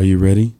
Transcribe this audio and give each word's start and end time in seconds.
Are 0.00 0.02
you 0.02 0.16
ready? 0.16 0.54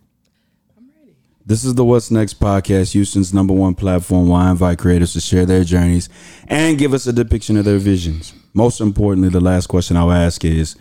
I'm 0.76 0.90
ready. 1.00 1.16
This 1.46 1.64
is 1.64 1.74
the 1.74 1.82
What's 1.82 2.10
Next 2.10 2.38
podcast, 2.38 2.92
Houston's 2.92 3.32
number 3.32 3.54
one 3.54 3.74
platform 3.74 4.28
where 4.28 4.38
I 4.38 4.50
invite 4.50 4.78
creators 4.78 5.14
to 5.14 5.20
share 5.22 5.46
their 5.46 5.64
journeys 5.64 6.10
and 6.46 6.76
give 6.76 6.92
us 6.92 7.06
a 7.06 7.12
depiction 7.14 7.56
of 7.56 7.64
their 7.64 7.78
visions. 7.78 8.34
Most 8.52 8.82
importantly, 8.82 9.30
the 9.30 9.40
last 9.40 9.68
question 9.68 9.96
I'll 9.96 10.12
ask 10.12 10.44
is, 10.44 10.76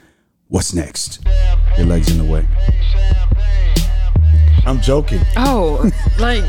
What's 0.49 0.73
next? 0.73 1.25
Your 1.77 1.85
legs 1.85 2.11
in 2.11 2.17
the 2.17 2.29
way. 2.29 2.45
I'm 4.65 4.81
joking. 4.81 5.21
Oh, 5.37 5.89
like, 6.19 6.43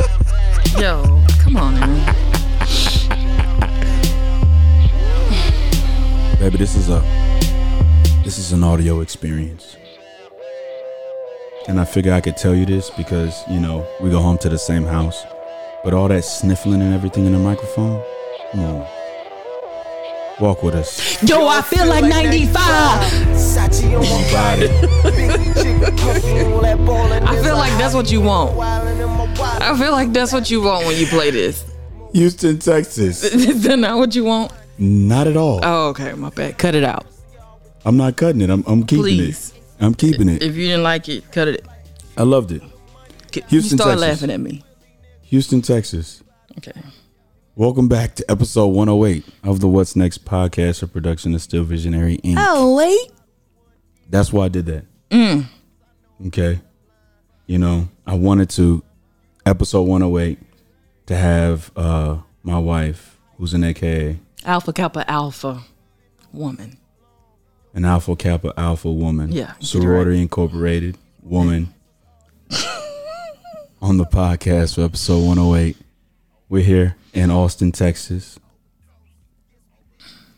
yo, 0.80 1.22
come 1.38 1.56
on, 1.58 1.78
man. 1.78 2.16
Baby, 6.40 6.56
this 6.56 6.74
is 6.74 6.88
a 6.90 6.98
this 8.24 8.36
is 8.36 8.50
an 8.50 8.64
audio 8.64 8.98
experience. 8.98 9.76
And 11.68 11.78
I 11.78 11.84
figure 11.84 12.12
I 12.12 12.20
could 12.20 12.36
tell 12.36 12.54
you 12.54 12.64
this 12.64 12.90
because, 12.90 13.44
you 13.48 13.60
know, 13.60 13.86
we 14.00 14.10
go 14.10 14.20
home 14.20 14.38
to 14.38 14.48
the 14.48 14.58
same 14.58 14.84
house. 14.84 15.24
But 15.84 15.92
all 15.94 16.08
that 16.08 16.24
sniffling 16.24 16.80
and 16.82 16.94
everything 16.94 17.26
in 17.26 17.32
the 17.32 17.38
microphone, 17.38 18.02
come 18.52 18.60
on. 18.60 18.86
Walk 20.40 20.62
with 20.62 20.74
us. 20.74 21.22
Yo, 21.22 21.46
I 21.46 21.60
feel 21.60 21.86
like 21.86 22.02
95. 22.04 22.56
I 22.56 23.68
feel 27.42 27.56
like 27.56 27.78
that's 27.78 27.94
what 27.94 28.10
you 28.10 28.22
want. 28.22 28.58
I 28.58 29.78
feel 29.78 29.92
like 29.92 30.12
that's 30.12 30.32
what 30.32 30.50
you 30.50 30.62
want 30.62 30.86
when 30.86 30.98
you 30.98 31.06
play 31.06 31.30
this. 31.30 31.70
Houston, 32.14 32.58
Texas. 32.58 33.22
Is 33.34 33.62
that 33.64 33.78
not 33.78 33.98
what 33.98 34.14
you 34.14 34.24
want? 34.24 34.52
Not 34.78 35.26
at 35.26 35.36
all. 35.36 35.60
Oh, 35.62 35.88
okay, 35.90 36.14
my 36.14 36.30
bad. 36.30 36.56
Cut 36.56 36.74
it 36.74 36.84
out. 36.84 37.04
I'm 37.84 37.98
not 37.98 38.16
cutting 38.16 38.40
it. 38.40 38.48
I'm, 38.48 38.64
I'm 38.66 38.84
keeping 38.84 39.04
Please. 39.04 39.50
it. 39.50 39.59
I'm 39.80 39.94
keeping 39.94 40.28
it. 40.28 40.42
If 40.42 40.56
you 40.56 40.66
didn't 40.68 40.82
like 40.82 41.08
it, 41.08 41.30
cut 41.32 41.48
it. 41.48 41.66
I 42.16 42.22
loved 42.22 42.52
it. 42.52 42.62
Houston, 43.32 43.42
Houston, 43.48 43.54
you 43.54 43.62
start 43.62 43.98
Texas. 43.98 44.00
laughing 44.22 44.30
at 44.30 44.40
me. 44.40 44.62
Houston, 45.22 45.62
Texas. 45.62 46.22
Okay. 46.58 46.72
Welcome 47.56 47.88
back 47.88 48.14
to 48.16 48.30
episode 48.30 48.68
108 48.68 49.24
of 49.44 49.60
the 49.60 49.68
What's 49.68 49.96
Next 49.96 50.24
podcast, 50.24 50.82
a 50.82 50.86
production 50.86 51.34
of 51.34 51.40
Still 51.42 51.64
Visionary 51.64 52.18
Inc. 52.18 52.34
Oh 52.38 52.76
wait. 52.76 53.10
That's 54.08 54.32
why 54.32 54.46
I 54.46 54.48
did 54.48 54.66
that. 54.66 54.84
Mm. 55.10 55.46
Okay. 56.26 56.60
You 57.46 57.58
know, 57.58 57.88
I 58.06 58.14
wanted 58.14 58.50
to, 58.50 58.82
episode 59.46 59.82
108, 59.82 60.38
to 61.06 61.16
have 61.16 61.70
uh 61.76 62.18
my 62.42 62.58
wife, 62.58 63.18
who's 63.38 63.54
an 63.54 63.64
AKA, 63.64 64.18
Alpha 64.44 64.72
Kappa 64.72 65.08
Alpha 65.10 65.62
woman. 66.32 66.76
An 67.74 67.84
Alpha 67.84 68.16
Kappa 68.16 68.52
Alpha 68.56 68.90
woman. 68.92 69.32
Yeah, 69.32 69.54
Sorority 69.60 70.20
Incorporated 70.20 70.96
woman. 71.22 71.72
on 73.82 73.96
the 73.96 74.04
podcast 74.04 74.74
for 74.74 74.82
episode 74.82 75.26
108. 75.26 75.76
We're 76.48 76.62
here 76.64 76.96
in 77.14 77.30
Austin, 77.30 77.72
Texas 77.72 78.38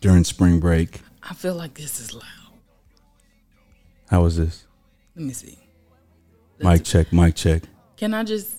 during 0.01 0.25
spring 0.25 0.61
break. 0.61 1.01
I 1.23 1.35
feel 1.35 1.55
like 1.55 1.75
this 1.75 2.01
is 2.01 2.13
loud. 2.15 2.23
How 4.11 4.23
was 4.23 4.37
this? 4.37 4.67
Let 5.17 5.25
me 5.25 5.33
see. 5.33 5.59
Mic 6.61 6.85
check, 6.85 7.13
mic 7.13 7.35
check. 7.35 7.63
Can 7.97 8.15
I 8.15 8.25
just? 8.25 8.55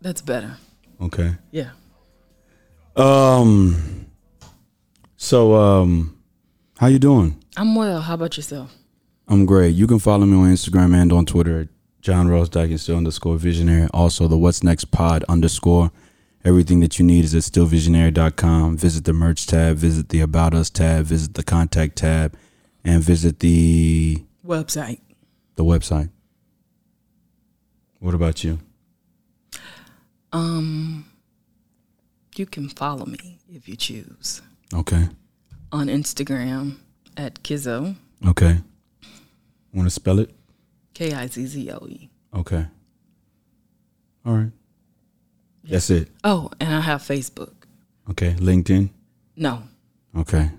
That's 0.00 0.22
better. 0.22 0.56
Okay. 1.00 1.34
Yeah. 1.50 1.70
Um. 2.96 4.06
So, 5.16 5.54
um, 5.54 6.17
how 6.78 6.86
you 6.86 6.98
doing? 6.98 7.42
I'm 7.56 7.74
well. 7.74 8.00
How 8.00 8.14
about 8.14 8.36
yourself? 8.36 8.74
I'm 9.26 9.44
great. 9.46 9.74
You 9.74 9.86
can 9.86 9.98
follow 9.98 10.24
me 10.26 10.36
on 10.36 10.52
Instagram 10.54 10.94
and 10.94 11.12
on 11.12 11.26
Twitter 11.26 11.60
at 11.60 11.68
John 12.00 12.28
Ross 12.28 12.48
Dickinson 12.48 12.96
underscore 12.96 13.36
visionary. 13.36 13.88
Also, 13.92 14.26
the 14.28 14.38
What's 14.38 14.62
Next 14.62 14.86
Pod 14.86 15.24
underscore. 15.28 15.90
Everything 16.44 16.80
that 16.80 16.98
you 16.98 17.04
need 17.04 17.24
is 17.24 17.34
at 17.34 17.42
stillvisionary.com. 17.42 18.76
Visit 18.78 19.04
the 19.04 19.12
merch 19.12 19.46
tab, 19.46 19.76
visit 19.76 20.08
the 20.08 20.20
About 20.20 20.54
Us 20.54 20.70
tab, 20.70 21.04
visit 21.04 21.34
the 21.34 21.42
contact 21.42 21.96
tab, 21.96 22.36
and 22.84 23.02
visit 23.02 23.40
the 23.40 24.22
Website. 24.46 25.00
the 25.56 25.64
website. 25.64 26.08
What 27.98 28.14
about 28.14 28.44
you? 28.44 28.60
Um, 30.32 31.04
you 32.36 32.46
can 32.46 32.68
follow 32.68 33.04
me 33.04 33.38
if 33.50 33.68
you 33.68 33.74
choose 33.76 34.40
Okay. 34.72 35.08
On 35.72 35.86
Instagram 35.88 36.76
at 37.16 37.42
Kizzo 37.42 37.96
Okay. 38.26 38.58
Want 39.72 39.86
to 39.86 39.90
spell 39.90 40.18
it? 40.18 40.30
K 40.94 41.12
I 41.12 41.26
Z 41.26 41.46
Z 41.46 41.70
O 41.70 41.86
E. 41.86 42.10
Okay. 42.34 42.66
All 44.26 44.34
right. 44.34 44.50
That's 45.64 45.90
it. 45.90 46.08
Oh, 46.24 46.50
and 46.60 46.74
I 46.74 46.80
have 46.80 47.02
Facebook. 47.02 47.52
Okay. 48.10 48.32
LinkedIn. 48.34 48.90
No. 49.36 49.62
Okay. 50.16 50.50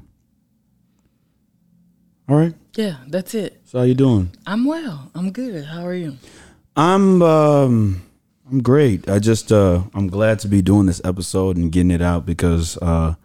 All 2.30 2.38
right. 2.38 2.54
Yeah, 2.76 2.98
that's 3.08 3.34
it. 3.34 3.60
So 3.66 3.80
how 3.80 3.84
you 3.86 3.96
doing? 3.96 4.32
I'm 4.46 4.66
well. 4.66 5.12
I'm 5.16 5.32
good. 5.32 5.66
How 5.66 5.86
are 5.86 5.96
you? 5.96 6.18
I'm 6.78 7.22
um 7.22 8.04
I'm 8.50 8.62
great. 8.62 9.10
I 9.10 9.20
just 9.20 9.52
uh 9.52 9.82
I'm 9.94 10.08
glad 10.08 10.40
to 10.40 10.48
be 10.48 10.62
doing 10.62 10.86
this 10.86 11.02
episode 11.04 11.58
and 11.58 11.72
getting 11.72 11.92
it 11.92 12.02
out 12.02 12.26
because 12.26 12.78
uh 12.78 13.16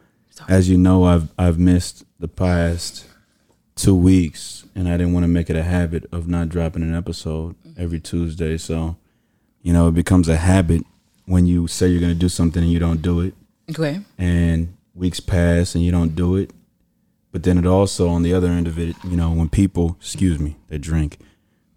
as 0.48 0.68
you 0.68 0.76
know 0.78 1.04
I've 1.04 1.28
I've 1.38 1.58
missed 1.58 2.04
the 2.18 2.28
past 2.28 3.06
2 3.76 3.94
weeks 3.94 4.64
and 4.74 4.88
I 4.88 4.92
didn't 4.96 5.12
want 5.12 5.24
to 5.24 5.28
make 5.28 5.50
it 5.50 5.56
a 5.56 5.62
habit 5.62 6.06
of 6.12 6.28
not 6.28 6.48
dropping 6.48 6.82
an 6.82 6.94
episode 6.94 7.54
every 7.76 8.00
Tuesday. 8.00 8.56
So, 8.56 8.96
you 9.62 9.72
know, 9.72 9.88
it 9.88 9.94
becomes 9.94 10.28
a 10.28 10.36
habit 10.36 10.82
when 11.26 11.46
you 11.46 11.66
say 11.66 11.88
you're 11.88 12.00
going 12.00 12.12
to 12.12 12.18
do 12.18 12.28
something 12.28 12.62
and 12.62 12.70
you 12.72 12.78
don't 12.78 13.02
do 13.02 13.20
it 13.20 13.34
Okay. 13.70 14.00
and 14.18 14.76
weeks 14.94 15.20
pass 15.20 15.74
and 15.74 15.82
you 15.84 15.90
don't 15.90 16.14
do 16.14 16.36
it. 16.36 16.50
But 17.32 17.42
then 17.42 17.58
it 17.58 17.66
also, 17.66 18.08
on 18.08 18.22
the 18.22 18.32
other 18.32 18.48
end 18.48 18.68
of 18.68 18.78
it, 18.78 18.94
you 19.02 19.16
know, 19.16 19.32
when 19.32 19.48
people, 19.48 19.96
excuse 19.98 20.38
me, 20.38 20.56
they 20.68 20.78
drink, 20.78 21.18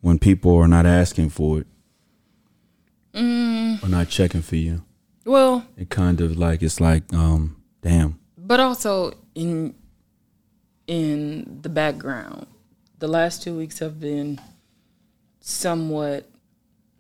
when 0.02 0.20
people 0.20 0.56
are 0.56 0.68
not 0.68 0.86
asking 0.86 1.30
for 1.30 1.60
it 1.62 1.68
or 3.16 3.90
not 3.90 4.08
checking 4.10 4.42
for 4.44 4.56
you, 4.56 4.84
Well, 5.26 5.66
it 5.76 5.90
kind 5.90 6.22
of 6.22 6.38
like, 6.38 6.62
it's 6.62 6.80
like, 6.80 7.12
um, 7.14 7.56
damn. 7.82 8.20
But 8.48 8.60
also 8.62 9.14
in 9.36 9.76
in 10.88 11.60
the 11.62 11.70
background, 11.70 12.48
the 13.00 13.08
last 13.08 13.44
two 13.44 13.58
weeks 13.58 13.80
have 13.80 14.00
been 14.00 14.40
somewhat 15.42 16.30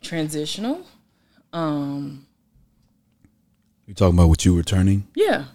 transitional. 0.01 0.85
Um, 1.53 2.25
You 3.85 3.93
talking 3.93 4.17
about 4.17 4.27
what 4.29 4.43
you 4.45 4.55
returning? 4.55 5.07
yeah. 5.15 5.45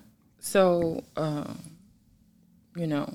So, 0.41 1.04
um, 1.16 1.58
you 2.74 2.86
know, 2.86 3.14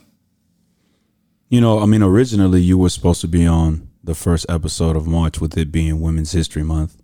You 1.50 1.60
know, 1.62 1.80
I 1.80 1.86
mean, 1.86 2.02
originally 2.04 2.62
you 2.62 2.78
were 2.78 2.90
supposed 2.90 3.22
to 3.22 3.28
be 3.28 3.46
on 3.46 3.88
the 4.04 4.14
first 4.16 4.46
episode 4.50 4.96
of 4.96 5.08
March 5.08 5.42
with 5.42 5.58
it 5.58 5.72
being 5.72 6.00
Women's 6.00 6.32
History 6.32 6.64
Month. 6.64 7.02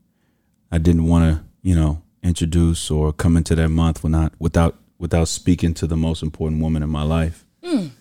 I 0.71 0.77
didn't 0.77 1.05
want 1.07 1.23
to, 1.37 1.43
you 1.61 1.75
know, 1.75 2.01
introduce 2.21 2.89
or 2.91 3.11
come 3.11 3.35
into 3.37 3.55
that 3.55 3.69
month 3.69 4.03
without 4.03 4.33
without 4.39 4.75
without 4.97 5.27
speaking 5.27 5.73
to 5.75 5.87
the 5.87 5.97
most 5.97 6.23
important 6.23 6.61
woman 6.61 6.83
in 6.83 6.89
my 6.89 7.03
life. 7.03 7.45
You 7.61 7.69
know 7.79 7.91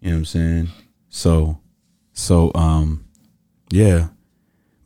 what 0.00 0.12
I'm 0.12 0.24
saying? 0.24 0.68
So, 1.08 1.58
so, 2.12 2.52
um, 2.54 3.04
yeah. 3.70 4.08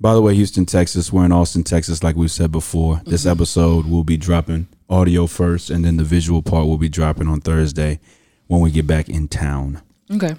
By 0.01 0.15
the 0.15 0.23
way, 0.23 0.35
Houston, 0.35 0.65
Texas, 0.67 1.13
we're 1.13 1.25
in 1.27 1.33
Austin, 1.33 1.63
Texas, 1.63 2.03
like 2.03 2.17
we've 2.17 2.31
said 2.31 2.51
before. 2.51 3.03
This 3.05 3.27
episode 3.27 3.87
will 3.87 4.05
be 4.05 4.17
dropping 4.17 4.69
audio 4.89 5.27
first, 5.27 5.69
and 5.69 5.85
then 5.85 5.97
the 5.99 6.05
visual 6.05 6.41
part 6.43 6.67
will 6.67 6.79
be 6.79 6.89
dropping 6.89 7.29
on 7.29 7.41
Thursday 7.41 8.01
when 8.47 8.61
we 8.61 8.71
get 8.71 8.87
back 8.87 9.09
in 9.09 9.29
town. 9.29 9.81
okay. 10.11 10.35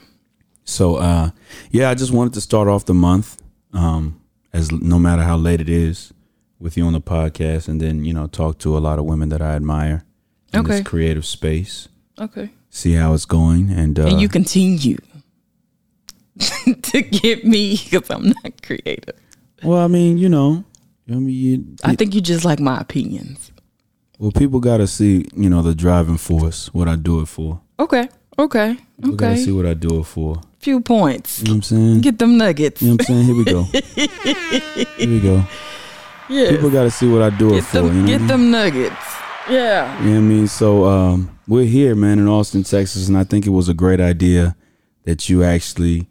So 0.63 0.95
uh 0.97 1.31
yeah, 1.71 1.89
I 1.89 1.95
just 1.95 2.11
wanted 2.11 2.33
to 2.33 2.41
start 2.41 2.67
off 2.67 2.85
the 2.85 2.93
month 2.93 3.41
um 3.73 4.21
as 4.53 4.71
no 4.71 4.99
matter 4.99 5.23
how 5.23 5.35
late 5.37 5.59
it 5.61 5.69
is 5.69 6.13
with 6.59 6.77
you 6.77 6.85
on 6.85 6.93
the 6.93 7.01
podcast 7.01 7.67
and 7.67 7.81
then, 7.81 8.05
you 8.05 8.13
know, 8.13 8.27
talk 8.27 8.57
to 8.59 8.77
a 8.77 8.79
lot 8.79 8.99
of 8.99 9.05
women 9.05 9.29
that 9.29 9.41
I 9.41 9.55
admire 9.55 10.03
in 10.53 10.59
Okay. 10.61 10.77
this 10.79 10.87
creative 10.87 11.25
space, 11.25 11.87
Okay. 12.19 12.49
see 12.69 12.93
how 12.93 13.13
it's 13.13 13.25
going 13.25 13.69
and 13.69 13.99
uh 13.99 14.05
and 14.07 14.21
you 14.21 14.27
continue 14.29 14.97
to 16.81 17.01
get 17.01 17.45
me 17.45 17.77
because 17.77 18.09
I'm 18.09 18.29
not 18.29 18.61
creative. 18.63 19.15
well, 19.63 19.79
I 19.79 19.87
mean, 19.87 20.17
you 20.17 20.29
know, 20.29 20.63
I 21.09 21.15
mean, 21.15 21.29
you, 21.29 21.65
I 21.83 21.95
think 21.95 22.15
you 22.15 22.21
just 22.21 22.45
like 22.45 22.59
my 22.59 22.79
opinions. 22.79 23.51
well, 24.17 24.31
people 24.31 24.59
got 24.59 24.77
to 24.77 24.87
see, 24.87 25.25
you 25.35 25.49
know, 25.49 25.61
the 25.61 25.75
driving 25.75 26.17
force, 26.17 26.73
what 26.73 26.87
I 26.87 26.95
do 26.95 27.19
it 27.21 27.27
for. 27.27 27.59
Okay. 27.79 28.07
Okay. 28.39 28.77
People 29.01 29.15
got 29.17 29.27
to 29.27 29.31
Okay. 29.33 29.43
see 29.43 29.51
what 29.51 29.65
I 29.65 29.73
do 29.73 29.99
it 29.99 30.03
for. 30.05 30.41
Few 30.59 30.79
points. 30.79 31.39
You 31.41 31.45
know 31.45 31.51
what 31.51 31.55
I'm 31.57 31.61
saying? 31.63 32.01
Get 32.01 32.17
them 32.19 32.37
nuggets. 32.37 32.81
you 32.81 32.89
know 32.89 32.93
what 32.95 33.09
I'm 33.09 33.25
saying? 33.25 33.25
Here 33.25 33.35
we 33.35 33.43
go. 33.45 33.63
Here 34.97 35.09
we 35.09 35.19
go. 35.19 35.43
Yeah. 36.29 36.49
People 36.51 36.69
got 36.69 36.83
to 36.83 36.91
see 36.91 37.09
what 37.11 37.21
I 37.21 37.29
do 37.31 37.49
it 37.49 37.55
Get 37.55 37.63
for. 37.65 37.81
them. 37.81 37.95
you 37.95 38.01
know 38.03 38.07
get 38.07 38.27
them 38.27 38.51
nuggets. 38.51 38.95
Yeah. 39.51 40.01
You 40.03 40.09
know 40.09 40.15
what 40.15 40.17
I 40.17 40.21
mean? 40.21 40.47
So 40.47 40.85
um, 40.85 41.39
we're 41.47 41.65
here, 41.65 41.95
man, 41.95 42.19
in 42.19 42.27
Austin, 42.27 42.63
Texas, 42.63 43.07
and 43.07 43.17
I 43.17 43.23
think 43.23 43.45
it 43.45 43.51
was 43.51 43.69
a 43.69 43.73
great 43.73 43.99
idea 43.99 44.55
that 45.03 45.29
you 45.29 45.43
actually 45.43 46.07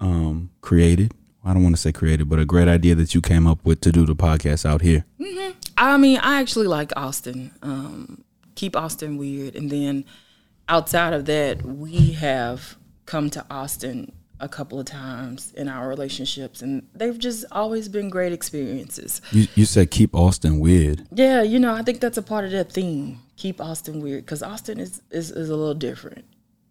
um, 0.00 0.50
created 0.60 1.12
I 1.44 1.52
don't 1.52 1.62
want 1.62 1.76
to 1.76 1.80
say 1.80 1.92
created, 1.92 2.28
but 2.28 2.38
a 2.38 2.46
great 2.46 2.68
idea 2.68 2.94
that 2.94 3.14
you 3.14 3.20
came 3.20 3.46
up 3.46 3.64
with 3.64 3.80
to 3.82 3.92
do 3.92 4.06
the 4.06 4.16
podcast 4.16 4.64
out 4.64 4.80
here. 4.80 5.04
I 5.76 5.96
mean, 5.98 6.18
I 6.18 6.40
actually 6.40 6.66
like 6.66 6.92
Austin. 6.96 7.50
Um, 7.62 8.24
keep 8.54 8.74
Austin 8.74 9.18
weird, 9.18 9.54
and 9.54 9.70
then 9.70 10.06
outside 10.68 11.12
of 11.12 11.26
that, 11.26 11.62
we 11.62 12.12
have 12.12 12.78
come 13.04 13.28
to 13.30 13.44
Austin 13.50 14.12
a 14.44 14.48
couple 14.48 14.78
of 14.78 14.86
times 14.86 15.52
in 15.56 15.68
our 15.68 15.88
relationships, 15.88 16.62
and 16.62 16.86
they've 16.94 17.18
just 17.18 17.44
always 17.50 17.88
been 17.88 18.10
great 18.10 18.32
experiences. 18.32 19.20
You 19.32 19.48
you 19.54 19.64
said 19.64 19.90
keep 19.90 20.14
Austin 20.14 20.60
weird. 20.60 21.06
Yeah, 21.10 21.42
you 21.42 21.58
know, 21.58 21.74
I 21.74 21.82
think 21.82 22.00
that's 22.00 22.18
a 22.18 22.22
part 22.22 22.44
of 22.44 22.50
that 22.52 22.70
theme. 22.70 23.20
Keep 23.36 23.60
Austin 23.60 24.00
weird 24.00 24.24
because 24.24 24.42
Austin 24.42 24.78
is, 24.78 25.02
is 25.10 25.30
is 25.30 25.48
a 25.48 25.56
little 25.56 25.74
different. 25.74 26.24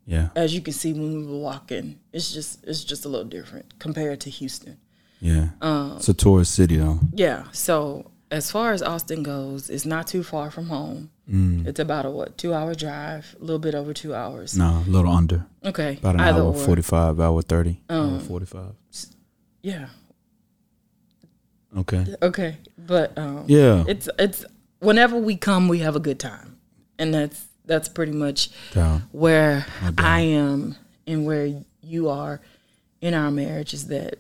Yeah. 0.06 0.30
As 0.36 0.54
you 0.54 0.62
can 0.62 0.74
see 0.74 0.94
when 0.94 1.16
we 1.16 1.26
were 1.26 1.40
walking, 1.40 2.00
it's 2.12 2.32
just 2.32 2.64
it's 2.64 2.84
just 2.84 3.06
a 3.06 3.10
little 3.10 3.28
different 3.28 3.80
compared 3.80 4.22
to 4.22 4.30
Houston. 4.30 4.78
Yeah. 5.20 5.50
Um, 5.62 5.98
it's 5.98 6.10
a 6.10 6.14
tourist 6.14 6.54
city 6.54 6.78
though. 6.78 7.00
Yeah. 7.14 7.46
So 7.54 8.12
as 8.30 8.52
far 8.52 8.74
as 8.74 8.84
Austin 8.84 9.24
goes, 9.24 9.70
it's 9.70 9.86
not 9.86 10.08
too 10.08 10.24
far 10.24 10.52
from 10.52 10.68
home. 10.68 11.10
Mm. 11.32 11.66
It's 11.68 11.80
about 11.80 12.06
a 12.06 12.10
what 12.10 12.38
two 12.38 12.54
hour 12.54 12.76
drive, 12.76 13.36
a 13.40 13.44
little 13.44 13.60
bit 13.60 13.76
over 13.76 13.94
two 13.94 14.14
hours. 14.14 14.58
No, 14.58 14.84
a 14.86 14.90
little 14.90 15.12
under. 15.12 15.46
Okay, 15.64 15.98
About 15.98 16.16
an 16.16 16.22
either 16.22 16.42
hour 16.42 16.48
or. 16.48 16.54
forty 16.54 16.82
five, 16.82 17.20
hour 17.20 17.42
thirty. 17.42 17.82
Um, 17.90 18.16
hour 18.16 18.20
forty 18.20 18.46
five. 18.46 18.74
Yeah. 19.62 19.88
Okay. 21.76 22.06
Okay, 22.22 22.58
but 22.78 23.18
um, 23.18 23.46
Yeah. 23.48 23.84
it's 23.88 24.08
it's 24.20 24.46
whenever 24.80 25.18
we 25.18 25.36
come, 25.36 25.68
we 25.68 25.80
have 25.80 25.96
a 25.96 26.00
good 26.00 26.20
time, 26.20 26.58
and 27.00 27.14
that's 27.14 27.46
that's 27.66 27.88
pretty 27.90 28.12
much 28.12 28.50
Down. 28.74 29.04
where. 29.12 29.66
I 29.98 30.20
am 30.22 30.76
and 31.08 31.26
where 31.26 31.62
you 31.82 32.10
are 32.10 32.42
in 33.02 33.14
our 33.14 33.32
marriage 33.32 33.74
is 33.74 33.88
that 33.88 34.20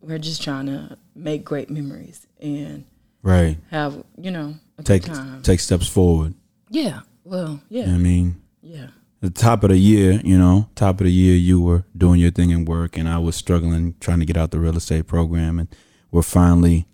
we're 0.00 0.18
just 0.18 0.42
trying 0.42 0.66
to 0.66 0.96
make 1.14 1.44
great 1.44 1.70
memories 1.70 2.26
and 2.40 2.84
Right. 3.22 3.58
have 3.70 4.04
you 4.16 4.30
know 4.30 4.54
Take 4.84 5.08
take 5.42 5.60
steps 5.60 5.88
forward. 5.88 6.34
yeah. 6.70 7.00
Well, 7.24 7.60
yeah, 7.68 7.80
You 7.80 7.86
know 7.86 7.92
what 7.94 7.98
I 7.98 8.02
mean? 8.02 8.42
yeah. 8.62 8.86
the 9.20 9.30
top 9.30 9.64
of 9.64 9.70
the 9.70 9.76
year, 9.78 10.20
you 10.22 10.38
know, 10.38 10.68
top 10.76 11.00
of 11.00 11.06
the 11.06 11.12
year, 11.12 11.34
you 11.34 11.60
were 11.60 11.84
doing 11.96 12.20
your 12.20 12.30
thing 12.30 12.50
in 12.50 12.64
work, 12.64 12.96
and 12.96 13.08
I 13.08 13.18
was 13.18 13.34
struggling 13.34 13.96
trying 13.98 14.20
to 14.20 14.24
get 14.26 14.36
out 14.36 14.52
the 14.52 14.60
real 14.60 14.76
estate 14.76 15.08
program, 15.08 15.58
and 15.58 15.68
we're 16.12 16.22
finally 16.22 16.86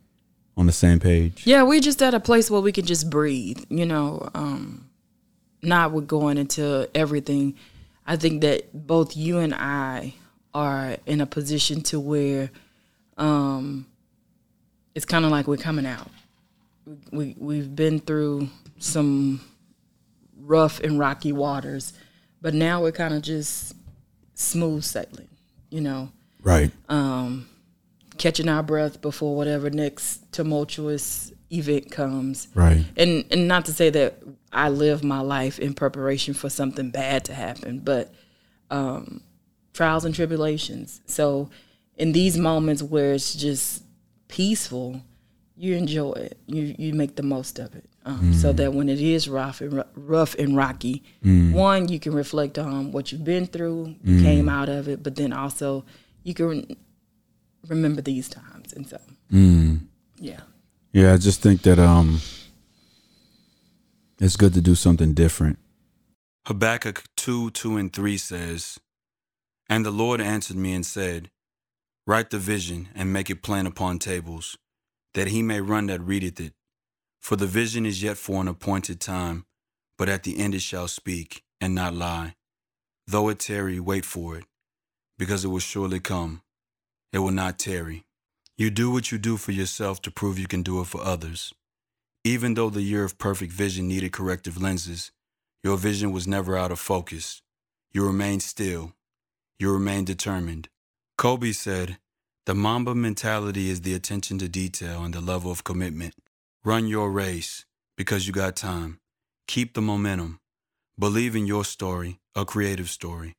on 0.56 0.64
the 0.67 0.73
same 0.73 1.00
page. 1.00 1.46
Yeah, 1.46 1.64
we're 1.64 1.81
just 1.82 2.00
at 2.00 2.14
a 2.14 2.20
place 2.20 2.50
where 2.50 2.62
we 2.62 2.73
can 2.73 2.87
just 2.87 3.11
breathe, 3.11 3.62
you 3.69 3.85
know, 3.85 4.26
um, 4.35 4.88
not 5.61 5.93
with 5.93 6.06
going 6.06 6.38
into 6.38 6.88
everything. 6.94 7.55
I 8.06 8.17
think 8.17 8.40
that 8.40 8.87
both 8.87 9.14
you 9.17 9.38
and 9.38 9.55
I 9.55 10.14
are 10.55 10.96
in 11.05 11.20
a 11.20 11.26
position 11.26 11.82
to 11.82 12.00
where 12.00 12.50
um, 13.19 13.87
it's 14.94 15.05
kind 15.05 15.25
of 15.26 15.31
like 15.31 15.46
we're 15.46 15.56
coming 15.58 15.85
out. 15.87 16.08
We, 17.11 17.37
we've 17.38 17.75
been 17.75 18.00
through 18.00 18.49
some 18.79 19.40
rough 20.37 20.81
and 20.81 20.99
rocky 20.99 21.32
waters, 21.32 21.93
but 22.40 22.55
now 22.55 22.82
we're 22.82 22.93
kind 22.93 23.14
of 23.14 23.23
just 23.23 23.75
smooth 24.34 24.82
sailing, 24.82 25.29
you 25.70 25.81
know 25.81 26.11
Right. 26.43 26.73
Um, 26.88 27.49
catching 28.19 28.49
our 28.49 28.62
breath 28.62 29.00
before 29.00 29.37
whatever 29.37 29.70
next 29.70 30.32
tumultuous 30.32 31.32
event 31.50 31.90
comes. 31.90 32.49
Right. 32.55 32.85
And 32.96 33.25
and 33.31 33.49
not 33.49 33.64
to 33.67 33.73
say 33.73 33.90
that 33.90 34.23
I 34.52 34.69
live 34.69 35.02
my 35.05 35.20
life 35.20 35.58
in 35.58 35.75
preparation 35.75 36.35
for 36.35 36.50
something 36.50 36.90
bad 36.90 37.25
to 37.26 37.35
happen, 37.35 37.81
but 37.81 38.12
um, 38.70 39.23
trials 39.73 40.05
and 40.05 40.14
tribulations. 40.14 41.00
So 41.06 41.50
in 41.96 42.12
these 42.12 42.37
moments 42.37 42.82
where 42.82 43.12
it's 43.12 43.35
just 43.35 43.85
peaceful, 44.28 45.02
you 45.56 45.76
enjoy 45.76 46.12
it. 46.12 46.38
You 46.46 46.75
you 46.78 46.94
make 46.94 47.14
the 47.16 47.22
most 47.22 47.58
of 47.58 47.75
it. 47.75 47.84
Um, 48.04 48.32
So 48.34 48.52
that 48.52 48.72
when 48.75 48.88
it 48.88 49.00
is 49.00 49.28
rough 49.28 49.60
and 49.60 49.72
ru- 49.72 49.93
rough 49.94 50.34
and 50.38 50.56
rocky, 50.56 51.02
one 51.52 51.88
you 51.88 52.00
can 52.00 52.12
reflect 52.14 52.58
on 52.58 52.90
what 52.93 53.12
you've 53.12 53.25
been 53.25 53.46
through, 53.46 53.94
you 54.04 54.22
came 54.22 54.49
out 54.49 54.69
of 54.69 54.88
it, 54.88 55.02
but 55.02 55.14
then 55.14 55.32
also 55.32 55.84
you 56.25 56.34
can 56.34 56.64
remember 57.69 58.02
these 58.02 58.28
times. 58.28 58.72
And 58.72 58.87
so, 58.88 58.99
yeah. 60.19 60.40
Yeah, 60.93 61.14
I 61.14 61.16
just 61.16 61.40
think 61.43 61.62
that 61.62 61.78
um, 61.78 62.20
it's 64.19 64.37
good 64.37 64.54
to 64.54 64.60
do 64.60 64.75
something 64.75 65.14
different. 65.14 65.58
Habakkuk 66.46 67.04
2 67.16 67.50
2 67.50 67.76
and 67.76 67.93
3 67.93 68.16
says, 68.19 68.78
And 69.69 69.84
the 69.87 69.90
Lord 69.93 70.20
answered 70.20 70.56
me 70.56 70.75
and 70.75 70.84
said, 70.84 71.31
Write 72.06 72.31
the 72.31 72.38
vision 72.38 72.88
and 72.96 73.12
make 73.12 73.31
it 73.31 73.43
plain 73.43 73.64
upon 73.66 73.99
tables, 74.00 74.56
that 75.14 75.29
he 75.29 75.43
may 75.43 75.61
run 75.61 75.87
that 75.87 76.00
readeth 76.00 76.41
it. 76.41 76.55
For 77.20 77.37
the 77.37 77.47
vision 77.47 77.87
is 77.87 78.03
yet 78.03 78.17
for 78.17 78.41
an 78.41 78.49
appointed 78.49 79.00
time, 79.00 79.44
but 79.97 80.09
at 80.09 80.23
the 80.25 80.38
end 80.38 80.55
it 80.55 80.62
shall 80.62 80.88
speak 80.88 81.44
and 81.61 81.75
not 81.75 81.94
lie. 81.94 82.35
Though 83.06 83.29
it 83.29 83.38
tarry, 83.38 83.79
wait 83.79 84.05
for 84.05 84.37
it, 84.37 84.44
because 85.19 85.44
it 85.44 85.49
will 85.49 85.59
surely 85.59 86.00
come. 86.00 86.43
It 87.12 87.19
will 87.19 87.31
not 87.31 87.59
tarry. 87.59 88.05
You 88.56 88.70
do 88.70 88.91
what 88.91 89.12
you 89.12 89.19
do 89.19 89.37
for 89.37 89.53
yourself 89.53 90.03
to 90.03 90.11
prove 90.11 90.38
you 90.38 90.47
can 90.47 90.62
do 90.62 90.81
it 90.81 90.87
for 90.87 91.03
others. 91.03 91.53
Even 92.25 92.55
though 92.55 92.70
the 92.70 92.82
year 92.82 93.05
of 93.05 93.19
perfect 93.19 93.53
vision 93.53 93.88
needed 93.88 94.12
corrective 94.12 94.61
lenses, 94.61 95.11
your 95.62 95.76
vision 95.76 96.12
was 96.12 96.26
never 96.29 96.56
out 96.56 96.73
of 96.73 96.79
focus. 96.79 97.43
You 97.93 98.06
remained 98.06 98.43
still. 98.43 98.93
You 99.59 99.73
remained 99.73 100.06
determined. 100.06 100.69
Kobe 101.19 101.53
said, 101.53 101.99
The 102.44 102.56
Mamba 102.56 102.93
mentality 102.97 103.71
is 103.71 103.83
the 103.83 103.94
attention 103.94 104.37
to 104.39 104.49
detail 104.49 105.05
and 105.05 105.15
the 105.15 105.21
level 105.21 105.53
of 105.53 105.62
commitment. 105.62 106.15
Run 106.65 106.89
your 106.89 107.09
race 107.09 107.65
because 107.97 108.27
you 108.27 108.33
got 108.33 108.56
time. 108.56 108.99
Keep 109.47 109.75
the 109.75 109.81
momentum. 109.81 110.41
Believe 110.99 111.37
in 111.37 111.47
your 111.47 111.65
story, 111.65 112.19
a 112.35 112.44
creative 112.44 112.91
story. 112.91 113.35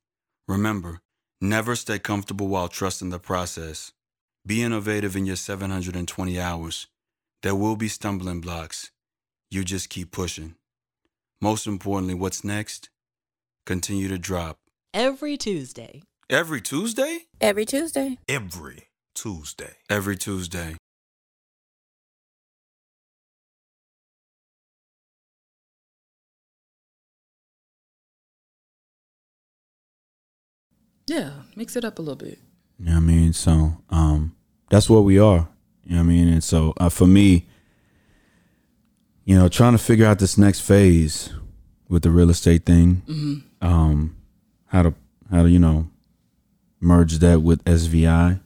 Remember, 0.48 1.02
never 1.38 1.76
stay 1.76 1.98
comfortable 1.98 2.48
while 2.48 2.68
trusting 2.68 3.10
the 3.10 3.18
process. 3.18 3.92
Be 4.46 4.62
innovative 4.62 5.14
in 5.16 5.26
your 5.26 5.36
720 5.36 6.40
hours. 6.40 6.86
There 7.42 7.54
will 7.54 7.76
be 7.76 7.88
stumbling 7.88 8.40
blocks. 8.40 8.90
You 9.50 9.64
just 9.64 9.90
keep 9.90 10.12
pushing. 10.12 10.54
Most 11.42 11.66
importantly, 11.66 12.14
what's 12.14 12.42
next? 12.42 12.88
Continue 13.66 14.08
to 14.08 14.16
drop. 14.16 14.60
every 14.94 15.36
Tuesday. 15.36 16.02
Every 16.30 16.62
Tuesday? 16.62 17.26
Every 17.38 17.66
Tuesday. 17.66 18.16
every 18.26 18.88
Tuesday. 19.14 19.74
Every 19.88 20.16
Tuesday. 20.16 20.76
Yeah, 31.06 31.30
mix 31.54 31.76
it 31.76 31.84
up 31.84 31.98
a 31.98 32.02
little 32.02 32.16
bit. 32.16 32.38
You 32.78 32.86
know 32.86 32.92
what 32.92 32.96
I 32.98 33.00
mean? 33.00 33.32
So 33.32 33.76
um, 33.90 34.34
that's 34.70 34.88
what 34.88 35.00
we 35.04 35.18
are. 35.18 35.48
You 35.84 35.96
know 35.96 36.02
what 36.02 36.04
I 36.04 36.08
mean? 36.08 36.28
And 36.28 36.42
so 36.42 36.72
uh, 36.78 36.88
for 36.88 37.06
me, 37.06 37.46
you 39.24 39.36
know, 39.36 39.48
trying 39.48 39.72
to 39.72 39.78
figure 39.78 40.06
out 40.06 40.18
this 40.18 40.38
next 40.38 40.60
phase 40.60 41.30
with 41.88 42.02
the 42.02 42.10
real 42.10 42.30
estate 42.30 42.64
thing, 42.64 43.02
um, 43.60 44.16
how 44.66 44.82
to 44.82 44.94
how 45.30 45.42
to 45.42 45.50
you 45.50 45.58
know 45.58 45.88
merge 46.80 47.18
that 47.18 47.40
with 47.40 47.62
SVI, 47.64 48.40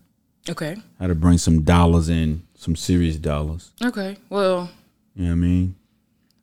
Okay. 0.50 0.76
how 0.98 1.06
to 1.06 1.14
bring 1.14 1.38
some 1.38 1.62
dollars 1.62 2.08
in, 2.08 2.42
some 2.54 2.74
serious 2.76 3.16
dollars. 3.16 3.70
Okay. 3.84 4.16
Well, 4.30 4.70
You 5.14 5.24
know 5.24 5.30
what 5.30 5.32
I 5.32 5.36
mean? 5.36 5.74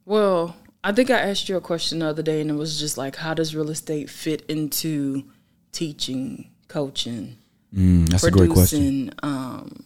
well, 0.05 0.55
I 0.83 0.91
think 0.91 1.09
I 1.09 1.19
asked 1.19 1.49
you 1.49 1.57
a 1.57 1.61
question 1.61 1.99
the 1.99 2.07
other 2.07 2.21
day, 2.21 2.41
and 2.41 2.49
it 2.51 2.53
was 2.53 2.79
just 2.79 2.97
like, 2.97 3.15
how 3.15 3.33
does 3.33 3.55
real 3.55 3.69
estate 3.71 4.09
fit 4.09 4.43
into 4.47 5.23
teaching, 5.71 6.49
coaching, 6.67 7.37
Mm, 7.75 8.07
that's 8.07 8.23
a 8.23 8.31
great 8.31 8.51
question. 8.51 9.11
Um, 9.21 9.83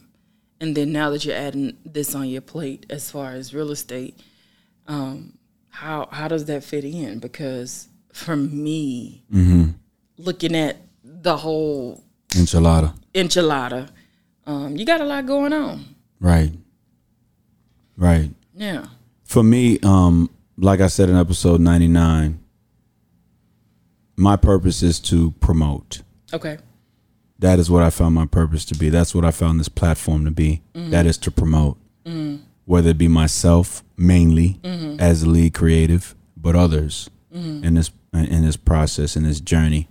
and 0.60 0.76
then 0.76 0.92
now 0.92 1.10
that 1.10 1.24
you're 1.24 1.34
adding 1.34 1.76
this 1.84 2.14
on 2.14 2.28
your 2.28 2.40
plate 2.42 2.86
as 2.88 3.10
far 3.10 3.32
as 3.32 3.52
real 3.52 3.72
estate, 3.72 4.20
um, 4.86 5.32
how 5.70 6.08
how 6.12 6.28
does 6.28 6.44
that 6.44 6.62
fit 6.62 6.84
in? 6.84 7.18
Because 7.18 7.88
for 8.12 8.36
me, 8.36 9.24
Mm-hmm. 9.34 9.70
looking 10.18 10.54
at 10.54 10.76
the 11.02 11.38
whole 11.38 12.04
Enchilada, 12.28 12.94
enchilada, 13.12 13.88
um, 14.50 14.76
you 14.76 14.84
got 14.84 15.00
a 15.00 15.04
lot 15.04 15.26
going 15.26 15.52
on. 15.52 15.84
right? 16.20 16.52
Right. 17.96 18.30
Yeah. 18.54 18.86
for 19.24 19.42
me, 19.42 19.78
um, 19.82 20.30
like 20.56 20.80
I 20.80 20.88
said 20.88 21.08
in 21.08 21.16
episode 21.16 21.60
ninety 21.60 21.88
nine, 21.88 22.40
my 24.16 24.36
purpose 24.36 24.82
is 24.82 25.00
to 25.00 25.30
promote. 25.40 26.02
Okay. 26.32 26.58
That 27.38 27.58
is 27.58 27.70
what 27.70 27.82
I 27.82 27.90
found 27.90 28.14
my 28.14 28.26
purpose 28.26 28.64
to 28.66 28.74
be. 28.74 28.90
That's 28.90 29.14
what 29.14 29.24
I 29.24 29.30
found 29.30 29.58
this 29.60 29.68
platform 29.70 30.24
to 30.26 30.30
be. 30.30 30.62
That 30.74 31.06
is 31.06 31.16
to 31.18 31.30
promote, 31.30 31.78
whether 32.66 32.90
it 32.90 32.98
be 32.98 33.08
myself 33.08 33.82
mainly 33.96 34.58
as 34.98 35.22
the 35.22 35.28
lead 35.30 35.54
creative, 35.54 36.14
but 36.36 36.54
others 36.56 37.08
in 37.32 37.74
this 37.74 37.90
in 38.12 38.42
this 38.44 38.56
process 38.56 39.16
in 39.16 39.22
this 39.22 39.40
journey. 39.40 39.88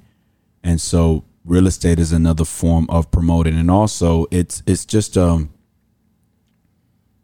And 0.64 0.80
so 0.82 1.24
real 1.46 1.68
estate 1.68 2.00
is 2.00 2.12
another 2.12 2.46
form 2.46 2.86
of 2.90 3.10
promoting, 3.12 3.56
and 3.58 3.70
also 3.72 4.26
it's 4.32 4.62
it's 4.66 4.86
just 4.86 5.18
um. 5.18 5.50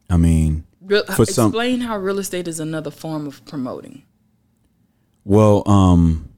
I 0.10 0.18
mean, 0.18 0.66
Real, 0.82 1.04
For 1.06 1.26
some- 1.26 1.48
explain 1.50 1.82
how 1.82 1.98
real 1.98 2.20
estate 2.20 2.48
is 2.48 2.60
another 2.60 2.92
form 2.92 3.26
of 3.26 3.44
promoting. 3.46 4.04
Well, 5.24 5.64
um 5.68 6.30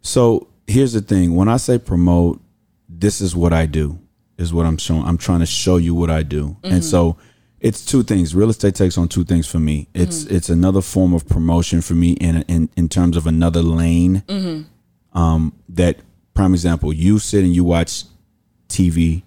so 0.00 0.48
here's 0.66 0.92
the 0.92 1.00
thing. 1.00 1.34
When 1.34 1.48
I 1.48 1.56
say 1.56 1.78
promote, 1.78 2.40
this 2.88 3.20
is 3.20 3.34
what 3.34 3.52
I 3.52 3.66
do. 3.66 3.98
Is 4.38 4.54
what 4.54 4.66
I'm 4.66 4.76
showing. 4.78 5.02
I'm 5.02 5.18
trying 5.18 5.40
to 5.40 5.46
show 5.46 5.76
you 5.78 5.94
what 5.94 6.10
I 6.10 6.22
do. 6.22 6.56
And 6.62 6.84
so 6.84 7.16
it's 7.60 7.84
two 7.84 8.02
things. 8.02 8.34
Real 8.34 8.50
estate 8.50 8.74
takes 8.74 8.96
on 8.98 9.08
two 9.08 9.24
things 9.24 9.46
for 9.46 9.58
me. 9.58 9.88
It's 9.94 10.24
it's 10.24 10.48
another 10.48 10.80
form 10.80 11.12
of 11.14 11.28
promotion 11.28 11.80
for 11.80 11.94
me 11.94 12.12
in 12.12 12.42
in 12.42 12.68
in 12.76 12.88
terms 12.88 13.16
of 13.16 13.26
another 13.26 13.62
lane. 13.62 14.22
Um 15.12 15.52
that 15.70 15.98
prime 16.34 16.54
example, 16.54 16.92
you 16.92 17.18
sit 17.18 17.42
and 17.44 17.54
you 17.54 17.64
watch 17.64 18.04
TV 18.68 19.22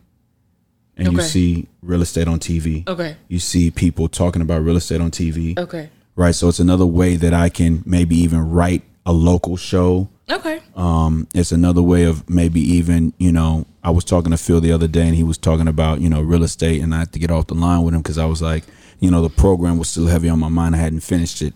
and 0.97 1.13
you 1.13 1.21
see 1.21 1.67
real 1.81 2.01
estate 2.01 2.27
on 2.27 2.39
TV. 2.39 2.88
Okay. 2.88 3.17
You 3.27 3.39
see 3.39 3.71
people 3.71 4.07
talking 4.07 4.41
about 4.41 4.63
real 4.63 4.77
estate 4.77 5.01
on 5.01 5.11
TV 5.11 5.57
Okay. 5.57 5.89
right? 6.15 6.35
So 6.35 6.47
it's 6.47 6.59
another 6.59 6.85
way 6.85 7.15
that 7.17 7.33
I 7.33 7.50
can 7.50 7.81
maybe 7.85 8.15
even 8.17 8.50
write 8.51 8.83
a 9.05 9.11
local 9.11 9.57
show. 9.57 10.09
Okay. 10.29 10.61
Um, 10.75 11.27
it's 11.33 11.51
another 11.51 11.81
way 11.81 12.03
of 12.05 12.29
maybe 12.29 12.61
even 12.61 13.13
you 13.17 13.31
know 13.31 13.65
I 13.83 13.89
was 13.89 14.03
talking 14.03 14.31
to 14.31 14.38
Phil 14.38 14.61
the 14.61 14.71
other 14.71 14.88
day 14.88 15.07
and 15.07 15.15
he 15.15 15.23
was 15.23 15.38
talking 15.38 15.67
about 15.67 16.01
you 16.01 16.09
know 16.09 16.21
real 16.21 16.43
estate 16.43 16.81
and 16.81 16.93
I 16.93 17.00
had 17.00 17.13
to 17.13 17.19
get 17.19 17.31
off 17.31 17.47
the 17.47 17.55
line 17.55 17.83
with 17.83 17.93
him 17.93 18.01
because 18.01 18.17
I 18.17 18.25
was 18.25 18.41
like 18.41 18.63
you 19.00 19.09
know 19.09 19.21
the 19.21 19.29
program 19.29 19.77
was 19.77 19.89
still 19.89 20.07
heavy 20.07 20.29
on 20.29 20.39
my 20.39 20.50
mind 20.50 20.75
I 20.75 20.79
hadn't 20.79 21.01
finished 21.01 21.41
it, 21.41 21.53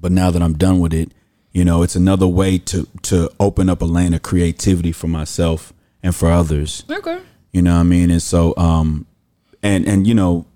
but 0.00 0.12
now 0.12 0.30
that 0.30 0.42
I'm 0.42 0.54
done 0.54 0.80
with 0.80 0.94
it, 0.94 1.12
you 1.52 1.64
know 1.64 1.82
it's 1.82 1.96
another 1.96 2.26
way 2.26 2.58
to 2.58 2.86
to 3.02 3.30
open 3.38 3.68
up 3.68 3.82
a 3.82 3.84
lane 3.84 4.14
of 4.14 4.22
creativity 4.22 4.92
for 4.92 5.08
myself 5.08 5.72
and 6.02 6.14
for 6.14 6.30
others. 6.30 6.84
Okay. 6.90 7.20
You 7.52 7.62
know 7.62 7.74
what 7.74 7.80
I 7.80 7.84
mean? 7.84 8.10
And 8.10 8.22
so, 8.22 8.54
um, 8.56 9.06
and 9.62 9.86
and 9.86 10.06
you 10.06 10.14
know, 10.14 10.46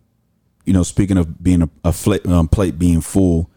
you 0.65 0.73
know, 0.73 0.83
speaking 0.83 1.17
of 1.17 1.43
being 1.43 1.63
a, 1.63 1.71
a 1.85 1.93
fla- 1.93 2.21
um, 2.29 2.49
plate 2.49 2.79
being 2.79 3.01
full, 3.01 3.51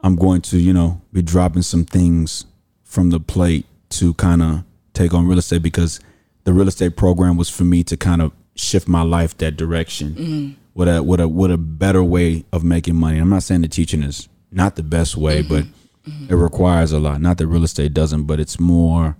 I'm 0.00 0.16
going 0.16 0.40
to 0.42 0.58
you 0.58 0.72
know 0.72 1.00
be 1.12 1.22
dropping 1.22 1.62
some 1.62 1.84
things 1.84 2.46
from 2.84 3.10
the 3.10 3.20
plate 3.20 3.66
to 3.90 4.14
kind 4.14 4.42
of 4.42 4.64
take 4.94 5.14
on 5.14 5.26
real 5.26 5.38
estate 5.38 5.62
because 5.62 6.00
the 6.44 6.52
real 6.52 6.68
estate 6.68 6.96
program 6.96 7.36
was 7.36 7.48
for 7.48 7.64
me 7.64 7.84
to 7.84 7.96
kind 7.96 8.22
of 8.22 8.32
shift 8.54 8.88
my 8.88 9.02
life 9.02 9.36
that 9.38 9.56
direction 9.56 10.10
mm-hmm. 10.14 10.50
with 10.74 10.88
a 10.88 11.02
with 11.02 11.20
a 11.20 11.28
with 11.28 11.50
a 11.50 11.58
better 11.58 12.02
way 12.02 12.44
of 12.52 12.64
making 12.64 12.96
money. 12.96 13.18
I'm 13.18 13.28
not 13.28 13.42
saying 13.42 13.62
the 13.62 13.68
teaching 13.68 14.02
is 14.02 14.28
not 14.50 14.76
the 14.76 14.82
best 14.82 15.16
way, 15.16 15.42
mm-hmm. 15.42 15.48
but 15.48 15.64
mm-hmm. 16.10 16.32
it 16.32 16.36
requires 16.36 16.92
a 16.92 16.98
lot. 16.98 17.20
Not 17.20 17.38
that 17.38 17.46
real 17.46 17.64
estate 17.64 17.94
doesn't, 17.94 18.24
but 18.24 18.40
it's 18.40 18.60
more 18.60 19.16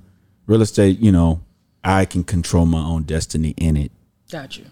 real 0.46 0.62
estate. 0.62 0.98
You 0.98 1.12
know, 1.12 1.40
I 1.84 2.04
can 2.04 2.24
control 2.24 2.66
my 2.66 2.82
own 2.82 3.04
destiny 3.04 3.54
in 3.56 3.76
it. 3.76 3.92
Got 4.30 4.58
you. 4.58 4.66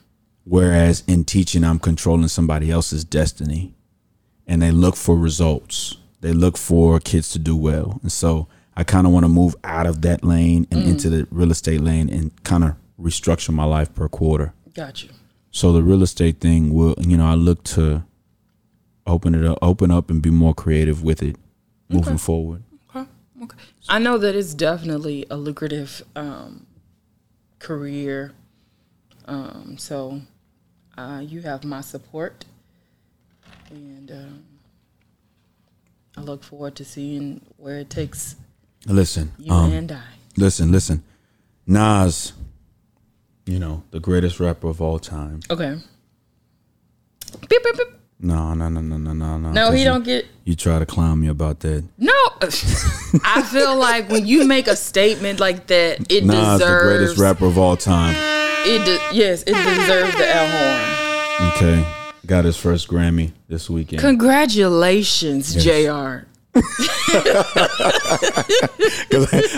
Whereas 0.44 1.04
in 1.06 1.24
teaching, 1.24 1.64
I'm 1.64 1.78
controlling 1.78 2.28
somebody 2.28 2.70
else's 2.70 3.04
destiny, 3.04 3.74
and 4.46 4.60
they 4.62 4.70
look 4.70 4.96
for 4.96 5.16
results. 5.16 5.96
They 6.22 6.32
look 6.32 6.58
for 6.58 6.98
kids 6.98 7.30
to 7.30 7.38
do 7.38 7.56
well, 7.56 7.98
and 8.02 8.10
so 8.12 8.48
I 8.76 8.84
kind 8.84 9.06
of 9.06 9.12
want 9.12 9.24
to 9.24 9.28
move 9.28 9.56
out 9.64 9.86
of 9.86 10.02
that 10.02 10.24
lane 10.24 10.66
and 10.70 10.82
into 10.84 11.10
the 11.10 11.26
real 11.30 11.50
estate 11.50 11.80
lane 11.80 12.08
and 12.08 12.42
kind 12.44 12.64
of 12.64 12.76
restructure 13.00 13.52
my 13.52 13.64
life 13.64 13.94
per 13.94 14.08
quarter. 14.08 14.52
Got 14.74 15.02
you. 15.02 15.10
So 15.50 15.72
the 15.72 15.82
real 15.82 16.02
estate 16.02 16.40
thing 16.40 16.72
will, 16.72 16.94
you 16.98 17.16
know, 17.16 17.26
I 17.26 17.34
look 17.34 17.64
to 17.64 18.04
open 19.06 19.34
it 19.34 19.44
up, 19.44 19.58
open 19.60 19.90
up, 19.90 20.10
and 20.10 20.22
be 20.22 20.30
more 20.30 20.54
creative 20.54 21.02
with 21.02 21.22
it 21.22 21.36
moving 21.88 22.18
forward. 22.18 22.62
Okay. 22.94 23.08
Okay. 23.42 23.56
I 23.88 23.98
know 23.98 24.16
that 24.18 24.36
it's 24.36 24.54
definitely 24.54 25.26
a 25.30 25.36
lucrative 25.36 26.02
um, 26.14 26.66
career. 27.58 28.32
Um, 29.26 29.76
so 29.78 30.20
uh, 30.96 31.22
you 31.24 31.42
have 31.42 31.64
my 31.64 31.80
support, 31.80 32.44
and 33.70 34.10
um, 34.10 34.44
I 36.16 36.20
look 36.20 36.44
forward 36.44 36.76
to 36.76 36.84
seeing 36.84 37.40
where 37.56 37.78
it 37.78 37.90
takes 37.90 38.36
Listen, 38.86 39.32
you 39.38 39.52
um, 39.52 39.72
and 39.72 39.92
I. 39.92 40.02
listen, 40.36 40.72
listen. 40.72 41.02
Nas, 41.66 42.32
you 43.46 43.58
know, 43.58 43.82
the 43.90 44.00
greatest 44.00 44.40
rapper 44.40 44.68
of 44.68 44.80
all 44.80 44.98
time. 44.98 45.40
Okay. 45.50 45.76
Beep, 47.48 47.62
beep, 47.62 47.76
beep. 47.76 47.86
No, 48.22 48.52
no, 48.54 48.68
no, 48.68 48.80
no, 48.80 48.96
no, 48.98 49.12
no, 49.12 49.38
no. 49.38 49.52
No, 49.52 49.70
he 49.70 49.82
don't 49.84 50.04
get. 50.04 50.26
You 50.44 50.54
try 50.54 50.78
to 50.78 50.84
clown 50.86 51.20
me 51.20 51.28
about 51.28 51.60
that. 51.60 51.84
No, 51.96 52.12
I 53.24 53.42
feel 53.50 53.76
like 53.76 54.10
when 54.10 54.26
you 54.26 54.44
make 54.46 54.66
a 54.66 54.76
statement 54.76 55.40
like 55.40 55.66
that, 55.68 56.10
it 56.12 56.24
Nas, 56.24 56.58
the 56.58 56.64
deserves. 56.64 56.98
greatest 56.98 57.18
rapper 57.18 57.46
of 57.46 57.56
all 57.56 57.76
time. 57.76 58.14
It 58.66 58.84
de- 58.84 59.16
yes, 59.16 59.42
it 59.46 59.54
deserves 59.54 60.14
the 60.16 60.34
L 60.36 60.48
horn. 60.50 61.52
Okay, 61.80 61.86
got 62.26 62.44
his 62.44 62.58
first 62.58 62.88
Grammy 62.88 63.32
this 63.48 63.70
weekend. 63.70 64.00
Congratulations, 64.02 65.54
Jr. 65.54 66.26
'Cause 66.52 66.64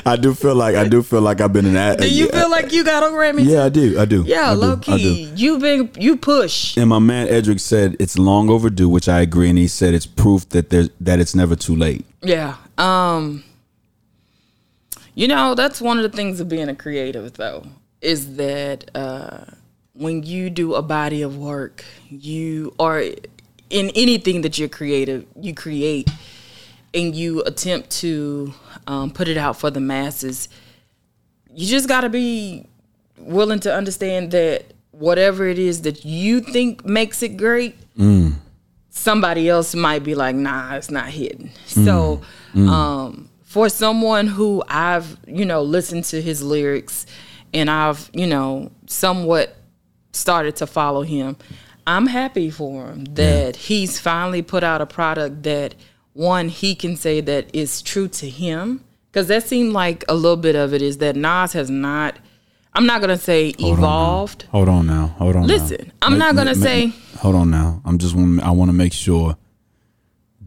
I 0.04 0.16
do 0.20 0.34
feel 0.34 0.54
like 0.54 0.76
I 0.76 0.86
do 0.88 1.02
feel 1.02 1.20
like 1.20 1.40
I've 1.40 1.52
been 1.52 1.66
an. 1.66 1.76
ad- 1.76 2.00
Do 2.00 2.08
you 2.12 2.28
feel 2.28 2.50
like 2.50 2.72
you 2.72 2.84
got 2.84 3.02
a 3.02 3.06
Grammy? 3.06 3.44
Yeah, 3.44 3.64
I 3.64 3.68
do. 3.68 3.98
I 3.98 4.04
do. 4.04 4.24
Yeah, 4.26 4.50
I 4.50 4.52
low 4.54 4.76
do, 4.76 4.82
key, 4.96 5.32
You've 5.36 5.60
been 5.60 5.90
you 5.98 6.16
push. 6.16 6.76
And 6.76 6.88
my 6.90 6.98
man 6.98 7.28
Edric 7.28 7.60
said 7.60 7.96
it's 7.98 8.18
long 8.18 8.48
overdue, 8.50 8.88
which 8.88 9.08
I 9.08 9.20
agree, 9.20 9.48
and 9.48 9.58
he 9.58 9.68
said 9.68 9.94
it's 9.94 10.06
proof 10.06 10.48
that 10.50 10.70
there's 10.70 10.90
that 11.00 11.18
it's 11.20 11.34
never 11.34 11.56
too 11.56 11.76
late. 11.76 12.04
Yeah. 12.22 12.56
Um 12.78 13.44
You 15.14 15.28
know, 15.28 15.54
that's 15.54 15.80
one 15.80 15.98
of 15.98 16.02
the 16.10 16.16
things 16.16 16.40
of 16.40 16.48
being 16.48 16.68
a 16.68 16.74
creative 16.74 17.32
though, 17.34 17.64
is 18.00 18.36
that 18.36 18.90
uh 18.94 19.44
when 19.94 20.22
you 20.22 20.48
do 20.50 20.74
a 20.74 20.82
body 20.82 21.20
of 21.22 21.36
work, 21.36 21.84
you 22.10 22.74
are 22.78 23.02
in 23.70 23.90
anything 23.94 24.42
that 24.42 24.58
you're 24.58 24.68
creative, 24.68 25.24
you 25.40 25.54
create 25.54 26.08
and 26.94 27.14
you 27.14 27.42
attempt 27.44 27.90
to 27.90 28.52
um, 28.86 29.10
put 29.10 29.28
it 29.28 29.36
out 29.36 29.56
for 29.56 29.70
the 29.70 29.80
masses, 29.80 30.48
you 31.54 31.66
just 31.66 31.88
got 31.88 32.02
to 32.02 32.08
be 32.08 32.66
willing 33.18 33.60
to 33.60 33.74
understand 33.74 34.30
that 34.32 34.64
whatever 34.90 35.46
it 35.46 35.58
is 35.58 35.82
that 35.82 36.04
you 36.04 36.40
think 36.40 36.84
makes 36.84 37.22
it 37.22 37.36
great, 37.36 37.76
somebody 38.90 39.48
else 39.48 39.74
might 39.74 40.04
be 40.04 40.14
like, 40.14 40.36
nah, 40.36 40.74
it's 40.74 40.90
not 40.90 41.08
hidden. 41.08 41.50
So, 41.66 42.20
um, 42.68 43.28
for 43.42 43.68
someone 43.68 44.26
who 44.26 44.62
I've, 44.68 45.16
you 45.26 45.44
know, 45.44 45.62
listened 45.62 46.04
to 46.04 46.20
his 46.22 46.42
lyrics 46.42 47.06
and 47.54 47.70
I've, 47.70 48.10
you 48.12 48.26
know, 48.26 48.70
somewhat 48.86 49.56
started 50.12 50.56
to 50.56 50.66
follow 50.66 51.02
him, 51.02 51.36
I'm 51.86 52.06
happy 52.06 52.50
for 52.50 52.86
him 52.88 53.04
that 53.14 53.56
he's 53.56 53.98
finally 53.98 54.42
put 54.42 54.62
out 54.62 54.80
a 54.80 54.86
product 54.86 55.42
that 55.44 55.74
one 56.14 56.48
he 56.48 56.74
can 56.74 56.96
say 56.96 57.20
that 57.20 57.54
is 57.54 57.82
true 57.82 58.08
to 58.08 58.28
him. 58.28 58.84
Because 59.10 59.28
that 59.28 59.44
seemed 59.46 59.72
like 59.72 60.04
a 60.08 60.14
little 60.14 60.36
bit 60.38 60.56
of 60.56 60.72
it 60.72 60.80
is 60.82 60.98
that 60.98 61.16
Nas 61.16 61.52
has 61.52 61.68
not. 61.70 62.16
I'm 62.74 62.86
not 62.86 63.02
gonna 63.02 63.18
say 63.18 63.54
evolved. 63.58 64.44
Hold 64.50 64.68
on 64.70 64.86
now. 64.86 65.08
Hold 65.18 65.36
on. 65.36 65.42
now. 65.42 65.48
Listen, 65.48 65.92
I'm 66.00 66.16
not 66.16 66.34
gonna 66.34 66.54
say- 66.54 66.92
Hold 67.18 67.34
on 67.34 67.50
now. 67.50 67.82
I'm 67.84 67.98
just 67.98 68.14
want. 68.14 68.42
I 68.42 68.50
want 68.50 68.70
to 68.70 68.72
make 68.72 68.92
sure 68.94 69.36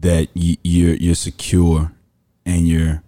that 0.00 0.28
you, 0.34 0.56
you're 0.64 0.94
you're 0.94 1.14
secure 1.14 1.92
and 2.44 2.66
you're 2.66 3.02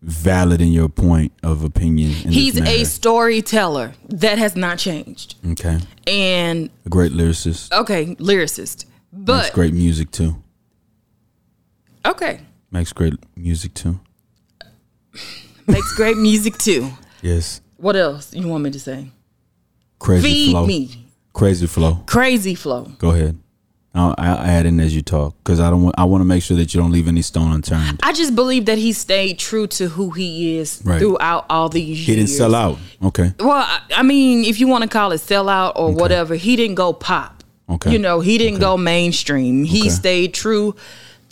valid 0.00 0.60
in 0.60 0.68
your 0.68 0.88
point 0.88 1.32
of 1.42 1.64
opinion. 1.64 2.10
He's 2.10 2.60
a 2.60 2.84
storyteller 2.84 3.92
that 4.08 4.38
has 4.38 4.56
not 4.56 4.78
changed, 4.78 5.34
okay. 5.52 5.78
and 6.06 6.70
A 6.86 6.88
great 6.88 7.12
lyricist. 7.12 7.72
okay, 7.72 8.14
lyricist. 8.16 8.86
But 9.12 9.52
great 9.52 9.74
music 9.74 10.10
too. 10.10 10.36
Okay, 12.06 12.40
Makes 12.70 12.92
great 12.92 13.14
music 13.36 13.74
too. 13.74 14.00
makes 15.66 15.92
great 15.94 16.16
music 16.16 16.58
too. 16.58 16.88
Yes. 17.20 17.60
What 17.76 17.96
else 17.96 18.32
you 18.34 18.48
want 18.48 18.64
me 18.64 18.70
to 18.70 18.80
say? 18.80 19.08
Crazy 19.98 20.22
Feed 20.28 20.50
flow. 20.52 20.66
me, 20.66 21.06
Crazy 21.32 21.66
flow. 21.66 22.02
crazy 22.06 22.54
flow. 22.54 22.92
Go 22.98 23.10
ahead. 23.10 23.38
I'll, 23.94 24.14
I'll 24.16 24.38
add 24.38 24.64
in 24.64 24.80
as 24.80 24.96
you 24.96 25.02
talk 25.02 25.36
because 25.44 25.60
I 25.60 25.68
don't 25.68 25.82
want. 25.82 25.94
I 25.98 26.04
want 26.04 26.22
to 26.22 26.24
make 26.24 26.42
sure 26.42 26.56
that 26.56 26.72
you 26.72 26.80
don't 26.80 26.92
leave 26.92 27.08
any 27.08 27.20
stone 27.20 27.52
unturned. 27.52 28.00
I 28.02 28.14
just 28.14 28.34
believe 28.34 28.64
that 28.66 28.78
he 28.78 28.94
stayed 28.94 29.38
true 29.38 29.66
to 29.66 29.88
who 29.88 30.10
he 30.10 30.56
is 30.56 30.80
Right. 30.82 30.98
throughout 30.98 31.44
all 31.50 31.68
these 31.68 31.98
years. 31.98 32.06
He 32.06 32.14
didn't 32.16 32.30
sell 32.30 32.54
out. 32.54 32.78
Okay. 33.02 33.34
Well, 33.38 33.66
I- 33.94 34.02
mean, 34.02 34.44
if 34.44 34.58
you 34.60 34.66
want 34.66 34.82
to 34.82 34.88
call 34.88 35.12
it 35.12 35.20
sellout 35.20 35.72
or 35.76 35.92
whatever, 35.92 36.34
he 36.36 36.56
didn't 36.56 36.76
go 36.76 36.94
pop. 36.94 37.44
Okay. 37.68 37.92
You 37.92 37.98
know, 37.98 38.20
he 38.20 38.38
didn't 38.38 38.60
go 38.60 38.78
mainstream. 38.78 39.64
He 39.64 39.80
Okay. 39.82 39.88
stayed 39.90 40.34
true 40.34 40.74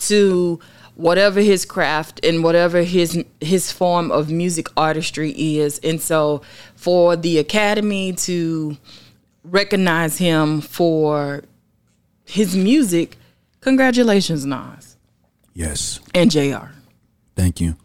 to 0.01 0.59
whatever 0.95 1.39
his 1.41 1.65
craft 1.65 2.19
and 2.23 2.43
whatever 2.43 2.83
his 2.83 3.23
his 3.39 3.71
form 3.71 4.11
of 4.11 4.29
music 4.29 4.67
artistry 4.77 5.31
is. 5.31 5.79
And 5.83 6.01
so 6.01 6.41
for 6.75 7.15
the 7.15 7.37
academy 7.39 8.13
to 8.13 8.77
recognize 9.43 10.17
him 10.17 10.61
for 10.61 11.43
his 12.25 12.55
music, 12.55 13.17
congratulations 13.61 14.45
Nas 14.45 14.97
Yes. 15.53 15.99
and 16.13 16.29
JR. 16.31 16.71
Thank 17.35 17.59
you. 17.61 17.75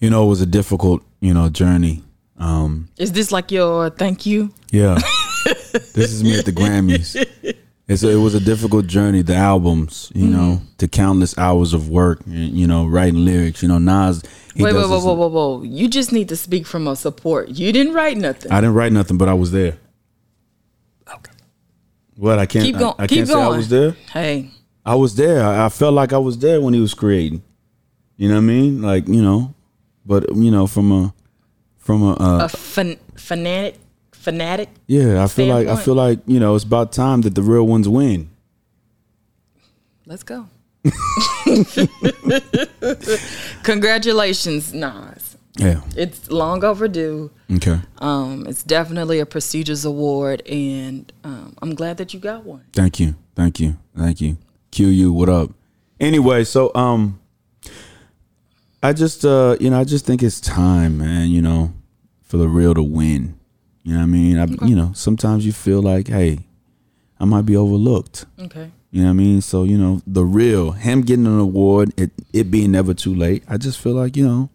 You 0.00 0.10
know, 0.10 0.24
it 0.26 0.28
was 0.28 0.40
a 0.40 0.46
difficult, 0.46 1.02
you 1.20 1.32
know, 1.34 1.48
journey. 1.48 2.02
Um, 2.38 2.88
Is 2.98 3.12
this 3.12 3.32
like 3.32 3.50
your 3.50 3.90
thank 3.90 4.26
you? 4.26 4.52
yeah. 4.70 4.98
this 5.44 6.12
is 6.12 6.22
me 6.22 6.38
at 6.38 6.44
the 6.44 6.52
Grammys. 6.52 7.16
It's 7.88 8.02
a, 8.02 8.10
it 8.10 8.16
was 8.16 8.34
a 8.34 8.40
difficult 8.40 8.86
journey. 8.86 9.22
The 9.22 9.34
albums, 9.34 10.12
you 10.14 10.26
know, 10.26 10.60
the 10.76 10.86
countless 10.86 11.36
hours 11.38 11.72
of 11.72 11.88
work, 11.88 12.20
and, 12.26 12.34
you 12.50 12.66
know, 12.66 12.86
writing 12.86 13.24
lyrics. 13.24 13.62
You 13.62 13.68
know, 13.68 13.78
Nas. 13.78 14.22
He 14.54 14.62
Wait, 14.62 14.74
wait, 14.74 14.86
whoa, 14.86 15.00
whoa, 15.00 15.14
whoa, 15.14 15.28
whoa! 15.28 15.62
You 15.62 15.88
just 15.88 16.12
need 16.12 16.28
to 16.28 16.36
speak 16.36 16.66
from 16.66 16.86
a 16.86 16.94
support. 16.94 17.48
You 17.48 17.72
didn't 17.72 17.94
write 17.94 18.18
nothing. 18.18 18.52
I 18.52 18.60
didn't 18.60 18.74
write 18.74 18.92
nothing, 18.92 19.16
but 19.16 19.28
I 19.28 19.34
was 19.34 19.52
there. 19.52 19.78
okay. 21.14 21.32
What 22.16 22.38
I 22.38 22.44
can't. 22.44 22.66
Keep 22.66 22.78
going. 22.78 22.94
I, 22.98 23.04
I 23.04 23.06
Keep 23.06 23.16
can't 23.16 23.28
say 23.28 23.40
I 23.40 23.48
was 23.48 23.68
there. 23.70 23.92
Hey, 24.12 24.50
I 24.84 24.94
was 24.94 25.14
there. 25.16 25.42
I, 25.42 25.64
I 25.64 25.68
felt 25.70 25.94
like 25.94 26.12
I 26.12 26.18
was 26.18 26.38
there 26.38 26.60
when 26.60 26.74
he 26.74 26.80
was 26.80 26.92
creating. 26.92 27.42
You 28.16 28.28
know 28.28 28.34
what 28.34 28.42
I 28.42 28.44
mean? 28.44 28.82
Like 28.82 29.08
you 29.08 29.22
know, 29.22 29.54
but 30.04 30.34
you 30.36 30.50
know, 30.50 30.66
from 30.66 30.92
a 30.92 31.14
from 31.78 32.02
a 32.02 32.12
uh, 32.20 32.44
a 32.44 32.48
fan, 32.50 32.98
fanatic, 33.16 33.78
fanatic. 34.28 34.68
yeah, 34.86 35.24
I 35.24 35.26
feel 35.26 35.46
like 35.46 35.66
I 35.68 35.76
feel 35.76 35.94
like 35.94 36.18
you 36.26 36.38
know 36.40 36.54
it's 36.54 36.64
about 36.64 36.92
time 36.92 37.22
that 37.22 37.34
the 37.34 37.42
real 37.42 37.66
ones 37.66 37.88
win. 37.88 38.28
Let's 40.06 40.22
go. 40.22 40.46
Congratulations, 43.62 44.72
Nas. 44.72 45.36
Yeah. 45.56 45.80
It's 45.96 46.30
long 46.30 46.62
overdue. 46.62 47.30
Okay. 47.56 47.80
Um, 47.98 48.46
it's 48.46 48.62
definitely 48.62 49.18
a 49.18 49.26
prestigious 49.26 49.84
award, 49.84 50.42
and 50.46 51.10
um, 51.24 51.56
I'm 51.60 51.74
glad 51.74 51.96
that 51.96 52.14
you 52.14 52.20
got 52.20 52.44
one. 52.44 52.64
Thank 52.72 53.00
you. 53.00 53.16
Thank 53.34 53.60
you. 53.60 53.76
Thank 53.96 54.20
you. 54.20 54.36
QU, 54.70 55.12
what 55.12 55.28
up? 55.28 55.50
Anyway, 56.00 56.44
so 56.44 56.70
um 56.74 57.18
I 58.82 58.92
just 58.92 59.24
uh 59.24 59.56
you 59.58 59.70
know, 59.70 59.80
I 59.80 59.84
just 59.84 60.04
think 60.04 60.22
it's 60.22 60.40
time, 60.40 60.98
man, 60.98 61.28
you 61.30 61.42
know, 61.42 61.72
for 62.22 62.36
the 62.36 62.48
real 62.48 62.74
to 62.74 62.82
win. 62.82 63.37
You 63.88 63.94
know 63.94 64.00
what 64.00 64.04
I 64.04 64.06
mean? 64.06 64.38
I 64.38 64.66
you 64.66 64.76
know, 64.76 64.92
sometimes 64.92 65.46
you 65.46 65.52
feel 65.54 65.80
like, 65.80 66.08
hey, 66.08 66.40
I 67.18 67.24
might 67.24 67.46
be 67.46 67.56
overlooked. 67.56 68.26
Okay. 68.38 68.70
You 68.90 69.00
know 69.00 69.06
what 69.08 69.12
I 69.12 69.14
mean? 69.14 69.40
So, 69.40 69.64
you 69.64 69.78
know, 69.78 70.02
the 70.06 70.26
real, 70.26 70.72
him 70.72 71.00
getting 71.00 71.26
an 71.26 71.38
award, 71.38 71.98
it, 71.98 72.10
it 72.34 72.50
being 72.50 72.72
never 72.72 72.92
too 72.92 73.14
late, 73.14 73.44
I 73.48 73.56
just 73.56 73.80
feel 73.80 73.94
like, 73.94 74.14
you 74.14 74.28
know, 74.28 74.50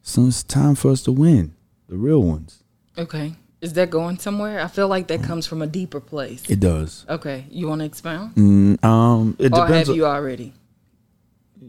so 0.00 0.24
it's 0.26 0.42
time 0.42 0.76
for 0.76 0.90
us 0.90 1.02
to 1.02 1.12
win. 1.12 1.52
The 1.90 1.96
real 1.98 2.22
ones. 2.22 2.62
Okay. 2.96 3.34
Is 3.60 3.74
that 3.74 3.90
going 3.90 4.18
somewhere? 4.18 4.58
I 4.60 4.68
feel 4.68 4.88
like 4.88 5.08
that 5.08 5.22
comes 5.22 5.46
from 5.46 5.60
a 5.60 5.66
deeper 5.66 6.00
place. 6.00 6.48
It 6.48 6.60
does. 6.60 7.04
Okay. 7.06 7.44
You 7.50 7.68
want 7.68 7.80
to 7.80 7.84
expound? 7.84 8.34
Mm, 8.34 8.82
um 8.82 9.36
it 9.38 9.52
Or 9.52 9.56
depends 9.66 9.88
have 9.88 9.88
on, 9.90 9.94
you 9.96 10.06
already? 10.06 10.54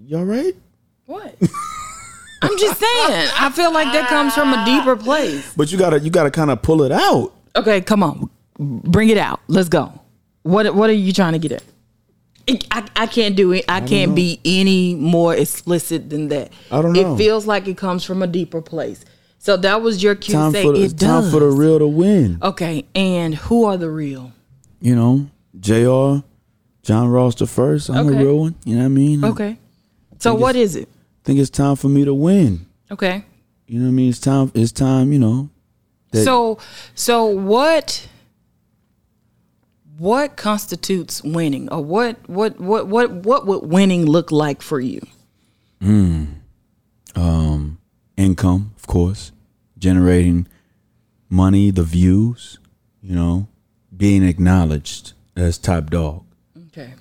you 0.05 0.17
all 0.17 0.23
right? 0.23 0.55
What? 1.07 1.35
I'm 2.51 2.57
just 2.57 2.79
saying. 2.79 3.29
I 3.37 3.51
feel 3.53 3.71
like 3.73 3.91
that 3.93 4.07
comes 4.09 4.33
from 4.33 4.53
a 4.53 4.63
deeper 4.65 4.95
place. 4.95 5.53
But 5.55 5.71
you 5.71 5.77
gotta 5.77 5.99
you 5.99 6.09
gotta 6.09 6.31
kind 6.31 6.51
of 6.51 6.61
pull 6.61 6.83
it 6.83 6.91
out. 6.91 7.33
Okay, 7.55 7.81
come 7.81 8.03
on. 8.03 8.29
Bring 8.59 9.09
it 9.09 9.17
out. 9.17 9.39
Let's 9.47 9.69
go. 9.69 9.91
What 10.43 10.73
What 10.75 10.89
are 10.89 10.93
you 10.93 11.11
trying 11.13 11.33
to 11.33 11.39
get 11.39 11.51
at? 11.53 11.63
It- 12.47 12.65
I, 12.71 12.85
I 12.95 13.07
can't 13.07 13.35
do 13.35 13.51
it. 13.53 13.65
I, 13.67 13.81
can't 13.81 14.11
know. 14.11 14.15
be 14.15 14.39
any 14.45 14.93
more 14.93 15.33
explicit 15.35 16.09
than 16.11 16.27
that. 16.27 16.53
I 16.71 16.81
don't 16.81 16.93
know. 16.93 17.15
It 17.15 17.17
feels 17.17 17.47
like 17.47 17.67
it 17.67 17.75
comes 17.77 18.03
from 18.03 18.21
a 18.21 18.27
deeper 18.27 18.61
place. 18.61 19.03
So 19.39 19.57
that 19.57 19.81
was 19.81 20.01
your 20.03 20.13
cue 20.15 20.33
Time 20.35 20.51
say 20.51 20.63
for 20.63 20.73
the 20.73 20.83
it 20.83 20.89
time 20.97 21.21
does. 21.23 21.31
for 21.33 21.39
the 21.39 21.47
real 21.49 21.79
to 21.79 21.87
win. 21.87 22.37
okay, 22.41 22.85
and 22.95 23.33
who 23.35 23.65
are 23.65 23.77
the 23.77 23.89
real? 23.89 24.31
You 24.81 24.95
know, 24.95 25.27
Jr. 25.59 26.23
John 26.83 27.07
Ross 27.09 27.33
the 27.35 27.47
first. 27.47 27.89
I'm 27.89 28.07
Okay. 28.07 28.15
a 28.15 28.25
real 28.25 28.39
one. 28.39 28.55
You 28.63 28.75
know 28.75 28.81
what 28.81 28.85
I 28.85 28.89
mean? 28.89 29.25
Okay. 29.25 29.57
So 30.19 30.35
what 30.35 30.55
is 30.55 30.75
it? 30.75 30.87
Think 31.25 31.39
it's 31.39 31.49
time 31.49 31.75
for 31.75 31.89
me 31.89 32.05
to 32.05 32.13
win. 32.13 32.67
Okay. 32.91 33.25
You 33.67 33.79
know 33.79 33.85
what 33.85 33.89
I 33.89 33.93
mean? 33.93 34.09
It's 34.09 34.19
time. 34.19 34.51
It's 34.53 34.71
time. 34.71 35.11
You 35.11 35.19
know. 35.19 35.49
So 36.13 36.59
so 36.93 37.25
what 37.25 38.07
what 39.97 40.37
constitutes 40.37 41.21
winning 41.23 41.67
or 41.71 41.83
what 41.83 42.29
what 42.29 42.59
what 42.59 42.87
what 42.87 43.11
what 43.11 43.45
would 43.47 43.63
winning 43.69 44.05
look 44.05 44.31
like 44.31 44.61
for 44.61 44.79
you? 44.79 45.01
Hmm. 45.81 46.25
Um, 47.15 47.79
income, 48.17 48.73
of 48.77 48.87
course, 48.87 49.31
generating 49.77 50.47
money, 51.29 51.71
the 51.71 51.83
views. 51.83 52.59
You 53.01 53.15
know, 53.15 53.47
being 53.95 54.23
acknowledged 54.23 55.13
as 55.35 55.57
top 55.57 55.89
dog 55.91 56.23
Okay. 56.69 56.93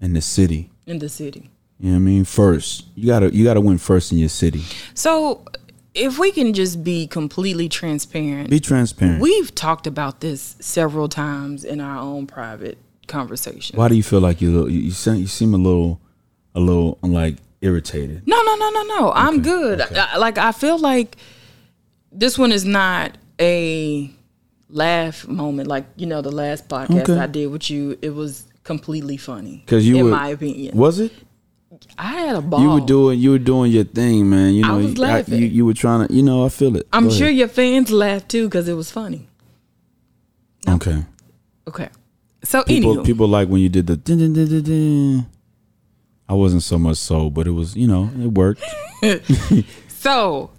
in 0.00 0.14
the 0.14 0.22
city. 0.22 0.70
In 0.86 0.98
the 0.98 1.08
city. 1.10 1.50
You 1.82 1.88
know 1.88 1.94
what 1.96 2.02
I 2.02 2.04
mean? 2.04 2.24
First, 2.24 2.86
you 2.94 3.08
gotta 3.08 3.34
you 3.34 3.42
gotta 3.44 3.60
win 3.60 3.76
first 3.76 4.12
in 4.12 4.18
your 4.18 4.28
city. 4.28 4.62
So 4.94 5.44
if 5.94 6.16
we 6.18 6.30
can 6.30 6.54
just 6.54 6.84
be 6.84 7.08
completely 7.08 7.68
transparent, 7.68 8.48
Be 8.50 8.60
transparent. 8.60 9.20
we've 9.20 9.52
talked 9.54 9.86
about 9.88 10.20
this 10.20 10.54
several 10.60 11.08
times 11.08 11.64
in 11.64 11.80
our 11.80 11.98
own 11.98 12.28
private 12.28 12.78
conversation. 13.08 13.76
Why 13.76 13.88
do 13.88 13.96
you 13.96 14.02
feel 14.04 14.20
like 14.20 14.40
you 14.40 14.68
you 14.68 14.80
you 14.82 14.90
seem, 14.92 15.16
you 15.16 15.26
seem 15.26 15.54
a 15.54 15.58
little 15.58 16.00
a 16.54 16.60
little 16.60 16.98
like 17.02 17.38
irritated? 17.60 18.22
No, 18.28 18.40
no, 18.40 18.54
no, 18.54 18.70
no, 18.70 18.82
no. 19.00 19.12
I'm 19.12 19.42
good. 19.42 19.80
I, 19.80 20.12
I- 20.12 20.16
like 20.18 20.38
I 20.38 20.52
feel 20.52 20.78
like 20.78 21.16
this 22.12 22.38
one 22.38 22.52
is 22.52 22.64
not 22.64 23.18
a 23.40 24.08
laugh 24.70 25.26
moment. 25.26 25.66
Like 25.68 25.86
you 25.96 26.06
know, 26.06 26.22
the 26.22 26.30
last 26.30 26.68
podcast 26.68 27.08
Okay. 27.10 27.18
I 27.18 27.26
did 27.26 27.48
with 27.48 27.68
you, 27.70 27.98
it 28.02 28.10
was 28.14 28.46
completely 28.62 29.16
funny. 29.16 29.62
Because 29.66 29.84
you 29.86 29.96
in 29.96 30.04
were, 30.04 30.10
my 30.12 30.28
opinion, 30.28 30.76
was 30.76 31.00
it? 31.00 31.10
I 31.98 32.12
had 32.12 32.36
a 32.36 32.40
ball. 32.42 32.60
You 32.60 32.70
were 32.70 32.80
doing 32.86 33.18
you 33.20 33.30
were 33.32 33.38
doing 33.38 33.72
your 33.72 33.84
thing, 33.84 34.28
man. 34.30 34.54
You 34.54 34.64
I 34.64 34.68
know, 34.68 34.76
was 34.78 34.86
you, 34.94 34.94
laughing. 34.94 35.38
you 35.40 35.46
you 35.46 35.66
were 35.66 35.74
trying 35.74 36.06
to, 36.08 36.14
you 36.14 36.22
know, 36.22 36.44
I 36.44 36.48
feel 36.48 36.76
it. 36.76 36.86
I'm 36.92 37.04
Go 37.08 37.14
sure 37.14 37.26
ahead. 37.26 37.38
your 37.38 37.48
fans 37.48 37.90
laughed 37.90 38.28
too 38.28 38.46
because 38.48 38.68
it 38.68 38.74
was 38.74 38.90
funny. 38.90 39.28
Okay. 40.68 41.04
Okay. 41.68 41.88
So 42.44 42.62
People 42.64 42.96
anywho, 42.96 43.06
people 43.06 43.28
like 43.28 43.48
when 43.48 43.60
you 43.60 43.68
did 43.68 43.86
the. 43.86 45.26
I 46.28 46.34
wasn't 46.34 46.62
so 46.62 46.78
much 46.78 46.96
so, 46.96 47.30
but 47.30 47.46
it 47.46 47.50
was, 47.50 47.76
you 47.76 47.86
know, 47.86 48.10
it 48.18 48.28
worked. 48.32 48.62
So, 50.02 50.50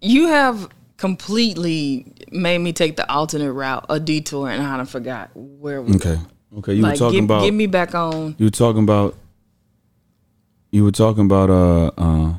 you 0.00 0.28
have 0.28 0.66
completely 0.96 2.06
made 2.32 2.56
me 2.58 2.72
take 2.72 2.96
the 2.96 3.10
alternate 3.12 3.52
route, 3.52 3.84
a 3.90 4.00
detour, 4.00 4.48
and 4.48 4.62
I 4.62 4.82
forgot 4.84 5.28
where 5.34 5.82
we 5.82 5.94
Okay. 5.96 6.18
Okay. 6.56 6.72
You 6.72 6.82
like. 6.82 6.92
were 6.94 6.98
talking 6.98 7.18
Get, 7.18 7.24
about 7.24 7.42
get 7.42 7.52
me 7.52 7.66
back 7.66 7.94
on. 7.94 8.34
you 8.38 8.46
were 8.46 8.50
talking 8.50 8.82
about 8.82 9.14
you 10.70 10.84
were 10.84 10.92
talking 10.92 11.24
about 11.24 11.50
uh 11.50 11.90
uh 11.98 12.34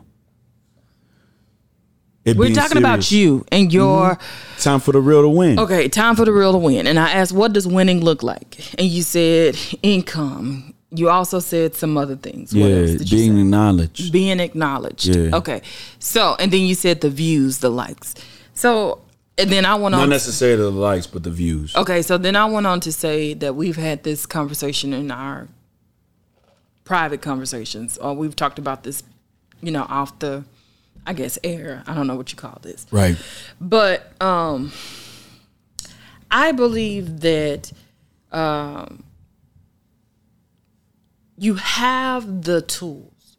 We're 2.26 2.54
talking 2.54 2.78
about 2.78 3.12
you 3.12 3.46
and 3.52 3.74
your 3.74 4.18
Time 4.60 4.80
for 4.80 4.92
the 4.92 5.00
real 5.00 5.22
to 5.24 5.30
win. 5.30 5.58
okay. 5.58 5.88
Time 5.88 6.16
for 6.16 6.26
the 6.26 6.32
real 6.34 6.52
to 6.52 6.58
win. 6.58 6.86
And 6.86 7.00
I 7.00 7.12
asked, 7.12 7.32
what 7.32 7.54
does 7.54 7.66
winning 7.68 8.02
look 8.02 8.22
like? 8.24 8.60
And 8.78 8.88
you 8.88 9.02
said 9.04 9.58
income. 9.82 10.74
You 10.92 11.10
also 11.10 11.40
said 11.40 11.76
some 11.76 11.98
other 11.98 12.16
things. 12.16 12.54
What 12.54 12.66
yeah, 12.66 12.76
else 12.78 12.92
did 12.94 13.12
you 13.12 13.18
being 13.20 13.36
say? 13.36 13.42
acknowledged. 13.42 14.12
being 14.12 14.40
acknowledged. 14.40 15.06
Yeah. 15.08 15.36
Okay. 15.38 15.62
So, 16.00 16.36
and 16.40 16.52
then 16.52 16.62
you 16.62 16.76
said 16.76 17.02
the 17.02 17.10
views, 17.10 17.60
the 17.60 17.70
likes. 17.70 18.16
So, 18.54 19.00
and 19.38 19.50
then 19.52 19.66
I 19.66 19.76
went 19.76 19.94
Not 19.94 20.02
on. 20.04 20.10
Not 20.10 20.16
necessarily 20.16 20.64
the 20.64 20.72
likes, 20.72 21.08
but 21.08 21.24
the 21.24 21.30
views. 21.32 21.76
Okay, 21.76 22.02
so 22.02 22.18
then 22.18 22.36
I 22.36 22.46
went 22.46 22.68
on 22.68 22.80
to 22.82 22.92
say 22.92 23.34
that 23.36 23.56
we've 23.56 23.78
had 23.78 24.04
this 24.04 24.26
conversation 24.26 24.92
in 24.94 25.12
our 25.12 25.48
private 26.90 27.22
conversations, 27.22 28.00
or 28.00 28.16
we've 28.16 28.36
talked 28.36 28.58
about 28.58 28.82
this, 28.82 29.04
you 29.62 29.70
know, 29.72 29.86
off 29.88 30.18
the, 30.18 30.44
I 31.06 31.14
guess, 31.14 31.38
air. 31.44 31.84
I 31.86 31.94
don't 31.94 32.08
know 32.08 32.16
what 32.16 32.32
you 32.32 32.36
call 32.36 32.58
this, 32.64 32.88
Right. 32.90 33.16
but 33.62 34.12
um, 34.20 34.72
I 36.32 36.52
believe 36.52 37.20
that 37.20 37.72
um, 38.32 39.04
you 41.38 41.54
have 41.54 42.42
the 42.42 42.64
tools. 42.64 43.38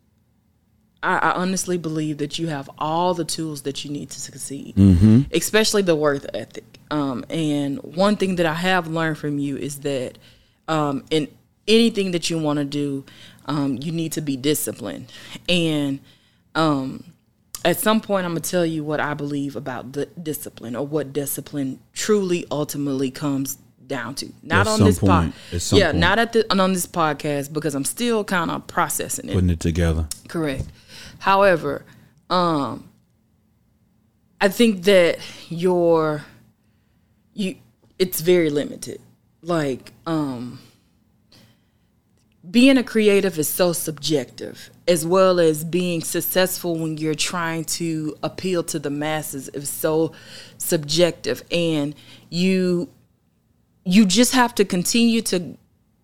I, 1.03 1.19
I 1.19 1.31
honestly 1.33 1.77
believe 1.77 2.19
that 2.19 2.39
you 2.39 2.47
have 2.47 2.71
all 2.79 3.15
the 3.15 3.25
tools 3.25 3.63
that 3.63 3.85
you 3.85 3.91
need 3.91 4.11
to 4.11 4.21
succeed, 4.21 5.27
especially 5.33 5.83
the 5.83 5.97
worth 5.97 6.25
ethic. 6.35 6.79
Um, 6.93 7.25
and 7.29 7.79
one 7.83 8.15
thing 8.15 8.37
that 8.37 8.47
I 8.47 8.55
have 8.55 8.87
learned 8.87 9.19
from 9.19 9.41
you 9.41 9.57
is 9.57 9.81
that 9.81 10.19
um, 10.69 11.05
in 11.11 11.27
anything 11.67 12.13
that 12.13 12.31
you 12.31 12.39
want 12.39 12.59
to 12.59 12.65
do, 12.65 13.05
um, 13.47 13.79
you 13.81 13.93
need 13.93 14.13
to 14.13 14.21
be 14.21 14.37
disciplined. 14.37 15.13
And 15.49 16.01
um, 16.55 17.05
at 17.65 17.79
some 17.79 18.01
point, 18.01 18.25
I'm 18.25 18.33
gonna 18.33 18.41
tell 18.41 18.67
you 18.67 18.85
what 18.85 19.01
I 19.01 19.15
believe 19.15 19.57
about 19.57 19.93
the 19.93 20.07
discipline 20.07 20.77
or 20.77 20.87
what 20.87 21.13
discipline 21.13 21.81
truly, 21.93 22.47
ultimately 22.51 23.11
comes 23.11 23.59
down 23.87 24.15
to. 24.17 24.33
Not 24.43 24.67
At 24.67 24.73
on 24.73 24.81
this 24.81 24.99
point. 24.99 25.35
Some 25.59 25.79
yeah, 25.79 25.89
point. 25.89 25.99
not 25.99 26.19
at 26.19 26.33
the 26.33 26.51
on 26.51 26.73
this 26.73 26.87
podcast 26.87 27.53
because 27.53 27.75
I'm 27.75 27.85
still 27.85 28.25
kind 28.25 28.51
of 28.51 28.67
processing 28.67 29.29
it. 29.29 29.35
Putting 29.35 29.51
it 29.51 29.61
together. 29.61 30.09
Correct. 30.29 30.65
However, 31.19 31.85
um, 32.31 32.89
I 34.41 34.49
think 34.49 34.85
that 34.85 35.19
your 35.49 36.25
you 37.35 37.57
it's 37.99 38.23
very 38.23 38.49
limited. 38.49 39.01
Like, 39.43 39.93
um, 40.07 40.59
being 42.51 42.79
a 42.79 42.83
creative 42.83 43.39
is 43.39 43.49
so 43.49 43.73
subjective 43.73 44.71
as 44.89 45.07
well 45.07 45.39
as 45.39 45.63
being 45.65 46.01
successful 46.01 46.77
when 46.77 46.97
you're 46.97 47.15
trying 47.15 47.65
to 47.65 48.17
appeal 48.23 48.63
to 48.65 48.79
the 48.79 48.91
masses 48.91 49.49
is 49.51 49.69
so 49.69 50.13
subjective. 50.59 51.43
And 51.51 51.95
you 52.29 52.89
you 53.85 54.05
just 54.05 54.33
have 54.33 54.55
to 54.57 54.65
continue 54.65 55.23
to 55.23 55.57